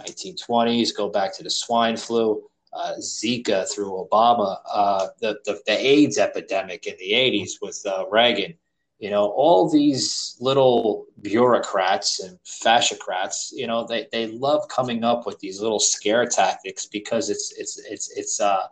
1920s. 0.00 0.96
Go 0.96 1.08
back 1.08 1.36
to 1.36 1.42
the 1.42 1.50
swine 1.50 1.96
flu, 1.96 2.44
uh, 2.72 2.94
Zika 3.00 3.68
through 3.68 4.06
Obama, 4.08 4.58
uh, 4.72 5.08
the, 5.20 5.40
the, 5.44 5.60
the 5.66 5.72
AIDS 5.72 6.16
epidemic 6.16 6.86
in 6.86 6.94
the 7.00 7.12
80s 7.12 7.54
with 7.60 7.82
uh, 7.84 8.04
Reagan. 8.08 8.54
You 9.00 9.08
know, 9.08 9.30
all 9.30 9.70
these 9.70 10.36
little 10.40 11.06
bureaucrats 11.22 12.20
and 12.20 12.38
fascocrats. 12.44 13.48
You 13.50 13.66
know, 13.66 13.86
they, 13.86 14.06
they 14.12 14.26
love 14.26 14.68
coming 14.68 15.04
up 15.04 15.24
with 15.26 15.38
these 15.38 15.58
little 15.58 15.80
scare 15.80 16.26
tactics 16.26 16.84
because 16.84 17.30
it's 17.30 17.50
it's 17.56 17.78
it's 17.78 18.10
it's 18.14 18.40
uh 18.40 18.66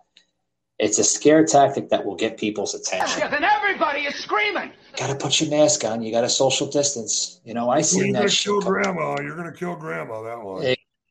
it's 0.78 0.98
a 0.98 1.04
scare 1.04 1.44
tactic 1.44 1.88
that 1.88 2.04
will 2.04 2.14
get 2.14 2.36
people's 2.36 2.74
attention. 2.74 3.18
Yeah, 3.18 3.28
then 3.28 3.42
everybody 3.42 4.00
is 4.02 4.14
screaming. 4.16 4.70
Got 4.96 5.08
to 5.08 5.16
put 5.16 5.40
your 5.40 5.50
mask 5.50 5.84
on. 5.84 6.02
You 6.02 6.12
got 6.12 6.20
to 6.20 6.28
social 6.28 6.68
distance. 6.68 7.40
You 7.44 7.54
know, 7.54 7.70
I 7.70 7.80
see 7.80 8.00
that. 8.00 8.06
You're 8.06 8.14
gonna 8.14 8.28
kill 8.28 8.60
grandma. 8.60 9.16
You're 9.20 9.36
gonna 9.36 9.52
kill 9.52 9.76
grandma. 9.76 10.22
That 10.22 10.42
one. 10.42 10.62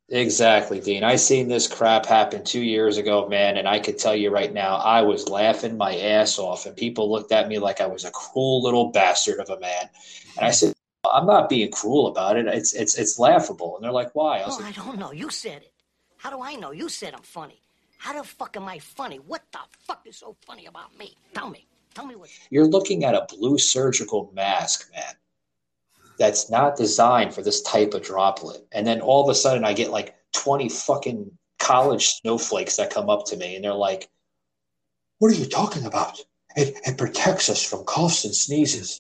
Exactly, 0.10 0.80
Dean. 0.80 1.04
I 1.04 1.18
seen 1.18 1.50
this 1.50 1.68
crap 1.68 2.06
happen 2.06 2.44
two 2.46 2.62
years 2.62 2.98
ago, 2.98 3.28
man, 3.28 3.58
and 3.58 3.68
I 3.68 3.80
could 3.80 3.98
tell 3.98 4.16
you 4.16 4.30
right 4.30 4.54
now, 4.54 4.78
I 4.78 5.02
was 5.02 5.28
laughing 5.28 5.76
my 5.76 5.98
ass 5.98 6.40
off, 6.40 6.66
and 6.66 6.78
people 6.78 7.12
looked 7.12 7.34
at 7.34 7.50
me 7.50 7.60
like 7.60 7.82
I 7.82 7.88
was 7.88 8.06
a 8.06 8.12
cruel 8.12 8.64
little 8.64 8.90
bastard 8.92 9.40
of 9.40 9.50
a 9.50 9.60
man. 9.60 9.90
And 10.38 10.46
I 10.46 10.52
said, 10.52 10.74
"I'm 11.14 11.26
not 11.26 11.50
being 11.50 11.72
cruel 11.72 12.08
about 12.08 12.38
it. 12.38 12.48
It's 12.48 12.74
it's 12.74 12.98
it's 12.98 13.20
laughable." 13.20 13.76
And 13.76 13.84
they're 13.84 13.92
like, 13.92 14.16
"Why?" 14.16 14.38
I, 14.38 14.48
well, 14.48 14.58
oh, 14.62 14.64
like, 14.64 14.80
I 14.80 14.86
don't 14.86 14.98
know. 14.98 15.12
You 15.12 15.30
said 15.30 15.64
it. 15.64 15.74
How 16.16 16.30
do 16.30 16.42
I 16.42 16.56
know? 16.56 16.72
You 16.72 16.88
said 16.88 17.14
I'm 17.14 17.22
funny. 17.22 17.62
How 17.98 18.14
the 18.14 18.24
fuck 18.26 18.56
am 18.56 18.68
I 18.70 18.80
funny? 18.80 19.18
What 19.18 19.44
the 19.52 19.60
fuck 19.86 20.04
is 20.06 20.16
so 20.18 20.38
funny 20.46 20.68
about 20.68 20.98
me? 20.98 21.18
Tell 21.34 21.50
me. 21.50 21.68
Tell 21.94 22.06
me 22.06 22.16
what. 22.16 22.30
You're 22.50 22.68
looking 22.68 23.04
at 23.04 23.14
a 23.14 23.26
blue 23.28 23.58
surgical 23.58 24.32
mask, 24.34 24.90
man. 24.94 25.16
That's 26.18 26.50
not 26.50 26.78
designed 26.78 27.34
for 27.34 27.42
this 27.42 27.62
type 27.62 27.94
of 27.94 28.04
droplet. 28.04 28.66
And 28.72 28.86
then 28.86 29.02
all 29.02 29.24
of 29.24 29.30
a 29.30 29.36
sudden, 29.36 29.64
I 29.64 29.74
get 29.74 29.92
like 29.92 30.16
20 30.34 30.70
fucking 30.70 31.32
college 31.60 32.08
snowflakes 32.08 32.78
that 32.78 32.94
come 32.94 33.10
up 33.10 33.26
to 33.28 33.38
me 33.38 33.56
and 33.56 33.64
they're 33.64 33.74
like, 33.74 34.10
What 35.20 35.32
are 35.32 35.36
you 35.36 35.46
talking 35.46 35.86
about? 35.86 36.20
It, 36.56 36.80
it 36.86 36.98
protects 36.98 37.50
us 37.50 37.64
from 37.64 37.84
coughs 37.84 38.26
and 38.26 38.36
sneezes. 38.36 39.00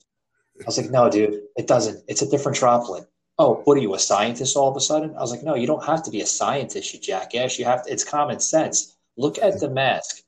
I 0.59 0.63
was 0.65 0.77
like, 0.77 0.91
No, 0.91 1.09
dude, 1.09 1.41
it 1.55 1.67
doesn't. 1.67 2.03
It's 2.07 2.21
a 2.21 2.29
different 2.29 2.57
droplet 2.57 3.07
oh, 3.39 3.61
what 3.65 3.77
are 3.77 3.81
you, 3.81 3.93
a 3.93 3.99
scientist 3.99 4.57
all 4.57 4.69
of 4.69 4.77
a 4.77 4.81
sudden? 4.81 5.15
I 5.15 5.19
was 5.19 5.31
like, 5.31 5.43
no, 5.43 5.55
you 5.55 5.67
don't 5.67 5.85
have 5.85 6.03
to 6.03 6.11
be 6.11 6.21
a 6.21 6.25
scientist, 6.25 6.93
you 6.93 6.99
jackass. 6.99 7.59
You 7.59 7.65
have 7.65 7.85
to, 7.85 7.91
it's 7.91 8.03
common 8.03 8.39
sense. 8.39 8.97
Look 9.15 9.37
at 9.39 9.59
the 9.59 9.69
mask. 9.69 10.23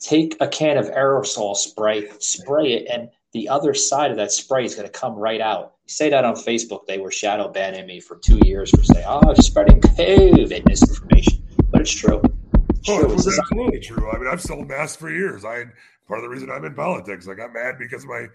Take 0.00 0.36
a 0.40 0.48
can 0.48 0.76
of 0.76 0.86
aerosol 0.86 1.54
spray, 1.54 2.08
spray 2.18 2.72
it, 2.72 2.88
and 2.90 3.10
the 3.32 3.48
other 3.48 3.74
side 3.74 4.10
of 4.10 4.16
that 4.16 4.32
spray 4.32 4.64
is 4.64 4.74
going 4.74 4.86
to 4.86 4.92
come 4.92 5.14
right 5.14 5.40
out. 5.40 5.74
You 5.86 5.92
say 5.92 6.10
that 6.10 6.24
on 6.24 6.34
Facebook, 6.34 6.86
they 6.86 6.98
were 6.98 7.10
shadow 7.10 7.48
banning 7.48 7.86
me 7.86 8.00
for 8.00 8.16
two 8.16 8.40
years 8.44 8.70
for 8.70 8.82
saying, 8.82 9.04
oh, 9.06 9.20
I'm 9.28 9.36
spreading 9.36 9.80
COVID 9.80 10.66
misinformation. 10.66 11.44
But 11.70 11.82
it's 11.82 11.92
true. 11.92 12.22
It's 12.70 12.88
oh, 12.88 13.00
true. 13.00 13.12
it's 13.12 13.38
absolutely 13.38 13.80
true. 13.80 14.10
I 14.10 14.18
mean, 14.18 14.28
I've 14.28 14.40
sold 14.40 14.68
masks 14.68 14.96
for 14.96 15.10
years. 15.10 15.44
I 15.44 15.64
part 16.06 16.20
of 16.20 16.22
the 16.22 16.28
reason 16.28 16.50
I'm 16.50 16.64
in 16.64 16.74
politics. 16.74 17.28
I 17.28 17.34
got 17.34 17.52
mad 17.52 17.76
because 17.78 18.06
my 18.06 18.26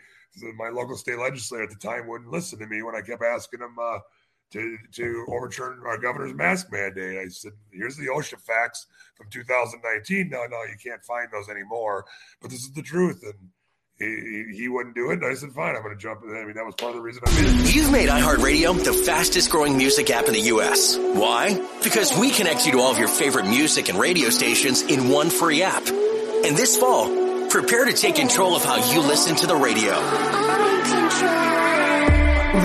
my 0.57 0.69
local 0.69 0.95
state 0.95 1.17
legislator 1.17 1.63
at 1.63 1.69
the 1.69 1.75
time 1.75 2.07
wouldn't 2.07 2.31
listen 2.31 2.59
to 2.59 2.67
me 2.67 2.81
when 2.81 2.95
I 2.95 3.01
kept 3.01 3.23
asking 3.23 3.61
him 3.61 3.75
uh, 3.81 3.99
to 4.51 4.77
to 4.93 5.25
overturn 5.29 5.81
our 5.85 5.97
governor's 5.97 6.33
mask 6.33 6.71
mandate. 6.71 7.17
I 7.17 7.27
said, 7.29 7.53
"Here's 7.71 7.97
the 7.97 8.07
OSHA 8.07 8.41
facts 8.41 8.87
from 9.15 9.29
2019." 9.31 10.29
No, 10.29 10.45
no, 10.45 10.63
you 10.63 10.77
can't 10.81 11.03
find 11.03 11.27
those 11.31 11.49
anymore. 11.49 12.05
But 12.41 12.51
this 12.51 12.61
is 12.61 12.71
the 12.73 12.83
truth, 12.83 13.21
and 13.23 13.49
he, 13.99 14.45
he 14.55 14.67
wouldn't 14.67 14.95
do 14.95 15.11
it. 15.11 15.21
And 15.21 15.25
I 15.25 15.33
said, 15.35 15.51
"Fine, 15.51 15.75
I'm 15.75 15.83
going 15.83 15.95
to 15.95 16.01
jump." 16.01 16.21
in." 16.23 16.35
I 16.35 16.45
mean, 16.45 16.55
that 16.55 16.65
was 16.65 16.75
part 16.75 16.91
of 16.91 16.97
the 16.97 17.01
reason 17.01 17.23
I 17.25 17.41
made 17.41 17.67
it. 17.67 17.75
You've 17.75 17.91
made 17.91 18.09
iHeartRadio 18.09 18.83
the 18.83 18.93
fastest 18.93 19.49
growing 19.49 19.77
music 19.77 20.09
app 20.09 20.27
in 20.27 20.33
the 20.33 20.41
U.S. 20.41 20.97
Why? 20.97 21.59
Because 21.83 22.17
we 22.17 22.31
connect 22.31 22.65
you 22.65 22.73
to 22.73 22.79
all 22.79 22.91
of 22.91 22.97
your 22.97 23.07
favorite 23.07 23.47
music 23.47 23.89
and 23.89 23.99
radio 23.99 24.29
stations 24.29 24.81
in 24.81 25.09
one 25.09 25.29
free 25.29 25.63
app. 25.63 25.87
And 25.87 26.57
this 26.57 26.77
fall 26.77 27.23
Prepare 27.53 27.85
to 27.85 27.93
take 27.93 28.15
control 28.15 28.55
of 28.55 28.63
how 28.63 28.77
you 28.91 28.99
listen 28.99 29.35
to 29.35 29.45
the 29.45 29.55
radio. 29.55 29.91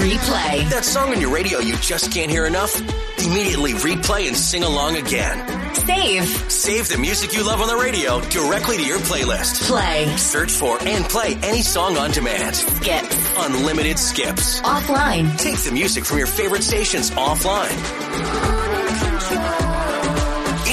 Replay. 0.00 0.70
That 0.70 0.80
song 0.82 1.12
on 1.12 1.20
your 1.20 1.30
radio 1.30 1.58
you 1.58 1.76
just 1.76 2.10
can't 2.10 2.30
hear 2.30 2.46
enough? 2.46 2.80
Immediately 3.28 3.72
replay 3.74 4.26
and 4.26 4.34
sing 4.34 4.62
along 4.64 4.96
again. 4.96 5.36
Save. 5.74 6.26
Save 6.50 6.88
the 6.88 6.96
music 6.96 7.34
you 7.34 7.44
love 7.44 7.60
on 7.60 7.68
the 7.68 7.76
radio 7.76 8.22
directly 8.30 8.78
to 8.78 8.82
your 8.82 8.98
playlist. 9.00 9.68
Play. 9.68 10.16
Search 10.16 10.50
for 10.50 10.78
and 10.82 11.04
play 11.04 11.34
any 11.42 11.60
song 11.60 11.98
on 11.98 12.10
demand. 12.10 12.56
Skips. 12.56 13.34
Unlimited 13.36 13.98
skips. 13.98 14.62
Offline. 14.62 15.36
Take 15.36 15.58
the 15.58 15.72
music 15.72 16.06
from 16.06 16.16
your 16.16 16.26
favorite 16.26 16.62
stations 16.62 17.10
offline. 17.10 17.76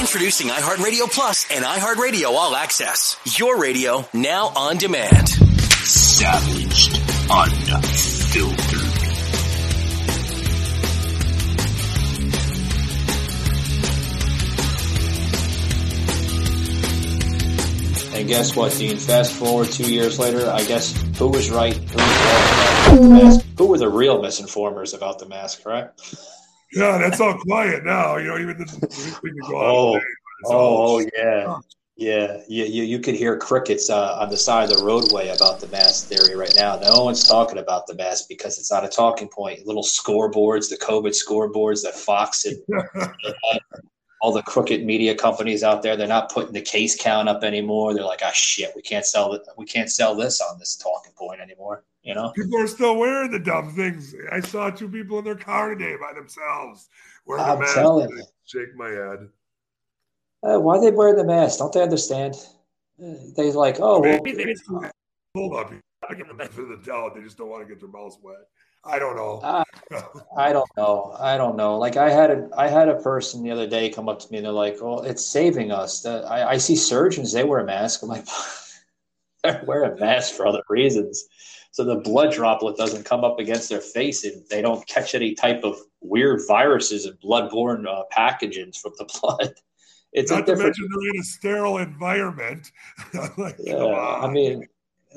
Introducing 0.00 0.48
iHeartRadio 0.48 1.12
Plus 1.12 1.46
and 1.50 1.62
iHeartRadio 1.62 2.28
All 2.30 2.56
Access. 2.56 3.18
Your 3.38 3.60
radio 3.60 4.08
now 4.14 4.46
on 4.56 4.78
demand. 4.78 5.28
Savaged. 5.28 6.96
Unfiltered. 7.30 8.75
And 18.16 18.26
guess 18.26 18.56
what, 18.56 18.72
Dean? 18.72 18.96
Fast 18.96 19.34
forward 19.34 19.70
two 19.70 19.92
years 19.92 20.18
later, 20.18 20.48
I 20.48 20.64
guess 20.64 20.96
who 21.18 21.28
was 21.28 21.50
right? 21.50 21.74
Who 21.76 21.98
was 21.98 22.16
wrong 22.24 22.86
about 22.86 23.02
the 23.02 23.08
mask? 23.10 23.46
Who 23.58 23.66
were 23.66 23.76
the 23.76 23.90
real 23.90 24.22
misinformers 24.22 24.96
about 24.96 25.18
the 25.18 25.26
mask, 25.26 25.66
right? 25.66 25.90
Yeah, 26.72 26.96
that's 26.96 27.20
all 27.20 27.36
quiet 27.36 27.84
now. 27.84 28.16
You 28.16 28.28
know, 28.28 28.38
even 28.38 28.56
the, 28.56 29.18
we 29.22 29.32
could 29.32 29.42
go 29.42 29.56
oh, 29.60 30.00
oh, 30.46 30.96
oh, 30.96 31.06
yeah. 31.14 31.58
Yeah, 31.98 32.40
you, 32.48 32.64
you, 32.64 32.84
you 32.84 33.00
could 33.00 33.16
hear 33.16 33.36
crickets 33.38 33.90
uh, 33.90 34.16
on 34.18 34.30
the 34.30 34.36
side 34.38 34.70
of 34.70 34.78
the 34.78 34.84
roadway 34.84 35.28
about 35.28 35.60
the 35.60 35.66
mask 35.68 36.08
theory 36.08 36.36
right 36.36 36.54
now. 36.56 36.76
No 36.76 37.04
one's 37.04 37.22
talking 37.22 37.58
about 37.58 37.86
the 37.86 37.96
mask 37.96 38.30
because 38.30 38.58
it's 38.58 38.72
not 38.72 38.82
a 38.84 38.88
talking 38.88 39.28
point. 39.28 39.66
Little 39.66 39.82
scoreboards, 39.82 40.70
the 40.70 40.78
COVID 40.78 41.14
scoreboards 41.14 41.82
that 41.82 41.94
Fox 41.94 42.46
and 42.46 42.56
all 44.26 44.32
the 44.32 44.42
crooked 44.42 44.84
media 44.84 45.14
companies 45.14 45.62
out 45.62 45.82
there, 45.82 45.96
they're 45.96 46.08
not 46.08 46.32
putting 46.32 46.52
the 46.52 46.60
case 46.60 47.00
count 47.00 47.28
up 47.28 47.44
anymore. 47.44 47.94
They're 47.94 48.02
like, 48.02 48.22
ah, 48.24 48.32
shit, 48.32 48.72
we 48.74 48.82
can't 48.82 49.06
sell 49.06 49.32
it. 49.34 49.42
We 49.56 49.66
can't 49.66 49.88
sell 49.88 50.16
this 50.16 50.40
on 50.40 50.58
this 50.58 50.74
talking 50.74 51.12
point 51.12 51.40
anymore. 51.40 51.84
You 52.02 52.16
know, 52.16 52.32
people 52.34 52.60
are 52.60 52.66
still 52.66 52.96
wearing 52.96 53.30
the 53.30 53.38
dumb 53.38 53.72
things. 53.76 54.16
I 54.32 54.40
saw 54.40 54.68
two 54.70 54.88
people 54.88 55.20
in 55.20 55.24
their 55.24 55.36
car 55.36 55.72
today 55.72 55.94
by 56.00 56.12
themselves 56.12 56.88
wearing 57.24 57.44
I'm 57.44 57.60
mask. 57.60 57.74
telling 57.74 58.10
you. 58.10 58.24
Shake 58.46 58.74
my 58.74 58.88
head. 58.88 59.28
Uh, 60.42 60.58
why 60.58 60.80
they 60.80 60.90
wear 60.90 61.14
the 61.14 61.24
mask? 61.24 61.60
Don't 61.60 61.72
they 61.72 61.82
understand? 61.82 62.34
Uh, 63.00 63.14
they 63.36 63.52
like, 63.52 63.76
oh, 63.78 64.00
well, 64.00 64.20
maybe 64.24 64.32
they 64.32 64.46
just 64.46 64.64
hold 65.36 65.54
up. 65.54 65.72
I 66.10 66.14
give 66.14 66.26
them 66.26 66.36
the 66.36 66.44
benefit 66.44 66.64
of 66.64 66.70
the 66.70 66.84
doubt. 66.84 67.14
They 67.14 67.22
just 67.22 67.38
don't 67.38 67.48
want 67.48 67.62
to 67.62 67.72
get 67.72 67.78
their 67.78 67.88
mouths 67.88 68.18
wet. 68.20 68.48
I 68.86 68.98
don't 68.98 69.16
know. 69.16 69.40
Uh, 69.42 69.64
I 70.36 70.52
don't 70.52 70.70
know. 70.76 71.16
I 71.18 71.36
don't 71.36 71.56
know. 71.56 71.78
Like 71.78 71.96
I 71.96 72.10
had 72.10 72.30
a 72.30 72.48
I 72.56 72.68
had 72.68 72.88
a 72.88 73.00
person 73.00 73.42
the 73.42 73.50
other 73.50 73.66
day 73.66 73.90
come 73.90 74.08
up 74.08 74.20
to 74.20 74.30
me 74.30 74.38
and 74.38 74.46
they're 74.46 74.52
like, 74.52 74.78
"Well, 74.80 75.02
it's 75.02 75.26
saving 75.26 75.72
us." 75.72 76.06
I, 76.06 76.50
I 76.50 76.56
see 76.58 76.76
surgeons; 76.76 77.32
they 77.32 77.44
wear 77.44 77.60
a 77.60 77.64
mask. 77.64 78.02
I'm 78.02 78.08
like, 78.08 78.26
they're 79.42 79.62
wearing 79.66 79.98
masks 79.98 80.36
for 80.36 80.46
other 80.46 80.62
reasons 80.68 81.28
so 81.76 81.84
the 81.84 81.96
blood 81.96 82.32
droplet 82.32 82.78
doesn't 82.78 83.04
come 83.04 83.22
up 83.22 83.38
against 83.38 83.68
their 83.68 83.82
face 83.82 84.24
and 84.24 84.42
they 84.48 84.62
don't 84.62 84.88
catch 84.88 85.14
any 85.14 85.34
type 85.34 85.62
of 85.62 85.76
weird 86.00 86.40
viruses 86.48 87.04
and 87.04 87.20
bloodborne 87.20 87.86
uh, 87.86 88.04
pathogens 88.16 88.78
from 88.78 88.92
the 88.96 89.04
blood. 89.20 89.52
It's 90.10 90.30
not 90.30 90.46
to 90.46 90.56
mention 90.56 90.88
they're 90.90 91.10
in 91.10 91.20
a 91.20 91.22
sterile 91.22 91.76
environment. 91.76 92.72
like, 93.36 93.56
yeah, 93.58 93.84
I 93.84 94.26
mean, 94.30 94.66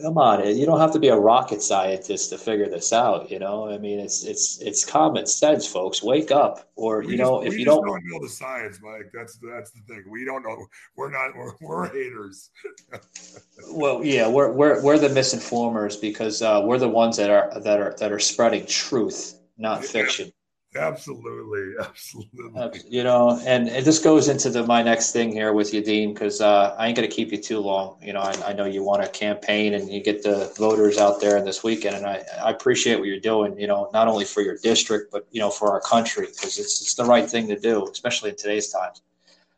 come 0.01 0.17
on, 0.17 0.55
you 0.57 0.65
don't 0.65 0.79
have 0.79 0.91
to 0.93 0.99
be 0.99 1.09
a 1.09 1.15
rocket 1.15 1.61
scientist 1.61 2.29
to 2.29 2.37
figure 2.37 2.69
this 2.69 2.91
out. 2.93 3.29
You 3.29 3.39
know, 3.39 3.69
I 3.69 3.77
mean, 3.77 3.99
it's 3.99 4.23
it's 4.23 4.59
it's 4.61 4.85
common 4.85 5.25
sense, 5.25 5.65
folks. 5.67 6.01
Wake 6.03 6.31
up, 6.31 6.69
or 6.75 6.99
We 6.99 7.11
you 7.13 7.17
just- 7.17 7.29
know, 7.29 7.39
we 7.39 7.47
if 7.47 7.53
you 7.57 7.65
just 7.65 7.81
don't, 7.81 7.85
know 8.05 8.19
the 8.21 8.29
science, 8.29 8.79
Mike. 8.81 9.11
That's 9.13 9.37
that's 9.37 9.71
the 9.71 9.81
thing. 9.87 10.03
We 10.09 10.25
don't 10.25 10.43
know. 10.43 10.65
We're 10.95 11.11
not. 11.11 11.35
We're, 11.35 11.53
we're 11.61 11.89
haters. 11.89 12.49
well, 13.71 14.03
yeah, 14.03 14.27
we're 14.27 14.51
we're 14.51 14.81
we're 14.81 14.99
the 14.99 15.09
misinformers 15.09 15.99
because 15.99 16.41
uh, 16.41 16.61
we're 16.63 16.77
the 16.79 16.89
ones 16.89 17.17
that 17.17 17.29
are 17.29 17.59
that 17.61 17.79
are 17.79 17.95
that 17.99 18.11
are 18.11 18.19
spreading 18.19 18.65
truth, 18.65 19.39
not 19.57 19.83
fiction. 19.85 20.31
Absolutely, 20.75 21.73
absolutely. 21.79 22.81
You 22.87 23.03
know, 23.03 23.39
and, 23.45 23.69
and 23.69 23.85
this 23.85 23.99
goes 23.99 24.27
into 24.27 24.49
the 24.49 24.65
my 24.65 24.83
next 24.83 25.11
thing 25.11 25.31
here 25.31 25.53
with 25.53 25.73
you, 25.73 25.83
Dean, 25.83 26.13
because 26.13 26.41
uh, 26.41 26.75
I 26.77 26.87
ain't 26.87 26.95
going 26.95 27.09
to 27.09 27.15
keep 27.15 27.31
you 27.31 27.37
too 27.37 27.59
long. 27.59 27.97
You 28.01 28.13
know, 28.13 28.21
I, 28.21 28.33
I 28.47 28.53
know 28.53 28.65
you 28.65 28.83
want 28.83 29.03
to 29.03 29.09
campaign 29.09 29.73
and 29.73 29.89
you 29.89 30.01
get 30.01 30.23
the 30.23 30.53
voters 30.57 30.97
out 30.97 31.19
there 31.19 31.41
this 31.43 31.63
weekend, 31.63 31.95
and 31.95 32.05
I, 32.05 32.23
I 32.43 32.51
appreciate 32.51 32.99
what 32.99 33.07
you're 33.07 33.19
doing. 33.19 33.59
You 33.59 33.67
know, 33.67 33.89
not 33.93 34.07
only 34.07 34.25
for 34.25 34.41
your 34.41 34.57
district, 34.57 35.11
but 35.11 35.27
you 35.31 35.39
know, 35.39 35.49
for 35.49 35.71
our 35.71 35.81
country, 35.81 36.27
because 36.27 36.57
it's 36.57 36.81
it's 36.81 36.95
the 36.95 37.05
right 37.05 37.29
thing 37.29 37.47
to 37.47 37.59
do, 37.59 37.87
especially 37.91 38.31
in 38.31 38.35
today's 38.35 38.69
times. 38.69 39.01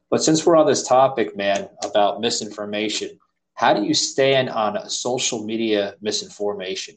But 0.10 0.22
since 0.22 0.46
we're 0.46 0.58
on 0.58 0.68
this 0.68 0.86
topic, 0.86 1.38
man, 1.38 1.70
about 1.84 2.20
misinformation, 2.20 3.18
how 3.54 3.74
do 3.74 3.84
you 3.84 3.94
stand 3.94 4.50
on 4.50 4.90
social 4.90 5.44
media 5.44 5.96
misinformation? 6.02 6.96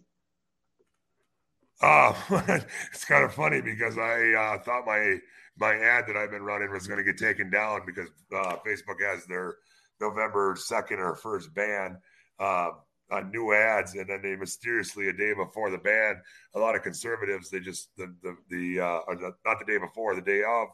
Uh, 1.80 2.14
it's 2.92 3.04
kind 3.04 3.24
of 3.24 3.34
funny 3.34 3.60
because 3.60 3.98
I 3.98 4.32
uh, 4.32 4.62
thought 4.62 4.86
my 4.86 5.18
my 5.58 5.74
ad 5.74 6.04
that 6.08 6.16
I've 6.16 6.30
been 6.30 6.42
running 6.42 6.70
was 6.72 6.86
going 6.86 6.98
to 6.98 7.04
get 7.04 7.18
taken 7.18 7.50
down 7.50 7.82
because 7.86 8.08
uh, 8.34 8.56
Facebook 8.66 9.00
has 9.02 9.24
their 9.26 9.56
November 10.00 10.56
second 10.58 10.98
or 10.98 11.14
first 11.14 11.54
ban 11.54 11.98
uh, 12.40 12.70
on 13.12 13.30
new 13.30 13.52
ads, 13.52 13.94
and 13.94 14.08
then 14.08 14.20
they 14.22 14.34
mysteriously 14.34 15.08
a 15.08 15.12
day 15.12 15.32
before 15.34 15.70
the 15.70 15.78
ban, 15.78 16.20
a 16.54 16.58
lot 16.58 16.74
of 16.74 16.82
conservatives 16.82 17.50
they 17.50 17.60
just 17.60 17.90
the 17.96 18.14
the, 18.22 18.36
the 18.50 18.80
uh, 18.84 19.00
not 19.44 19.58
the 19.58 19.64
day 19.66 19.78
before, 19.78 20.14
the 20.14 20.20
day 20.22 20.40
of, 20.42 20.68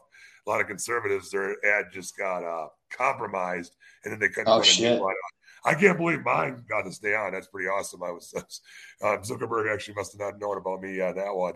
a 0.47 0.49
lot 0.49 0.61
of 0.61 0.67
conservatives 0.67 1.29
their 1.29 1.55
ad 1.65 1.85
just 1.91 2.17
got 2.17 2.43
uh, 2.43 2.67
compromised, 2.89 3.75
and 4.03 4.13
then 4.13 4.19
they 4.19 4.29
couldn't 4.29 4.47
Oh, 4.47 4.59
put 4.59 4.77
a 4.77 4.81
new 4.81 4.97
one 4.99 5.11
on. 5.11 5.31
I 5.63 5.75
can't 5.75 5.97
believe 5.97 6.23
mine 6.23 6.63
got 6.67 6.83
to 6.83 6.91
stay 6.91 7.13
on. 7.13 7.33
That's 7.33 7.47
pretty 7.47 7.67
awesome. 7.67 8.03
I 8.03 8.11
was 8.11 8.33
uh, 9.03 9.17
Zuckerberg 9.17 9.71
actually 9.71 9.95
must 9.95 10.13
have 10.13 10.19
not 10.19 10.39
known 10.39 10.57
about 10.57 10.81
me 10.81 10.99
on 11.01 11.15
that 11.15 11.35
one, 11.35 11.53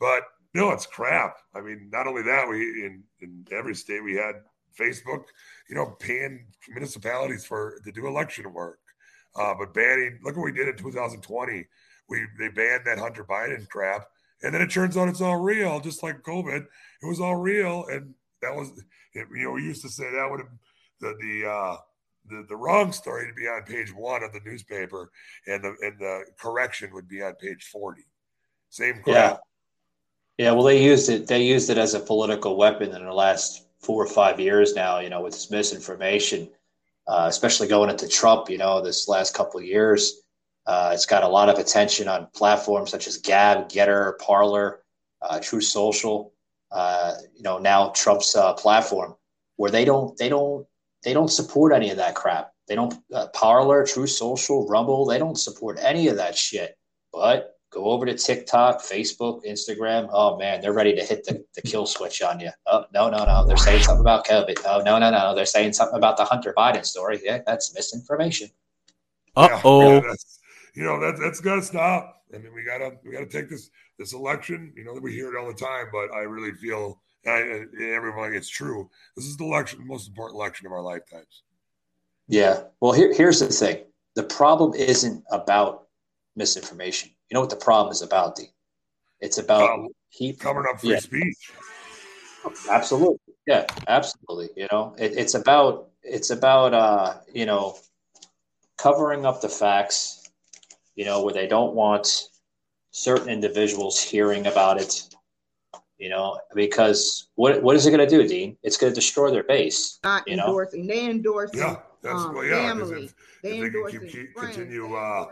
but 0.00 0.22
no, 0.54 0.70
it's 0.70 0.86
crap. 0.86 1.36
I 1.54 1.60
mean, 1.60 1.88
not 1.92 2.06
only 2.06 2.22
that, 2.22 2.48
we 2.48 2.84
in 2.84 3.02
in 3.20 3.46
every 3.52 3.74
state 3.74 4.02
we 4.02 4.16
had 4.16 4.36
Facebook, 4.78 5.24
you 5.68 5.74
know, 5.74 5.96
paying 6.00 6.46
municipalities 6.68 7.44
for 7.44 7.80
to 7.84 7.92
do 7.92 8.06
election 8.06 8.52
work, 8.52 8.78
uh, 9.36 9.54
but 9.58 9.74
banning. 9.74 10.18
Look 10.22 10.36
what 10.36 10.44
we 10.44 10.52
did 10.52 10.68
in 10.68 10.76
2020. 10.76 11.66
We 12.08 12.26
they 12.38 12.48
banned 12.48 12.82
that 12.86 12.98
Hunter 12.98 13.24
Biden 13.24 13.68
crap, 13.68 14.06
and 14.42 14.54
then 14.54 14.62
it 14.62 14.70
turns 14.70 14.96
out 14.96 15.08
it's 15.08 15.20
all 15.20 15.38
real, 15.38 15.80
just 15.80 16.02
like 16.02 16.22
COVID. 16.22 16.66
It 17.02 17.06
was 17.06 17.20
all 17.20 17.36
real, 17.36 17.86
and 17.90 18.14
that 18.42 18.54
was, 18.54 18.70
it, 19.14 19.26
you 19.34 19.44
know, 19.44 19.52
we 19.52 19.62
used 19.62 19.82
to 19.82 19.88
say 19.88 20.04
that 20.04 20.28
would 20.30 20.40
have 20.40 20.50
the 21.00 21.14
the 21.20 21.48
uh, 21.48 21.76
the, 22.28 22.44
the 22.48 22.56
wrong 22.56 22.92
story 22.92 23.26
to 23.28 23.34
be 23.34 23.46
on 23.46 23.62
page 23.62 23.92
one 23.94 24.22
of 24.22 24.32
the 24.32 24.40
newspaper, 24.44 25.10
and 25.46 25.62
the 25.62 25.74
and 25.80 25.98
the 25.98 26.24
correction 26.38 26.90
would 26.92 27.08
be 27.08 27.22
on 27.22 27.34
page 27.34 27.64
40. 27.64 28.02
Same 28.70 29.02
crap. 29.02 29.04
Yeah. 29.06 29.36
Yeah, 30.38 30.52
well, 30.52 30.64
they 30.64 30.82
used 30.82 31.10
it. 31.10 31.26
They 31.26 31.42
used 31.42 31.68
it 31.68 31.78
as 31.78 31.94
a 31.94 32.00
political 32.00 32.56
weapon 32.56 32.94
in 32.94 33.04
the 33.04 33.12
last 33.12 33.66
four 33.80 34.02
or 34.02 34.08
five 34.08 34.40
years 34.40 34.74
now. 34.74 34.98
You 34.98 35.10
know, 35.10 35.20
with 35.20 35.34
this 35.34 35.50
misinformation, 35.50 36.48
uh, 37.06 37.26
especially 37.28 37.68
going 37.68 37.90
into 37.90 38.08
Trump. 38.08 38.48
You 38.48 38.58
know, 38.58 38.80
this 38.80 39.08
last 39.08 39.34
couple 39.34 39.60
of 39.60 39.66
years, 39.66 40.22
uh, 40.66 40.90
it's 40.94 41.06
got 41.06 41.22
a 41.22 41.28
lot 41.28 41.48
of 41.48 41.58
attention 41.58 42.08
on 42.08 42.28
platforms 42.34 42.90
such 42.90 43.06
as 43.06 43.18
Gab, 43.18 43.68
Gettr, 43.68 44.18
Parler, 44.18 44.80
uh, 45.20 45.38
True 45.38 45.60
Social. 45.60 46.32
Uh, 46.70 47.12
you 47.36 47.42
know, 47.42 47.58
now 47.58 47.90
Trump's 47.90 48.34
uh, 48.34 48.54
platform, 48.54 49.14
where 49.56 49.70
they 49.70 49.84
don't, 49.84 50.16
they 50.16 50.30
don't, 50.30 50.66
they 51.04 51.12
don't 51.12 51.30
support 51.30 51.72
any 51.72 51.90
of 51.90 51.96
that 51.96 52.14
crap. 52.14 52.52
They 52.68 52.74
don't 52.74 52.94
uh, 53.12 53.28
Parler, 53.28 53.84
True 53.84 54.06
Social, 54.06 54.66
Rumble. 54.66 55.04
They 55.06 55.18
don't 55.18 55.38
support 55.38 55.78
any 55.80 56.08
of 56.08 56.16
that 56.16 56.36
shit. 56.36 56.76
But 57.12 57.58
go 57.70 57.86
over 57.86 58.06
to 58.06 58.14
TikTok, 58.14 58.82
Facebook, 58.82 59.44
Instagram. 59.44 60.08
Oh 60.12 60.38
man, 60.38 60.60
they're 60.60 60.72
ready 60.72 60.94
to 60.94 61.02
hit 61.02 61.24
the, 61.24 61.44
the 61.54 61.62
kill 61.62 61.86
switch 61.86 62.22
on 62.22 62.40
you. 62.40 62.50
Oh 62.66 62.84
no, 62.94 63.10
no, 63.10 63.24
no. 63.24 63.46
They're 63.46 63.56
saying 63.56 63.82
something 63.82 64.00
about 64.00 64.26
COVID. 64.26 64.58
Oh 64.64 64.82
no, 64.84 64.98
no, 64.98 65.10
no. 65.10 65.34
They're 65.34 65.46
saying 65.46 65.72
something 65.72 65.96
about 65.96 66.16
the 66.16 66.24
Hunter 66.24 66.54
Biden 66.56 66.84
story. 66.84 67.20
Yeah, 67.22 67.40
that's 67.44 67.74
misinformation. 67.74 68.48
Yeah, 69.36 69.60
yeah, 69.64 70.14
you 70.74 70.84
know 70.84 71.00
that 71.00 71.18
that's 71.20 71.40
got 71.40 71.56
to 71.56 71.62
stop. 71.62 72.22
I 72.34 72.38
mean, 72.38 72.54
we 72.54 72.64
gotta 72.64 72.92
we 73.04 73.12
gotta 73.12 73.26
take 73.26 73.48
this 73.48 73.70
this 73.98 74.12
election. 74.12 74.72
You 74.76 74.84
know 74.84 74.94
that 74.94 75.02
we 75.02 75.12
hear 75.12 75.34
it 75.34 75.38
all 75.38 75.48
the 75.48 75.54
time, 75.54 75.86
but 75.92 76.14
I 76.14 76.20
really 76.20 76.52
feel 76.52 76.86
and, 76.86 76.94
I, 77.26 77.64
everyone 77.80 78.34
it's 78.34 78.48
true. 78.48 78.90
This 79.16 79.26
is 79.26 79.36
the 79.36 79.44
election, 79.44 79.78
the 79.80 79.84
most 79.84 80.08
important 80.08 80.36
election 80.36 80.66
of 80.66 80.72
our 80.72 80.82
lifetimes. 80.82 81.42
Yeah. 82.28 82.64
Well, 82.80 82.92
here, 82.92 83.12
here's 83.14 83.40
the 83.40 83.46
thing. 83.46 83.84
The 84.14 84.22
problem 84.24 84.74
isn't 84.74 85.24
about 85.30 85.86
misinformation. 86.36 87.10
You 87.28 87.34
know 87.34 87.40
what 87.40 87.50
the 87.50 87.56
problem 87.56 87.92
is 87.92 88.02
about, 88.02 88.36
D? 88.36 88.46
It's 89.20 89.38
about 89.38 89.70
Uh, 89.70 89.88
keep 90.10 90.40
covering 90.40 90.66
up 90.68 90.80
free 90.80 90.90
yeah. 90.90 90.98
speech. 90.98 91.52
Absolutely. 92.70 93.18
Yeah, 93.46 93.66
absolutely. 93.88 94.50
You 94.56 94.68
know, 94.70 94.94
it, 94.98 95.16
it's 95.16 95.34
about 95.34 95.88
it's 96.02 96.30
about 96.30 96.74
uh, 96.74 97.14
you 97.32 97.46
know, 97.46 97.76
covering 98.78 99.24
up 99.26 99.40
the 99.40 99.48
facts, 99.48 100.28
you 100.94 101.04
know, 101.04 101.22
where 101.22 101.34
they 101.34 101.46
don't 101.46 101.74
want 101.74 102.28
certain 102.90 103.28
individuals 103.28 104.02
hearing 104.02 104.46
about 104.46 104.80
it. 104.80 105.08
You 106.02 106.08
know, 106.08 106.36
because 106.56 107.28
what 107.36 107.62
what 107.62 107.76
is 107.76 107.86
it 107.86 107.92
going 107.92 108.04
to 108.04 108.10
do, 108.12 108.26
Dean? 108.26 108.56
It's 108.64 108.76
going 108.76 108.90
to 108.90 108.94
destroy 108.94 109.30
their 109.30 109.44
base. 109.44 110.00
not 110.02 110.26
You 110.26 110.34
know, 110.34 110.46
endorsing. 110.46 110.84
They 110.88 111.08
endorsing 111.08 111.60
Yeah, 111.60 111.76
that's 112.02 112.24
um, 112.24 112.34
well, 112.34 112.44
yeah. 112.44 112.74
'cause 112.74 112.90
family. 112.90 113.04
if, 113.04 113.14
They 113.44 113.50
if 113.50 113.60
they 113.60 113.70
can 113.70 114.00
keep, 114.00 114.10
keep, 114.10 114.34
friends. 114.34 114.56
continue 114.56 114.96
uh, 114.96 115.26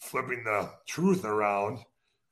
flipping 0.00 0.42
the 0.42 0.70
truth 0.88 1.24
around, 1.24 1.78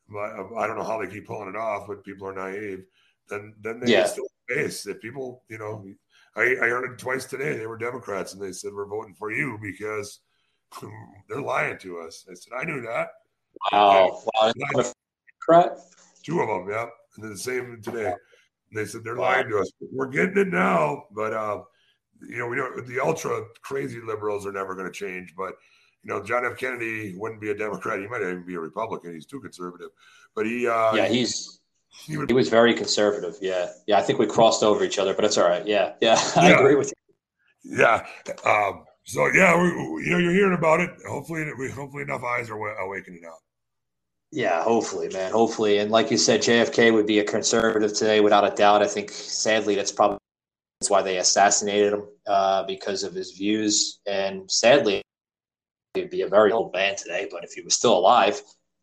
but 0.09 0.33
uh, 0.33 0.53
I 0.57 0.67
don't 0.67 0.79
know 0.79 0.83
how 0.83 1.01
they 1.01 1.07
keep 1.07 1.29
pulling 1.29 1.49
it 1.49 1.55
off. 1.55 1.87
But 1.87 2.03
people 2.03 2.27
are 2.27 2.33
naive. 2.35 2.87
Then 3.29 3.55
then 3.61 3.79
they 3.79 3.93
Yeah. 3.93 4.07
still 4.07 4.27
face 4.49 4.85
if 4.89 5.01
people. 5.01 5.45
You 5.49 5.59
know, 5.59 5.87
I, 6.35 6.43
I 6.43 6.69
heard 6.71 6.91
it 6.91 6.99
twice 6.99 7.25
today. 7.25 7.57
They 7.57 7.69
were 7.69 7.79
Democrats 7.79 8.33
and 8.33 8.43
they 8.43 8.51
said 8.51 8.73
we're 8.75 8.87
voting 8.87 9.15
for 9.15 9.31
you 9.31 9.61
because 9.63 10.19
they're 11.29 11.41
lying 11.41 11.79
to 11.79 12.01
us. 12.01 12.27
I 12.29 12.35
said 12.35 12.53
I 12.61 12.65
knew 12.65 12.81
that. 12.81 13.11
wow, 13.71 14.23
wow, 14.35 14.53
Democrat. 14.73 15.79
Two 16.25 16.41
of 16.41 16.49
them, 16.49 16.69
yeah. 16.69 16.87
And 17.17 17.25
then 17.25 17.33
the 17.33 17.39
same 17.39 17.81
today. 17.83 18.15
They 18.73 18.85
said 18.85 19.03
they're 19.03 19.17
lying 19.17 19.49
to 19.49 19.59
us. 19.59 19.71
We're 19.81 20.07
getting 20.09 20.39
it 20.39 20.49
now, 20.49 21.05
but 21.11 21.33
uh, 21.33 21.63
you 22.23 22.39
know, 22.39 22.47
we 22.47 22.57
don't. 22.57 22.87
The 22.87 23.01
ultra 23.01 23.43
crazy 23.63 24.01
liberals 24.01 24.47
are 24.47 24.53
never 24.53 24.75
going 24.75 24.87
to 24.87 24.93
change. 24.93 25.35
But 25.37 25.55
you 26.05 26.13
know, 26.13 26.23
John 26.23 26.47
F. 26.47 26.57
Kennedy 26.57 27.15
wouldn't 27.17 27.41
be 27.41 27.51
a 27.51 27.55
Democrat. 27.55 27.99
He 27.99 28.07
might 28.07 28.23
even 28.23 28.45
be 28.47 28.55
a 28.55 28.61
Republican. 28.61 29.13
He's 29.13 29.27
too 29.27 29.41
conservative. 29.41 29.89
But 30.37 30.47
he, 30.47 30.69
uh, 30.69 30.95
yeah, 30.95 31.09
he's 31.09 31.61
he 31.89 32.17
would 32.17 32.31
he 32.31 32.35
was 32.35 32.49
very 32.49 32.73
conservative. 32.75 33.35
Yeah, 33.41 33.71
yeah. 33.89 33.99
I 33.99 34.03
think 34.03 34.21
we 34.21 34.27
crossed 34.27 34.63
over 34.63 34.85
each 34.85 35.01
other, 35.01 35.15
but 35.15 35.25
it's 35.25 35.37
all 35.37 35.49
right. 35.49 35.67
Yeah, 35.67 35.95
yeah. 36.01 36.17
I 36.37 36.51
Yeah. 36.51 36.59
agree 36.61 36.77
with 36.77 36.93
you. 37.65 37.77
Yeah. 37.79 38.07
Um, 38.45 38.85
so 39.03 39.27
yeah, 39.35 39.61
we, 39.61 39.67
you 40.05 40.11
know, 40.11 40.19
you're 40.19 40.33
hearing 40.33 40.57
about 40.57 40.79
it. 40.79 40.91
Hopefully, 41.09 41.45
we 41.59 41.69
hopefully 41.71 42.05
enough 42.05 42.23
eyes 42.23 42.51
are 42.51 42.79
awakening 42.79 43.23
now. 43.23 43.35
Yeah, 44.33 44.63
hopefully, 44.63 45.09
man. 45.09 45.33
Hopefully, 45.33 45.79
and 45.79 45.91
like 45.91 46.11
you 46.11 46.17
said, 46.17 46.41
JFK 46.41 46.93
would 46.93 47.07
be 47.07 47.19
a 47.19 47.25
conservative 47.25 47.93
today, 47.93 48.21
without 48.21 48.51
a 48.51 48.55
doubt. 48.55 48.83
I 48.83 48.87
think, 48.87 49.11
sadly, 49.11 49.75
that's 49.75 49.91
probably 49.91 50.19
that's 50.81 50.89
why 50.91 51.03
they 51.03 51.19
assassinated 51.19 51.93
him 51.93 52.05
uh, 52.27 52.63
because 52.65 53.03
of 53.03 53.13
his 53.13 53.33
views. 53.33 54.01
And 54.07 54.51
sadly, 54.51 55.03
he'd 55.95 56.11
be 56.11 56.23
a 56.23 56.29
very 56.29 56.53
old 56.53 56.73
man 56.73 56.97
today. 56.97 57.29
But 57.31 57.45
if 57.45 57.53
he 57.53 57.61
was 57.61 57.75
still 57.75 57.99
alive, 57.99 58.41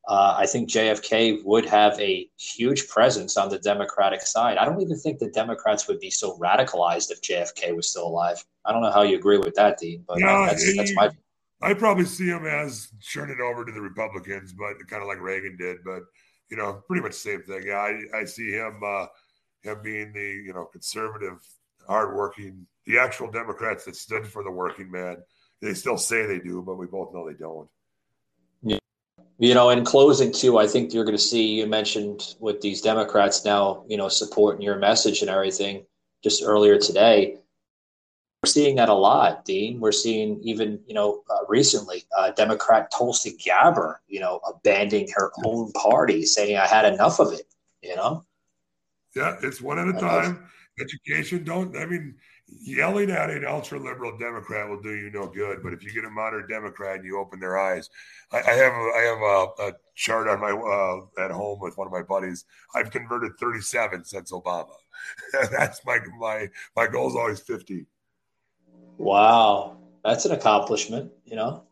uh, 0.08 0.36
I 0.38 0.46
think 0.46 0.70
JFK 0.70 1.44
would 1.44 1.66
have 1.66 2.00
a 2.00 2.30
huge 2.38 2.88
presence 2.88 3.36
on 3.38 3.50
the 3.50 3.58
Democratic 3.58 4.22
side. 4.22 4.58
I 4.58 4.66
don't 4.66 4.82
even 4.82 4.98
think 5.00 5.20
the 5.20 5.30
Democrats 5.30 5.88
would 5.88 6.00
be 6.00 6.12
so 6.12 6.38
radicalized 6.38 7.10
if 7.10 7.22
JFK 7.22 7.76
was 7.76 7.90
still 7.90 8.08
alive. 8.08 8.44
I 8.66 8.74
don't 8.74 8.82
know 8.82 8.92
how 8.92 9.04
you 9.04 9.16
agree 9.16 9.38
with 9.38 9.56
that, 9.56 9.80
Dean, 9.80 10.04
but 10.08 10.18
uh, 10.18 10.20
Yeah, 10.20 10.46
that's 10.48 10.78
that's 10.78 10.90
he- 10.90 10.96
my 10.96 11.10
I 11.62 11.74
probably 11.74 12.06
see 12.06 12.28
him 12.28 12.46
as 12.46 12.90
turning 13.14 13.42
over 13.42 13.66
to 13.66 13.72
the 13.72 13.82
Republicans, 13.82 14.54
but 14.54 14.76
kind 14.88 15.02
of 15.02 15.08
like 15.08 15.20
Reagan 15.20 15.58
did. 15.58 15.78
But 15.84 16.04
you 16.50 16.58
know, 16.58 16.82
pretty 16.88 17.02
much 17.02 17.14
same 17.14 17.42
thing. 17.44 17.64
Yeah, 17.66 17.78
I, 17.78 18.20
I 18.20 18.26
see 18.26 18.52
him 18.52 18.80
uh, 18.86 19.08
him 19.64 19.82
being 19.84 20.14
the 20.14 20.44
you 20.46 20.54
know 20.54 20.66
conservative, 20.66 21.40
hardworking, 21.88 22.68
the 22.86 23.00
actual 23.00 23.32
Democrats 23.32 23.86
that 23.86 23.96
stood 23.96 24.28
for 24.28 24.44
the 24.44 24.52
working 24.52 24.92
man. 24.92 25.18
They 25.62 25.74
still 25.74 25.98
say 25.98 26.26
they 26.26 26.40
do, 26.40 26.62
but 26.62 26.76
we 26.76 26.86
both 26.86 27.14
know 27.14 27.28
they 27.28 27.38
don't. 27.38 27.70
You 29.40 29.54
know, 29.54 29.70
in 29.70 29.86
closing 29.86 30.32
too, 30.32 30.58
I 30.58 30.66
think 30.66 30.94
you're 30.94 31.04
going 31.04 31.18
to 31.18 31.22
see. 31.22 31.46
You 31.46 31.68
mentioned 31.68 32.36
with 32.40 32.60
these 32.60 32.82
Democrats 32.82 33.46
now, 33.46 33.84
you 33.88 33.96
know, 33.96 34.08
supporting 34.08 34.64
your 34.64 34.78
message 34.78 35.22
and 35.22 35.30
everything. 35.30 35.86
Just 36.24 36.42
earlier 36.44 36.80
today, 36.80 37.38
we're 38.44 38.50
seeing 38.50 38.76
that 38.76 38.90
a 38.90 38.94
lot, 38.94 39.46
Dean. 39.46 39.80
We're 39.80 39.92
seeing 39.92 40.40
even, 40.44 40.80
you 40.88 40.94
know, 40.94 41.24
uh, 41.30 41.46
recently, 41.48 42.04
uh, 42.18 42.32
Democrat 42.32 42.92
Tulsi 42.96 43.36
Gabbard, 43.44 43.98
you 44.08 44.20
know, 44.20 44.40
abandoning 44.48 45.08
her 45.16 45.32
own 45.44 45.72
party, 45.72 46.24
saying, 46.24 46.56
I 46.56 46.68
had 46.68 46.86
enough 46.94 47.20
of 47.20 47.34
it, 47.34 47.54
you 47.82 47.96
know? 47.96 48.24
Yeah, 49.16 49.38
it's 49.42 49.60
one 49.60 49.80
at 49.80 49.88
a 49.88 50.00
time. 50.00 50.48
Education, 50.80 51.44
don't, 51.44 51.76
I 51.76 51.88
mean, 51.88 52.14
yelling 52.48 53.10
at 53.10 53.32
an 53.32 53.44
ultra 53.46 53.80
liberal 53.80 54.16
Democrat 54.20 54.70
will 54.70 54.82
do 54.82 54.94
you 54.94 55.10
no 55.10 55.28
good. 55.28 55.64
But 55.64 55.74
if 55.74 55.84
you 55.84 55.92
get 55.92 56.06
a 56.06 56.10
moderate 56.10 56.48
Democrat 56.48 56.98
and 56.98 57.06
you 57.06 57.20
open 57.20 57.40
their 57.40 57.58
eyes, 57.58 57.90
I, 58.32 58.38
I 58.38 58.54
have 58.54 58.74
a, 58.74 58.92
I 58.96 59.02
have 59.02 59.18
a, 59.18 59.70
a 59.70 59.74
chart 59.96 60.28
on 60.28 60.40
my 60.40 60.52
uh, 60.52 61.24
at 61.26 61.32
home 61.32 61.60
with 61.60 61.78
one 61.78 61.88
of 61.88 61.94
my 61.94 62.04
buddies. 62.04 62.46
I've 62.76 62.92
converted 62.92 63.32
37 63.40 64.06
since 64.06 64.32
Obama. 64.32 64.76
That's 65.52 65.84
my 65.84 65.98
my 66.20 66.48
my 66.76 66.86
goal 66.86 67.10
is 67.10 67.16
always 67.16 67.40
50. 67.40 67.88
Wow, 68.98 69.78
that's 70.04 70.26
an 70.26 70.32
accomplishment, 70.32 71.12
you 71.26 71.36
know. 71.36 71.64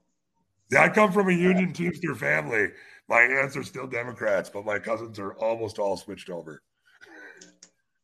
Yeah, 0.71 0.83
I 0.83 0.89
come 0.89 1.11
from 1.11 1.29
a 1.29 1.33
union 1.33 1.73
teamster 1.73 2.15
family. 2.15 2.69
My 3.07 3.21
aunts 3.21 3.55
are 3.55 3.63
still 3.63 3.87
Democrats, 3.87 4.49
but 4.49 4.65
my 4.65 4.79
cousins 4.79 5.19
are 5.19 5.33
almost 5.33 5.77
all 5.77 5.95
switched 5.95 6.29
over. 6.29 6.61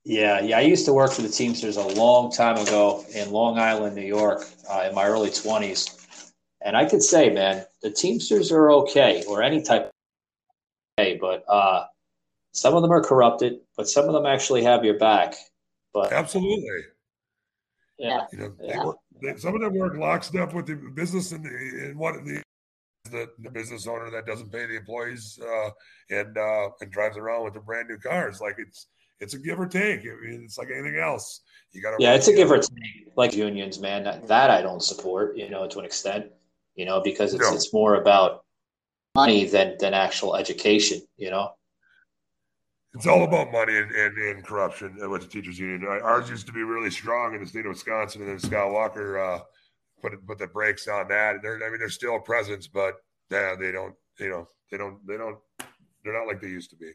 Yeah, 0.04 0.42
yeah. 0.42 0.58
I 0.58 0.62
used 0.62 0.86
to 0.86 0.94
work 0.94 1.12
for 1.12 1.22
the 1.22 1.30
Teamsters 1.30 1.78
a 1.78 1.88
long 1.88 2.32
time 2.32 2.58
ago 2.58 3.06
in 3.14 3.32
Long 3.32 3.60
Island, 3.60 3.96
New 3.96 4.02
York, 4.02 4.44
uh, 4.70 4.88
in 4.90 4.96
my 4.96 5.06
early 5.06 5.30
twenties, 5.30 6.32
and 6.62 6.76
I 6.76 6.86
could 6.86 7.04
say, 7.04 7.30
man, 7.30 7.66
the 7.84 7.92
Teamsters 7.92 8.52
are 8.52 8.72
okay, 8.72 9.24
or 9.28 9.44
any 9.44 9.62
type. 9.62 9.86
Of 9.86 9.92
okay, 11.00 11.18
but 11.22 11.44
uh, 11.48 11.86
some 12.52 12.74
of 12.76 12.82
them 12.82 12.92
are 12.92 13.04
corrupted, 13.04 13.60
but 13.78 13.88
some 13.88 14.06
of 14.06 14.14
them 14.14 14.26
actually 14.26 14.64
have 14.64 14.84
your 14.84 14.98
back. 14.98 15.36
But 15.94 16.12
absolutely, 16.12 16.82
yeah. 18.00 18.26
You 18.32 18.40
know, 18.40 18.54
yeah. 18.60 18.84
they, 18.84 18.90
they, 19.11 19.11
some 19.38 19.56
of 19.56 19.62
them 19.62 19.74
work 19.74 19.96
lockstep 19.98 20.54
with 20.54 20.66
the 20.68 20.76
business 20.76 21.32
and, 21.32 21.46
the, 21.46 21.50
and 21.50 21.98
what 21.98 22.16
the, 22.26 22.42
the, 23.12 23.28
the 23.40 23.50
business 23.50 23.88
owner 23.88 24.10
that 24.12 24.26
doesn't 24.26 24.52
pay 24.52 24.66
the 24.66 24.78
employees 24.78 25.40
uh, 25.42 25.70
and 26.10 26.38
uh, 26.38 26.70
and 26.82 26.92
drives 26.92 27.18
around 27.18 27.44
with 27.44 27.54
the 27.54 27.60
brand 27.60 27.90
new 27.90 27.98
cars. 27.98 28.42
Like 28.42 28.56
it's 28.58 28.88
it's 29.20 29.34
a 29.34 29.40
give 29.40 29.60
or 29.60 29.68
take. 29.68 30.02
I 30.02 30.16
mean, 30.26 30.42
it's 30.44 30.58
like 30.58 30.70
anything 30.74 31.00
else. 31.00 31.42
You 31.72 31.82
got 31.82 31.92
to 31.92 31.98
yeah, 32.00 32.14
it's 32.16 32.28
a 32.28 32.34
give 32.34 32.52
or 32.52 32.58
take. 32.58 33.12
Like 33.16 33.36
unions, 33.36 33.80
man. 33.80 34.04
That, 34.04 34.28
that 34.28 34.50
I 34.50 34.62
don't 34.62 34.82
support. 34.84 35.38
You 35.38 35.50
know, 35.50 35.68
to 35.68 35.80
an 35.80 35.86
extent. 35.86 36.28
You 36.76 36.86
know, 36.86 37.02
because 37.02 37.34
it's 37.34 37.44
No. 37.50 37.54
it's 37.54 37.74
more 37.74 37.96
about 37.96 38.44
money 39.16 39.46
than 39.46 39.76
than 39.80 39.94
actual 39.94 40.36
education. 40.36 41.02
You 41.18 41.32
know. 41.32 41.52
It's 42.94 43.08
all 43.08 43.24
about 43.24 43.52
money 43.52 43.78
and, 43.78 43.90
and, 43.92 44.18
and 44.18 44.44
corruption 44.44 44.98
with 45.10 45.22
the 45.22 45.28
teachers 45.28 45.58
union. 45.58 45.86
Ours 45.88 46.30
used 46.30 46.46
to 46.48 46.54
be 46.54 46.64
really 46.64 46.92
strong 46.92 47.34
in 47.34 47.42
the 47.42 47.48
state 47.48 47.66
of 47.66 47.70
Wisconsin, 47.70 48.22
and 48.22 48.32
then 48.32 48.40
Scott 48.40 48.72
Walker 48.72 49.18
uh, 49.18 49.40
put 50.02 50.28
put 50.28 50.40
the 50.40 50.48
brakes 50.48 50.88
on 50.88 51.08
that. 51.08 51.36
And 51.36 51.44
they're, 51.44 51.56
I 51.66 51.70
mean, 51.70 51.80
they're 51.80 51.90
still 51.90 52.18
a 52.18 52.22
presence, 52.22 52.68
but 52.68 52.96
yeah, 53.30 53.56
they 53.58 53.72
don't, 53.72 53.96
you 54.20 54.30
know, 54.30 54.48
they 54.70 54.78
don't, 54.78 55.06
they 55.08 55.16
don't, 55.16 55.38
they're 56.04 56.14
not 56.14 56.28
like 56.28 56.42
they 56.42 56.50
used 56.50 56.70
to 56.72 56.76
be. 56.76 56.92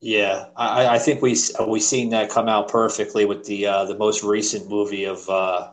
Yeah, 0.00 0.46
I, 0.56 0.86
I 0.88 0.98
think 0.98 1.22
we 1.22 1.36
we 1.66 1.80
seen 1.80 2.10
that 2.10 2.30
come 2.30 2.48
out 2.48 2.68
perfectly 2.68 3.24
with 3.24 3.44
the 3.44 3.66
uh, 3.66 3.84
the 3.86 3.96
most 3.96 4.22
recent 4.22 4.68
movie 4.68 5.04
of 5.04 5.28
uh, 5.28 5.72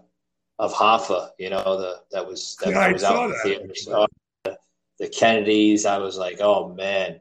of 0.59 0.73
Hoffa. 0.73 1.29
You 1.37 1.49
know, 1.49 1.77
the 1.77 2.01
that 2.11 2.25
was 2.25 2.55
that, 2.63 2.71
Yeah, 2.71 2.91
was 2.91 3.03
out 3.03 3.25
in 3.25 3.31
the 3.31 3.37
theaters. 3.43 3.85
The, 3.85 4.57
the 4.97 5.09
Kennedys. 5.09 5.85
I 5.85 5.97
was 5.97 6.17
like, 6.17 6.37
oh 6.39 6.73
man, 6.73 7.19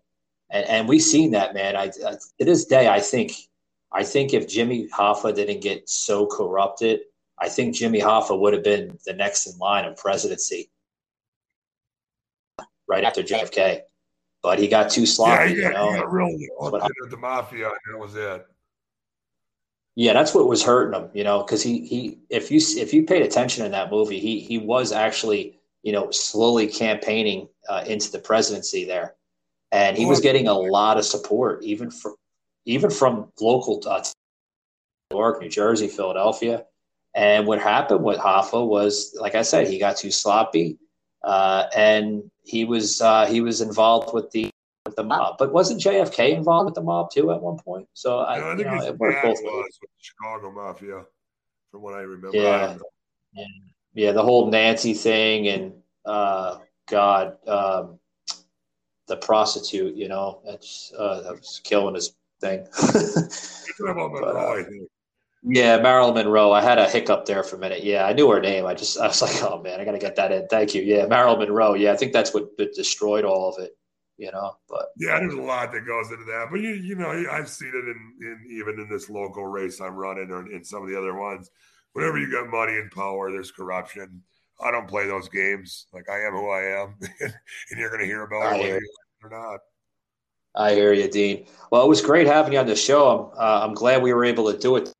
and 0.52 0.66
and 0.68 0.88
we 0.88 0.98
seen 0.98 1.32
that 1.32 1.54
man. 1.54 1.76
I, 1.76 1.84
I 2.06 2.12
to 2.12 2.44
this 2.44 2.66
day, 2.66 2.88
I 2.88 3.00
think 3.00 3.32
I 3.90 4.04
think 4.04 4.32
if 4.32 4.48
Jimmy 4.48 4.88
Hoffa 4.88 5.34
didn't 5.34 5.60
get 5.60 5.88
so 5.88 6.26
corrupted, 6.26 7.00
I 7.38 7.48
think 7.48 7.74
Jimmy 7.74 8.00
Hoffa 8.00 8.38
would 8.38 8.52
have 8.52 8.62
been 8.62 8.98
the 9.04 9.14
next 9.14 9.46
in 9.46 9.58
line 9.58 9.84
of 9.84 9.96
presidency 9.96 10.70
right 12.86 13.04
after 13.04 13.22
JFK. 13.22 13.80
But 14.42 14.58
he 14.58 14.68
got 14.68 14.90
too 14.90 15.06
sloppy, 15.06 15.54
yeah, 15.54 15.70
got, 15.70 15.72
you 15.72 15.72
know. 15.72 15.92
he 15.92 15.98
got 15.98 16.12
real 16.12 16.38
That's 16.72 16.90
what 17.00 17.10
the 17.10 17.16
mafia, 17.16 17.70
that 17.90 17.98
was 17.98 18.16
it. 18.16 18.44
Yeah, 19.94 20.14
that's 20.14 20.34
what 20.34 20.48
was 20.48 20.64
hurting 20.64 21.00
him, 21.00 21.10
you 21.12 21.22
know, 21.22 21.42
because 21.42 21.62
he 21.62 21.86
he 21.86 22.18
if 22.28 22.50
you 22.50 22.60
if 22.76 22.92
you 22.92 23.04
paid 23.04 23.22
attention 23.22 23.64
in 23.64 23.72
that 23.72 23.90
movie, 23.90 24.18
he 24.18 24.40
he 24.40 24.58
was 24.58 24.90
actually 24.90 25.60
you 25.82 25.92
know 25.92 26.10
slowly 26.10 26.66
campaigning 26.66 27.48
uh, 27.68 27.84
into 27.86 28.10
the 28.10 28.18
presidency 28.18 28.84
there, 28.84 29.14
and 29.72 29.96
he 29.96 30.06
was 30.06 30.20
getting 30.20 30.46
a 30.46 30.54
lot 30.54 30.98
of 30.98 31.04
support 31.04 31.62
even 31.64 31.90
from 31.90 32.14
even 32.66 32.90
from 32.90 33.32
local 33.40 33.82
uh, 33.86 34.04
New 35.10 35.16
York, 35.18 35.40
New 35.40 35.48
Jersey, 35.48 35.88
Philadelphia. 35.88 36.64
And 37.14 37.46
what 37.46 37.60
happened 37.60 38.04
with 38.04 38.18
Hoffa 38.18 38.64
was, 38.66 39.14
like 39.20 39.34
I 39.34 39.42
said, 39.42 39.66
he 39.66 39.78
got 39.78 39.96
too 39.96 40.10
sloppy, 40.10 40.78
uh, 41.24 41.64
and 41.76 42.22
he 42.42 42.64
was 42.64 43.00
uh, 43.02 43.26
he 43.26 43.40
was 43.40 43.60
involved 43.60 44.14
with 44.14 44.30
the 44.30 44.48
with 44.86 44.96
the 44.96 45.04
mob. 45.04 45.36
But 45.38 45.52
wasn't 45.52 45.80
JFK 45.80 46.34
involved 46.36 46.66
with 46.66 46.74
the 46.74 46.82
mob 46.82 47.10
too 47.10 47.30
at 47.32 47.42
one 47.42 47.58
point? 47.58 47.88
So 47.94 48.20
I, 48.20 48.38
No, 48.38 48.44
I 48.44 48.50
you 48.52 48.56
think 48.58 48.68
know, 48.68 48.86
it 48.86 48.98
worked 48.98 49.22
both 49.22 49.38
ways. 49.42 49.78
with 49.80 49.90
the 49.90 49.98
Chicago 49.98 50.52
Mafia, 50.52 51.04
from 51.70 51.82
what 51.82 51.94
I 51.94 52.00
remember. 52.00 52.36
Yeah. 52.36 52.66
don't. 52.68 52.82
Yeah, 53.34 53.44
yeah, 53.94 54.12
the 54.12 54.22
whole 54.22 54.50
Nancy 54.50 54.94
thing 54.94 55.48
and 55.48 55.72
uh, 56.04 56.58
God, 56.88 57.36
um, 57.46 57.98
the 59.08 59.16
prostitute, 59.16 59.96
you 59.96 60.08
know, 60.08 60.40
that's 60.44 60.92
uh, 60.96 61.22
that 61.22 61.32
was 61.32 61.60
killing 61.64 61.94
his 61.94 62.14
thing. 62.40 62.66
I 64.36 64.62
think. 64.64 64.88
yeah, 65.42 65.78
Marilyn 65.78 66.14
Monroe. 66.14 66.52
I 66.52 66.62
had 66.62 66.78
a 66.78 66.88
hiccup 66.88 67.24
there 67.26 67.42
for 67.42 67.56
a 67.56 67.58
minute. 67.58 67.82
Yeah, 67.84 68.06
I 68.06 68.12
knew 68.12 68.30
her 68.30 68.40
name. 68.40 68.66
I 68.66 68.74
just 68.74 68.98
I 68.98 69.08
was 69.08 69.22
like, 69.26 69.42
oh 69.42 69.60
man, 69.62 69.80
I 69.80 69.84
got 69.84 69.92
to 69.92 69.98
get 69.98 70.16
that 70.16 70.32
in. 70.32 70.46
Thank 70.48 70.74
you. 70.74 70.82
Yeah, 70.82 71.06
Marilyn 71.06 71.40
Monroe. 71.40 71.74
Yeah, 71.74 71.92
I 71.92 71.96
think 71.96 72.12
that's 72.12 72.32
what, 72.34 72.48
what 72.56 72.72
destroyed 72.74 73.24
all 73.24 73.48
of 73.54 73.62
it. 73.62 73.72
You 74.18 74.30
know, 74.30 74.52
but 74.68 74.88
Yeah, 74.98 75.18
there's 75.18 75.34
a 75.34 75.40
lot 75.40 75.72
that 75.72 75.86
goes 75.86 76.10
into 76.12 76.24
that, 76.26 76.48
but 76.50 76.60
you 76.60 76.70
you 76.70 76.94
know 76.94 77.10
I've 77.32 77.48
seen 77.48 77.70
it 77.70 77.74
in, 77.74 78.14
in 78.20 78.46
even 78.58 78.78
in 78.78 78.88
this 78.88 79.10
local 79.10 79.46
race 79.46 79.80
I'm 79.80 79.96
running 79.96 80.30
or 80.30 80.48
in 80.52 80.62
some 80.64 80.82
of 80.82 80.88
the 80.88 80.98
other 80.98 81.16
ones. 81.18 81.50
Whenever 81.94 82.18
you 82.18 82.30
got 82.30 82.48
money 82.48 82.74
and 82.74 82.90
power, 82.90 83.30
there's 83.32 83.50
corruption. 83.50 84.22
I 84.64 84.70
don't 84.70 84.88
play 84.88 85.06
those 85.06 85.28
games. 85.28 85.86
Like 85.92 86.08
I 86.08 86.20
am 86.20 86.32
who 86.32 86.50
I 86.50 86.82
am, 86.82 86.94
and 87.20 87.78
you're 87.78 87.90
going 87.90 88.00
to 88.00 88.06
hear 88.06 88.22
about 88.22 88.42
I 88.42 88.56
it 88.56 88.60
hear 88.60 88.74
whether 88.74 88.80
you 88.80 88.90
like 88.98 89.30
it 89.30 89.34
or 89.34 89.50
not. 89.50 89.60
I 90.54 90.74
hear 90.74 90.92
you, 90.92 91.08
Dean. 91.08 91.46
Well, 91.70 91.84
it 91.84 91.88
was 91.88 92.02
great 92.02 92.26
having 92.26 92.52
you 92.52 92.58
on 92.58 92.66
the 92.66 92.76
show. 92.76 93.32
I'm 93.36 93.62
uh, 93.62 93.66
I'm 93.66 93.74
glad 93.74 94.02
we 94.02 94.12
were 94.12 94.24
able 94.24 94.52
to 94.52 94.58
do 94.58 94.76
it. 94.76 94.92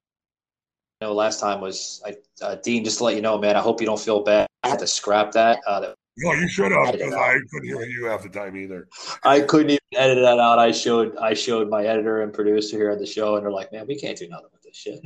You 1.00 1.08
know, 1.08 1.12
last 1.12 1.40
time 1.40 1.60
was 1.60 2.02
I, 2.06 2.16
uh, 2.42 2.56
Dean. 2.56 2.84
Just 2.84 2.98
to 2.98 3.04
let 3.04 3.16
you 3.16 3.22
know, 3.22 3.38
man. 3.38 3.56
I 3.56 3.60
hope 3.60 3.80
you 3.80 3.86
don't 3.86 4.00
feel 4.00 4.22
bad. 4.22 4.46
I 4.62 4.68
had 4.68 4.78
to 4.78 4.86
scrap 4.86 5.32
that. 5.32 5.60
Uh, 5.66 5.80
that 5.80 5.94
No, 6.18 6.32
you 6.32 6.48
should 6.48 6.72
have 6.72 6.92
because. 6.92 7.12
I 7.12 7.34
couldn't 7.50 7.68
hear 7.68 7.86
you 7.86 8.06
half 8.06 8.22
the 8.22 8.28
time 8.28 8.56
either. 8.56 8.88
I 9.24 9.40
couldn't 9.40 9.70
even 9.70 9.78
edit 9.94 10.22
that 10.22 10.38
out. 10.38 10.58
I 10.58 10.72
showed 10.72 11.16
I 11.18 11.34
showed 11.34 11.68
my 11.68 11.84
editor 11.84 12.22
and 12.22 12.32
producer 12.32 12.76
here 12.76 12.90
on 12.90 12.98
the 12.98 13.06
show, 13.06 13.36
and 13.36 13.44
they're 13.44 13.52
like, 13.52 13.72
"Man, 13.72 13.86
we 13.86 13.98
can't 13.98 14.16
do 14.16 14.28
nothing 14.28 14.48
with 14.52 14.62
this 14.62 14.76
shit." 14.76 15.00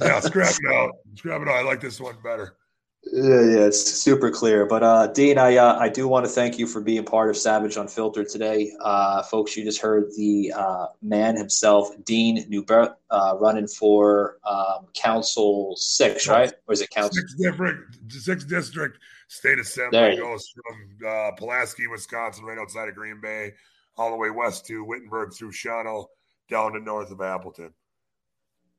Yeah, 0.00 0.20
scrap 0.20 0.54
it 0.62 0.74
out. 0.74 0.92
Scrap 1.14 1.40
it 1.40 1.48
out. 1.48 1.54
I 1.54 1.62
like 1.62 1.80
this 1.80 2.00
one 2.00 2.16
better. 2.22 2.56
Yeah, 3.04 3.40
yeah, 3.40 3.66
it's 3.66 3.80
super 3.80 4.30
clear. 4.30 4.66
But 4.66 4.82
uh, 4.82 5.06
Dean, 5.08 5.38
I 5.38 5.56
uh, 5.56 5.78
I 5.78 5.88
do 5.88 6.06
want 6.06 6.26
to 6.26 6.30
thank 6.30 6.58
you 6.58 6.66
for 6.66 6.80
being 6.80 7.04
part 7.04 7.30
of 7.30 7.36
Savage 7.36 7.76
Unfiltered 7.76 8.28
today, 8.28 8.72
uh, 8.82 9.22
folks. 9.22 9.56
You 9.56 9.64
just 9.64 9.80
heard 9.80 10.12
the 10.16 10.52
uh, 10.54 10.86
man 11.00 11.34
himself, 11.36 11.88
Dean 12.04 12.44
Neubert, 12.48 12.96
uh, 13.10 13.36
running 13.40 13.66
for 13.66 14.38
um, 14.44 14.86
Council 14.94 15.74
Six, 15.76 16.28
right? 16.28 16.52
Or 16.66 16.74
is 16.74 16.82
it 16.82 16.90
Council? 16.90 17.14
Six 17.14 17.34
different, 17.34 17.80
six 18.10 18.44
district 18.44 18.98
state 19.28 19.58
assembly 19.58 20.16
goes 20.16 20.52
from 20.54 21.08
uh, 21.08 21.30
Pulaski, 21.38 21.86
Wisconsin, 21.86 22.44
right 22.44 22.58
outside 22.58 22.88
of 22.88 22.94
Green 22.94 23.20
Bay, 23.20 23.54
all 23.96 24.10
the 24.10 24.16
way 24.16 24.30
west 24.30 24.66
to 24.66 24.84
Wittenberg 24.84 25.32
through 25.32 25.52
Shawano, 25.52 26.04
down 26.50 26.74
to 26.74 26.80
north 26.80 27.10
of 27.10 27.22
Appleton. 27.22 27.72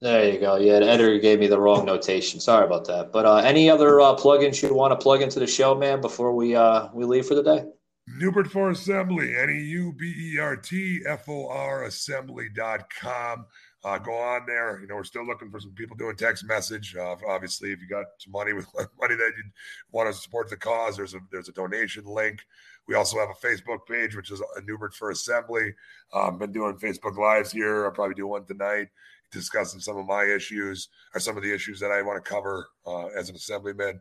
There 0.02 0.34
you 0.34 0.40
go. 0.40 0.56
Yeah, 0.56 0.80
the 0.80 0.90
editor 0.90 1.20
gave 1.20 1.40
me 1.40 1.46
the 1.46 1.60
wrong 1.60 1.86
notation. 1.86 2.40
Sorry 2.40 2.66
about 2.66 2.86
that. 2.86 3.12
But 3.12 3.26
uh, 3.28 3.36
any 3.36 3.70
other 3.70 4.02
uh, 4.02 4.16
plugins 4.16 4.62
you 4.62 4.74
want 4.74 4.92
to 4.92 5.02
plug 5.02 5.22
into 5.22 5.40
the 5.40 5.46
show, 5.46 5.76
man, 5.76 6.02
before 6.02 6.34
we 6.34 6.56
uh, 6.56 6.88
we 6.92 7.06
leave 7.06 7.28
for 7.28 7.36
the 7.36 7.44
day? 7.44 7.66
Neubert 8.08 8.50
for 8.50 8.72
Assembly, 8.72 9.36
N 9.38 9.52
E 9.52 9.62
U 9.62 9.94
B 9.94 10.34
E 10.34 10.40
R 10.40 10.56
T 10.56 11.02
F 11.06 11.30
O 11.30 11.48
R 11.50 11.84
assembly.com. 11.84 13.46
Uh, 13.84 13.98
go 14.00 14.12
on 14.12 14.46
there. 14.48 14.80
You 14.82 14.88
know, 14.88 14.96
we're 14.96 15.04
still 15.04 15.26
looking 15.26 15.52
for 15.52 15.60
some 15.60 15.74
people 15.74 15.96
doing 15.96 16.16
text 16.16 16.46
message. 16.46 16.96
Uh, 16.96 17.16
obviously, 17.28 17.72
if 17.72 17.80
you 17.80 17.88
got 17.88 18.06
some 18.18 18.32
money 18.32 18.54
with 18.54 18.66
money 19.00 19.16
that 19.16 19.32
you 19.38 19.44
want 19.92 20.12
to 20.14 20.20
support 20.20 20.50
the 20.50 20.58
cause, 20.58 20.98
there's 20.98 21.14
a 21.14 21.20
there's 21.32 21.50
a 21.50 21.54
donation 21.54 22.06
link. 22.06 22.44
We 22.88 22.96
also 22.96 23.20
have 23.20 23.30
a 23.30 23.46
Facebook 23.46 23.86
page, 23.88 24.16
which 24.16 24.32
is 24.32 24.42
a 24.58 24.62
Neubert 24.62 24.96
for 24.96 25.12
Assembly. 25.12 25.74
Um, 26.12 26.40
been 26.40 26.52
doing 26.52 26.78
Facebook 26.78 27.18
lives 27.18 27.52
here. 27.52 27.86
I'll 27.86 27.92
probably 27.92 28.16
do 28.16 28.28
one 28.28 28.46
tonight, 28.46 28.88
discussing 29.32 29.80
some 29.80 29.98
of 29.98 30.06
my 30.06 30.24
issues 30.24 30.90
or 31.14 31.20
some 31.20 31.38
of 31.38 31.44
the 31.44 31.54
issues 31.54 31.80
that 31.80 31.92
I 31.92 32.02
want 32.02 32.24
to 32.24 32.30
cover 32.30 32.68
uh, 32.86 33.08
as 33.08 33.30
an 33.30 33.36
assemblyman. 33.36 34.00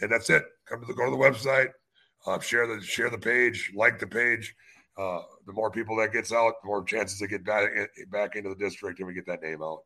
And 0.00 0.10
that's 0.10 0.30
it. 0.30 0.44
Come 0.66 0.80
to 0.80 0.86
the 0.86 0.94
go 0.94 1.04
to 1.04 1.10
the 1.10 1.16
website, 1.16 1.68
uh, 2.26 2.38
share 2.40 2.66
the 2.66 2.82
share 2.82 3.10
the 3.10 3.18
page, 3.18 3.72
like 3.74 3.98
the 3.98 4.06
page. 4.06 4.54
Uh, 4.98 5.20
the 5.46 5.52
more 5.52 5.70
people 5.70 5.96
that 5.96 6.12
gets 6.12 6.32
out, 6.32 6.54
the 6.62 6.66
more 6.66 6.84
chances 6.84 7.18
to 7.18 7.26
get 7.26 7.44
back 7.44 7.70
back 8.10 8.36
into 8.36 8.50
the 8.50 8.56
district, 8.56 8.98
and 8.98 9.08
we 9.08 9.14
get 9.14 9.26
that 9.26 9.42
name 9.42 9.62
out. 9.62 9.80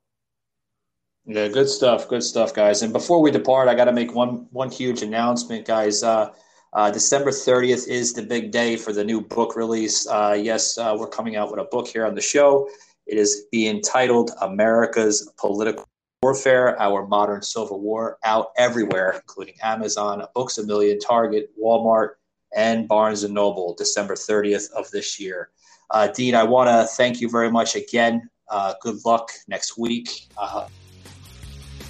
Yeah, 1.27 1.49
good 1.49 1.69
stuff. 1.69 2.09
Good 2.09 2.23
stuff, 2.23 2.55
guys. 2.55 2.83
And 2.83 2.93
before 2.93 3.21
we 3.21 3.33
depart, 3.33 3.69
I 3.69 3.75
got 3.75 3.87
to 3.87 3.93
make 3.93 4.15
one 4.15 4.47
one 4.51 4.71
huge 4.71 5.03
announcement, 5.03 5.67
guys. 5.67 6.03
Uh, 6.03 6.33
uh, 6.73 6.91
December 6.91 7.31
30th 7.31 7.89
is 7.89 8.13
the 8.13 8.23
big 8.23 8.51
day 8.51 8.77
for 8.77 8.93
the 8.93 9.03
new 9.03 9.21
book 9.21 9.57
release. 9.57 10.07
Uh, 10.07 10.37
yes, 10.39 10.77
uh, 10.79 10.95
we're 10.99 11.09
coming 11.09 11.35
out 11.35 11.51
with 11.51 11.59
a 11.59 11.65
book 11.65 11.89
here 11.89 12.05
on 12.05 12.15
the 12.15 12.21
show. 12.21 12.69
It 13.07 13.19
is 13.19 13.47
being 13.53 13.83
titled 13.83 14.33
America's 14.41 15.33
Political 15.39 15.87
Warfare, 16.23 16.81
Our 16.81 17.07
Modern 17.07 17.43
Civil 17.43 17.81
War, 17.81 18.19
out 18.25 18.49
everywhere, 18.57 19.13
including 19.13 19.55
Amazon, 19.63 20.25
Books 20.35 20.59
a 20.59 20.67
Million, 20.67 20.99
Target, 20.99 21.51
Walmart, 21.63 22.15
and 22.55 22.89
Barnes 22.89 23.29
& 23.29 23.31
Noble, 23.31 23.75
December 23.75 24.15
30th 24.15 24.73
of 24.73 24.91
this 24.91 25.21
year. 25.21 25.51
Uh, 25.91 26.09
Dean, 26.09 26.35
I 26.35 26.43
want 26.43 26.69
to 26.69 26.93
thank 26.97 27.21
you 27.21 27.29
very 27.29 27.51
much 27.51 27.77
again. 27.77 28.29
Uh, 28.49 28.75
good 28.81 29.05
luck 29.05 29.31
next 29.47 29.79
week. 29.79 30.29
Uh, 30.37 30.67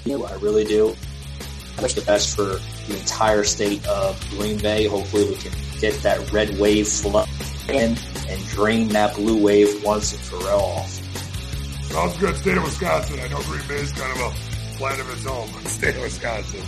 I 0.07 0.39
really 0.41 0.65
do. 0.65 0.95
I 1.79 1.83
wish 1.83 1.95
the 1.95 2.03
best 2.03 2.37
for 2.37 2.61
the 2.89 2.99
entire 2.99 3.45
state 3.45 3.87
of 3.87 4.23
Green 4.31 4.59
Bay. 4.59 4.87
Hopefully, 4.87 5.29
we 5.29 5.37
can 5.37 5.53
get 5.81 5.95
that 6.03 6.33
red 6.33 6.59
wave 6.59 6.89
flow 6.89 7.25
in 7.69 7.97
and 8.29 8.47
drain 8.49 8.89
that 8.89 9.15
blue 9.15 9.43
wave 9.43 9.83
once 9.85 10.13
and 10.13 10.21
for 10.23 10.49
all. 10.51 10.87
Sounds 11.91 12.17
good. 12.19 12.37
State 12.37 12.57
of 12.57 12.65
Wisconsin. 12.65 13.21
I 13.21 13.29
know 13.29 13.41
Green 13.43 13.67
Bay 13.69 13.77
is 13.77 13.93
kind 13.93 14.13
of 14.13 14.19
a 14.19 14.77
plan 14.77 15.01
of 15.01 15.11
its 15.11 15.27
own, 15.27 15.49
but 15.53 15.67
state 15.69 15.97
of 15.97 16.03
Wisconsin. 16.03 16.61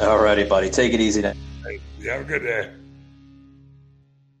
All 0.00 0.18
righty, 0.18 0.44
buddy. 0.44 0.70
Take 0.70 0.92
it 0.92 1.00
easy 1.00 1.22
now. 1.22 1.32
Hey, 1.64 1.80
you 1.98 2.10
have 2.10 2.22
a 2.22 2.24
good 2.24 2.42
day. 2.42 2.70